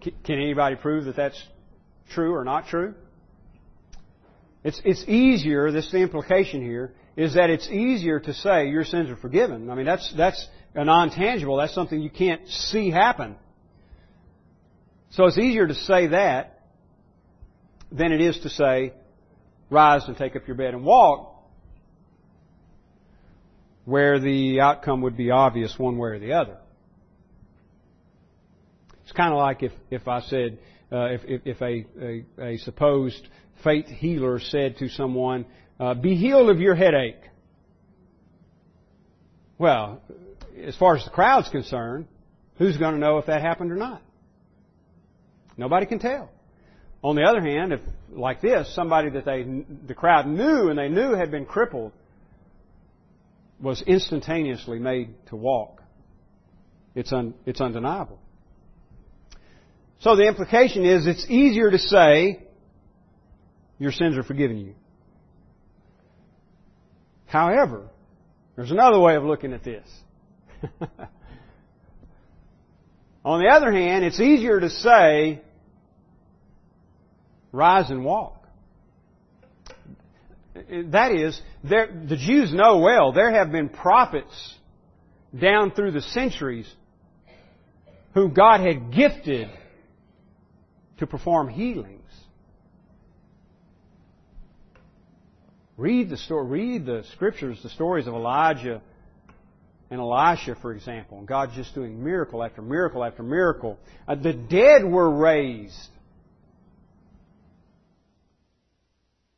can 0.00 0.36
anybody 0.36 0.76
prove 0.76 1.06
that 1.06 1.16
that's 1.16 1.42
true 2.10 2.34
or 2.34 2.44
not 2.44 2.68
true? 2.68 2.94
It's, 4.64 4.80
it's 4.84 5.04
easier, 5.08 5.72
this 5.72 5.86
is 5.86 5.92
the 5.92 5.98
implication 5.98 6.62
here, 6.62 6.94
is 7.16 7.34
that 7.34 7.50
it's 7.50 7.68
easier 7.68 8.20
to 8.20 8.32
say 8.32 8.68
your 8.68 8.84
sins 8.84 9.10
are 9.10 9.16
forgiven. 9.16 9.70
I 9.70 9.74
mean, 9.74 9.86
that's, 9.86 10.12
that's 10.16 10.46
a 10.74 10.84
non-tangible. 10.84 11.56
That's 11.56 11.74
something 11.74 12.00
you 12.00 12.10
can't 12.10 12.48
see 12.48 12.90
happen. 12.90 13.36
So 15.10 15.26
it's 15.26 15.36
easier 15.36 15.66
to 15.66 15.74
say 15.74 16.08
that 16.08 16.51
than 17.92 18.12
it 18.12 18.20
is 18.20 18.38
to 18.40 18.48
say, 18.48 18.94
rise 19.70 20.06
and 20.08 20.16
take 20.16 20.34
up 20.34 20.46
your 20.46 20.56
bed 20.56 20.74
and 20.74 20.84
walk, 20.84 21.28
where 23.84 24.18
the 24.18 24.60
outcome 24.60 25.02
would 25.02 25.16
be 25.16 25.30
obvious 25.30 25.78
one 25.78 25.98
way 25.98 26.10
or 26.10 26.18
the 26.18 26.32
other. 26.32 26.56
It's 29.02 29.12
kind 29.12 29.32
of 29.32 29.38
like 29.38 29.62
if, 29.62 29.72
if 29.90 30.08
I 30.08 30.20
said, 30.20 30.58
uh, 30.90 31.06
if, 31.06 31.20
if, 31.24 31.40
if 31.44 31.60
a, 31.60 31.86
a, 32.00 32.52
a 32.54 32.56
supposed 32.58 33.28
faith 33.64 33.86
healer 33.86 34.38
said 34.38 34.78
to 34.78 34.88
someone, 34.88 35.46
uh, 35.78 35.94
be 35.94 36.14
healed 36.14 36.48
of 36.48 36.60
your 36.60 36.74
headache. 36.74 37.20
Well, 39.58 40.00
as 40.64 40.76
far 40.76 40.96
as 40.96 41.04
the 41.04 41.10
crowd's 41.10 41.48
concerned, 41.48 42.06
who's 42.56 42.76
going 42.76 42.94
to 42.94 43.00
know 43.00 43.18
if 43.18 43.26
that 43.26 43.42
happened 43.42 43.72
or 43.72 43.76
not? 43.76 44.02
Nobody 45.56 45.86
can 45.86 45.98
tell. 45.98 46.30
On 47.02 47.16
the 47.16 47.22
other 47.22 47.40
hand, 47.40 47.72
if 47.72 47.80
like 48.10 48.40
this, 48.40 48.72
somebody 48.74 49.10
that 49.10 49.24
they 49.24 49.44
the 49.86 49.94
crowd 49.94 50.26
knew 50.26 50.68
and 50.68 50.78
they 50.78 50.88
knew 50.88 51.12
had 51.14 51.30
been 51.30 51.46
crippled 51.46 51.92
was 53.60 53.82
instantaneously 53.82 54.78
made 54.78 55.14
to 55.26 55.36
walk, 55.36 55.82
it's 56.94 57.12
un, 57.12 57.34
it's 57.46 57.60
undeniable. 57.60 58.18
So 60.00 60.16
the 60.16 60.24
implication 60.24 60.84
is 60.84 61.06
it's 61.06 61.26
easier 61.28 61.70
to 61.70 61.78
say 61.78 62.44
your 63.78 63.92
sins 63.92 64.18
are 64.18 64.24
forgiven 64.24 64.58
you. 64.58 64.74
However, 67.26 67.88
there's 68.56 68.70
another 68.70 68.98
way 69.00 69.16
of 69.16 69.24
looking 69.24 69.52
at 69.52 69.64
this. 69.64 69.88
On 73.24 73.40
the 73.40 73.48
other 73.48 73.72
hand, 73.72 74.04
it's 74.04 74.20
easier 74.20 74.60
to 74.60 74.68
say, 74.68 75.40
rise 77.52 77.90
and 77.90 78.04
walk. 78.04 78.38
That 80.54 81.12
is, 81.12 81.40
the 81.62 82.16
Jews 82.18 82.52
know 82.52 82.78
well 82.78 83.12
there 83.12 83.30
have 83.30 83.52
been 83.52 83.68
prophets 83.68 84.54
down 85.38 85.70
through 85.70 85.92
the 85.92 86.02
centuries 86.02 86.70
who 88.14 88.28
God 88.28 88.60
had 88.60 88.92
gifted 88.92 89.48
to 90.98 91.06
perform 91.06 91.48
healings. 91.48 91.98
Read 95.78 96.10
the 96.10 96.18
story, 96.18 96.46
read 96.46 96.86
the 96.86 97.04
scriptures, 97.12 97.58
the 97.62 97.70
stories 97.70 98.06
of 98.06 98.14
Elijah 98.14 98.82
and 99.90 100.00
Elisha, 100.00 100.54
for 100.60 100.72
example. 100.72 101.18
And 101.18 101.26
God's 101.26 101.54
just 101.54 101.74
doing 101.74 102.04
miracle 102.04 102.42
after 102.42 102.62
miracle 102.62 103.02
after 103.02 103.22
miracle. 103.22 103.78
Uh, 104.06 104.14
the 104.14 104.32
dead 104.32 104.84
were 104.84 105.10
raised. 105.10 105.88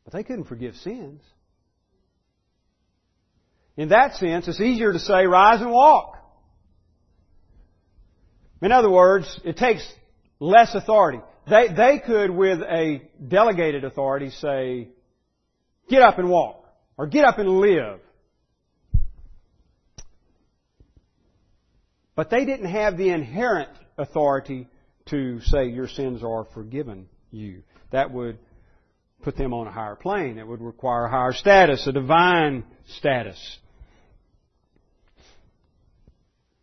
But 0.05 0.13
they 0.13 0.23
couldn't 0.23 0.45
forgive 0.45 0.75
sins. 0.77 1.23
In 3.77 3.89
that 3.89 4.15
sense, 4.15 4.47
it's 4.47 4.61
easier 4.61 4.93
to 4.93 4.99
say, 4.99 5.27
rise 5.27 5.61
and 5.61 5.71
walk. 5.71 6.19
In 8.63 8.71
other 8.71 8.91
words, 8.91 9.41
it 9.45 9.57
takes 9.57 9.87
less 10.39 10.75
authority. 10.75 11.21
They, 11.49 11.69
they 11.69 12.01
could, 12.05 12.31
with 12.31 12.61
a 12.61 13.03
delegated 13.27 13.85
authority, 13.85 14.31
say, 14.31 14.89
Get 15.89 16.03
up 16.03 16.19
and 16.19 16.31
walk. 16.31 16.65
or 16.97 17.07
get 17.07 17.25
up 17.25 17.39
and 17.39 17.49
live. 17.61 18.01
But 22.15 22.31
they 22.31 22.45
didn't 22.45 22.71
have 22.71 22.97
the 22.97 23.11
inherent 23.11 23.71
authority 23.99 24.69
to 25.07 25.41
say 25.41 25.67
your 25.67 25.89
sins 25.89 26.23
are 26.23 26.45
forgiven 26.55 27.09
you. 27.31 27.65
That 27.91 28.13
would 28.13 28.39
put 29.25 29.37
them 29.37 29.55
on 29.55 29.67
a 29.67 29.73
higher 29.73 29.97
plane. 29.97 30.39
It 30.39 30.47
would 30.47 30.61
require 30.61 31.07
a 31.07 31.11
higher 31.11 31.33
status, 31.33 31.87
a 31.87 31.93
divine 31.93 32.65
status. 32.99 33.59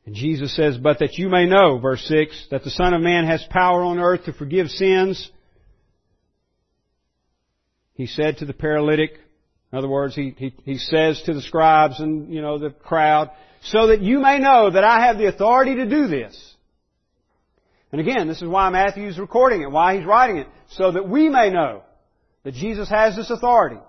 And 0.05 0.15
Jesus 0.15 0.55
says, 0.55 0.77
But 0.77 0.99
that 0.99 1.17
you 1.17 1.27
may 1.27 1.45
know, 1.45 1.79
verse 1.79 2.03
6, 2.05 2.47
that 2.51 2.63
the 2.63 2.69
Son 2.69 2.93
of 2.93 3.01
Man 3.01 3.25
has 3.25 3.43
power 3.49 3.83
on 3.83 3.99
earth 3.99 4.25
to 4.25 4.33
forgive 4.33 4.69
sins. 4.69 5.29
He 7.93 8.05
said 8.05 8.37
to 8.37 8.45
the 8.45 8.53
paralytic, 8.53 9.11
in 9.71 9.77
other 9.77 9.87
words, 9.87 10.15
he, 10.15 10.33
he, 10.37 10.53
he 10.63 10.77
says 10.77 11.21
to 11.23 11.33
the 11.33 11.41
scribes 11.41 11.99
and, 11.99 12.33
you 12.33 12.41
know, 12.41 12.57
the 12.57 12.71
crowd, 12.71 13.31
so 13.63 13.87
that 13.87 14.01
you 14.01 14.19
may 14.19 14.39
know 14.39 14.71
that 14.71 14.83
I 14.83 15.05
have 15.05 15.17
the 15.17 15.27
authority 15.27 15.75
to 15.75 15.85
do 15.85 16.07
this. 16.07 16.55
And 17.91 18.01
again, 18.01 18.27
this 18.27 18.41
is 18.41 18.47
why 18.47 18.69
Matthew's 18.69 19.19
recording 19.19 19.61
it, 19.61 19.71
why 19.71 19.97
he's 19.97 20.05
writing 20.05 20.37
it, 20.37 20.47
so 20.71 20.91
that 20.91 21.07
we 21.07 21.29
may 21.29 21.49
know 21.49 21.83
that 22.43 22.53
Jesus 22.53 22.89
has 22.89 23.15
this 23.15 23.29
authority. 23.29 23.79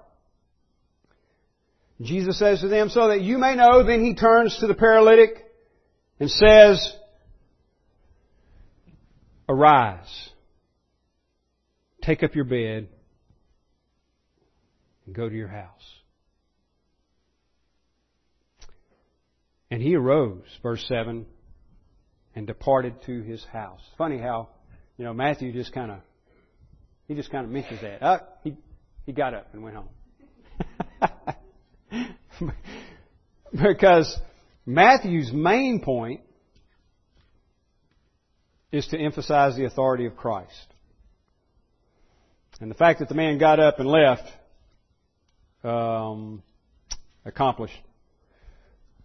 Jesus 2.00 2.38
says 2.38 2.61
to 2.61 2.68
them, 2.68 2.88
so 2.88 3.09
that 3.09 3.22
you 3.22 3.38
may 3.38 3.55
know, 3.55 3.84
then 3.84 4.05
he 4.05 4.14
turns 4.14 4.59
to 4.59 4.66
the 4.66 4.74
paralytic 4.74 5.44
and 6.18 6.30
says, 6.30 6.94
Arise, 9.48 10.30
take 12.03 12.22
up 12.22 12.34
your 12.34 12.44
bed, 12.44 12.88
and 15.07 15.14
go 15.14 15.28
to 15.28 15.34
your 15.34 15.48
house. 15.48 15.68
And 19.70 19.82
he 19.82 19.94
arose, 19.94 20.44
verse 20.62 20.84
7, 20.88 21.26
and 22.34 22.46
departed 22.46 22.94
to 23.07 23.22
his 23.22 23.44
house. 23.44 23.80
Funny 23.98 24.18
how, 24.18 24.48
you 24.96 25.05
know, 25.05 25.12
Matthew 25.12 25.53
just 25.53 25.72
kind 25.72 25.90
of, 25.90 25.98
he 27.13 27.17
just 27.17 27.31
kind 27.31 27.45
of 27.45 27.51
mentions 27.51 27.83
that. 27.83 28.03
Uh, 28.03 28.21
he, 28.43 28.57
he 29.05 29.13
got 29.13 29.35
up 29.35 29.49
and 29.53 29.63
went 29.63 29.77
home. 29.77 29.89
because 33.53 34.19
Matthew's 34.65 35.31
main 35.31 35.83
point 35.83 36.23
is 38.71 38.87
to 38.89 38.99
emphasize 38.99 39.57
the 39.57 39.67
authority 39.67 40.07
of 40.07 40.17
Christ. 40.17 40.67
And 42.61 42.71
the 42.71 42.75
fact 42.75 43.01
that 43.01 43.09
the 43.09 43.15
man 43.15 43.39
got 43.39 43.61
up 43.61 43.79
and 43.79 43.89
left 43.89 44.31
um, 45.63 46.43
accomplished 47.27 47.77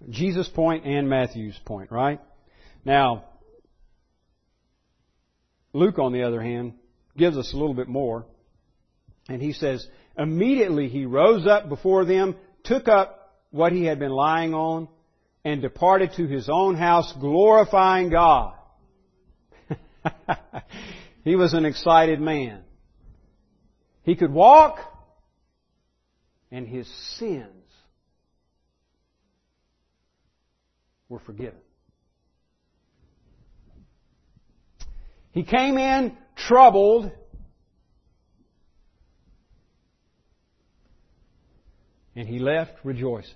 Jesus' 0.10 0.48
point 0.48 0.86
and 0.86 1.10
Matthew's 1.10 1.60
point, 1.66 1.92
right? 1.92 2.22
Now, 2.86 3.26
Luke, 5.74 6.00
on 6.00 6.14
the 6.14 6.24
other 6.24 6.42
hand, 6.42 6.74
gives 7.18 7.38
us 7.38 7.54
a 7.54 7.58
little 7.58 7.74
bit 7.74 7.88
more. 7.88 8.26
And 9.28 9.42
he 9.42 9.54
says, 9.54 9.86
Immediately 10.18 10.90
he 10.90 11.06
rose 11.06 11.46
up 11.46 11.70
before 11.70 12.06
them, 12.06 12.36
took 12.64 12.88
up 12.88 13.36
what 13.52 13.72
he 13.72 13.86
had 13.86 14.00
been 14.00 14.12
lying 14.12 14.54
on, 14.54 14.88
and 15.44 15.62
departed 15.62 16.12
to 16.18 16.28
his 16.28 16.50
own 16.50 16.76
house, 16.76 17.14
glorifying 17.20 18.10
God. 18.10 18.54
he 21.24 21.36
was 21.36 21.54
an 21.54 21.66
excited 21.66 22.20
man. 22.20 22.64
He 24.04 24.16
could 24.16 24.32
walk, 24.32 24.80
and 26.52 26.68
his 26.68 26.88
sins 27.18 27.54
were 31.10 31.20
forgiven. 31.20 31.60
He 35.32 35.44
came 35.44 35.78
in 35.78 36.18
troubled. 36.38 37.12
And 42.16 42.28
he 42.28 42.40
left 42.40 42.74
rejoicing. 42.84 43.34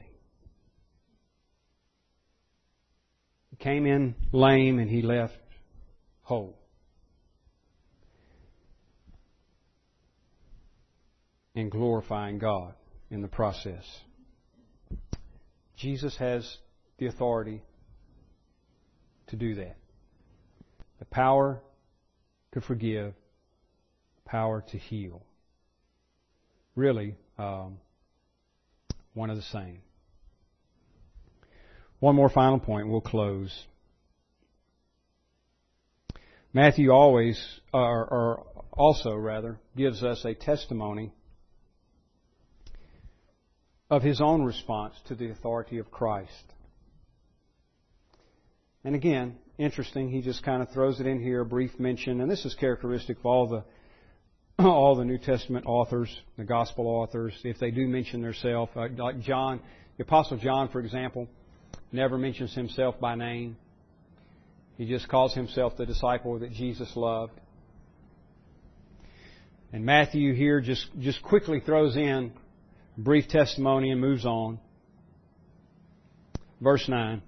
He 3.52 3.58
came 3.58 3.86
in 3.86 4.16
lame 4.32 4.80
and 4.80 4.90
he 4.90 5.02
left 5.02 5.38
whole. 6.24 6.58
And 11.54 11.70
glorifying 11.70 12.40
God 12.40 12.74
in 13.10 13.22
the 13.22 13.28
process. 13.28 13.84
Jesus 15.76 16.16
has 16.18 16.58
the 16.98 17.08
authority 17.08 17.62
to 19.28 19.36
do 19.36 19.56
that. 19.56 19.76
The 21.00 21.06
power 21.06 21.62
to 22.54 22.62
forgive, 22.62 23.14
power 24.26 24.64
to 24.72 24.78
heal. 24.78 25.22
Really, 26.76 27.16
um, 27.38 27.78
one 29.14 29.30
of 29.30 29.36
the 29.36 29.44
same. 29.44 29.80
One 32.00 32.16
more 32.16 32.30
final 32.30 32.60
point, 32.60 32.88
we'll 32.88 33.02
close. 33.02 33.66
Matthew 36.54 36.92
always, 36.92 37.40
or, 37.74 38.06
or 38.06 38.46
also 38.72 39.16
rather, 39.16 39.60
gives 39.76 40.04
us 40.04 40.26
a 40.26 40.34
testimony 40.34 41.14
of 43.90 44.02
his 44.02 44.22
own 44.22 44.44
response 44.44 44.96
to 45.08 45.16
the 45.16 45.30
authority 45.30 45.78
of 45.78 45.92
Christ. 45.92 46.54
And 48.84 48.96
again, 48.96 49.38
interesting. 49.58 50.10
He 50.10 50.22
just 50.22 50.44
kind 50.44 50.62
of 50.62 50.70
throws 50.70 51.00
it 51.00 51.06
in 51.06 51.22
here, 51.22 51.42
a 51.42 51.46
brief 51.46 51.80
mention, 51.80 52.22
and 52.22 52.30
this 52.30 52.46
is 52.46 52.56
characteristic 52.56 53.20
of 53.20 53.26
all 53.26 53.48
the 53.48 53.64
all 54.66 54.96
the 54.96 55.06
New 55.06 55.18
Testament 55.18 55.66
authors, 55.68 56.10
the 56.38 56.44
Gospel 56.44 56.88
authors, 56.88 57.34
if 57.44 57.60
they 57.60 57.72
do 57.72 57.88
mention 57.88 58.22
themselves, 58.22 58.72
uh, 58.76 58.88
like 58.98 59.22
John, 59.22 59.60
the 59.98 60.04
Apostle 60.04 60.38
John, 60.38 60.70
for 60.70 60.80
example, 60.80 61.28
never 61.92 62.18
mentions 62.18 62.54
himself 62.54 63.00
by 63.00 63.16
name. 63.16 63.56
He 64.78 64.88
just 64.88 65.08
calls 65.08 65.34
himself 65.34 65.78
the 65.78 65.86
disciple 65.86 66.40
that 66.40 66.52
Jesus 66.52 66.92
loved. 66.96 67.34
And 69.74 69.86
Matthew 69.86 70.34
here 70.34 70.60
just, 70.60 70.88
just 71.00 71.22
quickly 71.22 71.60
throws 71.60 71.96
in 71.96 72.34
brief 72.98 73.28
testimony 73.30 73.92
and 73.92 74.02
moves 74.02 74.26
on. 74.26 74.60
Verse 76.60 76.88
9. 76.88 77.22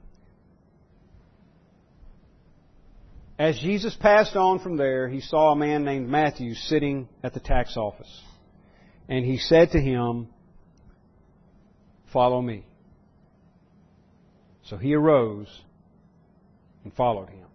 As 3.40 3.58
Jesus 3.60 3.96
passed 3.96 4.36
on 4.36 4.60
from 4.60 4.78
there, 4.78 5.10
he 5.10 5.20
saw 5.20 5.52
a 5.52 5.56
man 5.56 5.84
named 5.84 6.08
Matthew 6.08 6.54
sitting 6.54 7.10
at 7.24 7.34
the 7.34 7.40
tax 7.40 7.76
office. 7.78 8.22
And 9.10 9.26
he 9.26 9.38
said 9.38 9.72
to 9.72 9.80
him, 9.80 10.28
Follow 12.12 12.42
me. 12.42 12.66
So 14.66 14.78
he 14.78 14.94
arose 14.94 15.48
and 16.84 16.94
followed 16.94 17.30
him. 17.30 17.48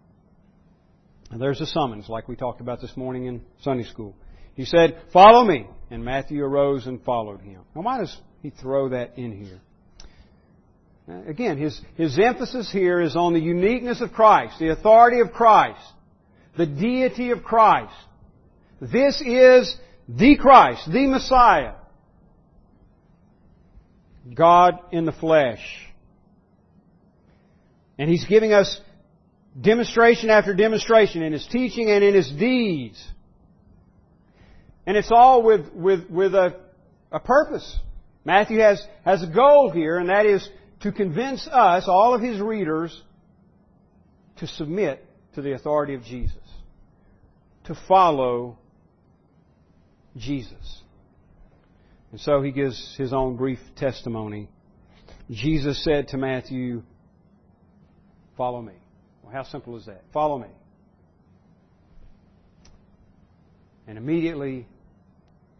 And 1.31 1.41
there's 1.41 1.61
a 1.61 1.65
summons, 1.65 2.09
like 2.09 2.27
we 2.27 2.35
talked 2.35 2.59
about 2.59 2.81
this 2.81 2.95
morning 2.97 3.25
in 3.25 3.41
Sunday 3.61 3.85
school. 3.85 4.15
He 4.55 4.65
said, 4.65 5.01
Follow 5.13 5.45
me. 5.45 5.67
And 5.89 6.03
Matthew 6.03 6.43
arose 6.43 6.87
and 6.87 7.01
followed 7.03 7.41
him. 7.41 7.61
Now, 7.73 7.81
why 7.81 7.99
does 7.99 8.15
he 8.41 8.49
throw 8.49 8.89
that 8.89 9.17
in 9.17 9.31
here? 9.31 9.61
Uh, 11.09 11.21
again, 11.27 11.57
his, 11.57 11.79
his 11.95 12.19
emphasis 12.19 12.71
here 12.71 13.01
is 13.01 13.15
on 13.15 13.33
the 13.33 13.39
uniqueness 13.39 14.01
of 14.01 14.11
Christ, 14.11 14.59
the 14.59 14.69
authority 14.69 15.21
of 15.21 15.31
Christ, 15.31 15.81
the 16.57 16.67
deity 16.67 17.31
of 17.31 17.43
Christ. 17.43 17.93
This 18.79 19.21
is 19.25 19.75
the 20.07 20.37
Christ, 20.37 20.89
the 20.91 21.07
Messiah. 21.07 21.73
God 24.33 24.79
in 24.91 25.05
the 25.05 25.11
flesh. 25.11 25.59
And 27.97 28.09
He's 28.09 28.25
giving 28.25 28.53
us 28.53 28.79
demonstration 29.59 30.29
after 30.29 30.53
demonstration 30.53 31.23
in 31.23 31.33
His 31.33 31.47
teaching 31.47 31.89
and 31.89 32.03
in 32.03 32.13
His 32.13 32.29
deeds. 32.29 33.03
And 34.85 34.95
it's 34.95 35.11
all 35.11 35.41
with, 35.41 35.73
with, 35.73 36.09
with 36.09 36.35
a, 36.35 36.59
a 37.11 37.19
purpose. 37.19 37.77
Matthew 38.23 38.59
has, 38.59 38.85
has 39.03 39.23
a 39.23 39.27
goal 39.27 39.71
here, 39.71 39.97
and 39.97 40.09
that 40.09 40.25
is 40.25 40.47
to 40.81 40.91
convince 40.91 41.47
us, 41.47 41.85
all 41.87 42.13
of 42.13 42.21
his 42.21 42.39
readers, 42.39 43.01
to 44.37 44.47
submit 44.47 45.05
to 45.35 45.41
the 45.41 45.53
authority 45.53 45.93
of 45.93 46.03
Jesus, 46.03 46.37
to 47.65 47.75
follow 47.87 48.57
Jesus. 50.17 50.81
And 52.11 52.19
so 52.19 52.41
he 52.41 52.51
gives 52.51 52.95
his 52.97 53.13
own 53.13 53.35
brief 53.35 53.59
testimony. 53.75 54.49
Jesus 55.29 55.83
said 55.83 56.07
to 56.09 56.17
Matthew, 56.17 56.83
Follow 58.35 58.61
me. 58.61 58.73
Well, 59.21 59.33
how 59.33 59.43
simple 59.43 59.75
is 59.75 59.85
that? 59.85 60.01
Follow 60.13 60.39
me. 60.39 60.47
And 63.85 63.97
immediately, 63.97 64.65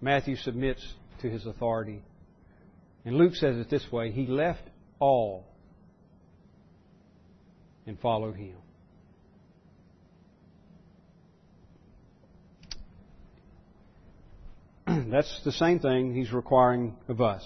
Matthew 0.01 0.37
submits 0.37 0.85
to 1.21 1.29
his 1.29 1.45
authority 1.45 2.01
And 3.05 3.15
Luke 3.15 3.35
says 3.35 3.57
it 3.57 3.69
this 3.69 3.85
way 3.91 4.11
He 4.11 4.27
left 4.27 4.61
all 4.99 5.45
and 7.85 7.99
follow 7.99 8.31
Him. 8.31 8.55
That's 15.11 15.41
the 15.43 15.51
same 15.51 15.79
thing 15.79 16.13
He's 16.13 16.31
requiring 16.31 16.95
of 17.07 17.21
us 17.21 17.43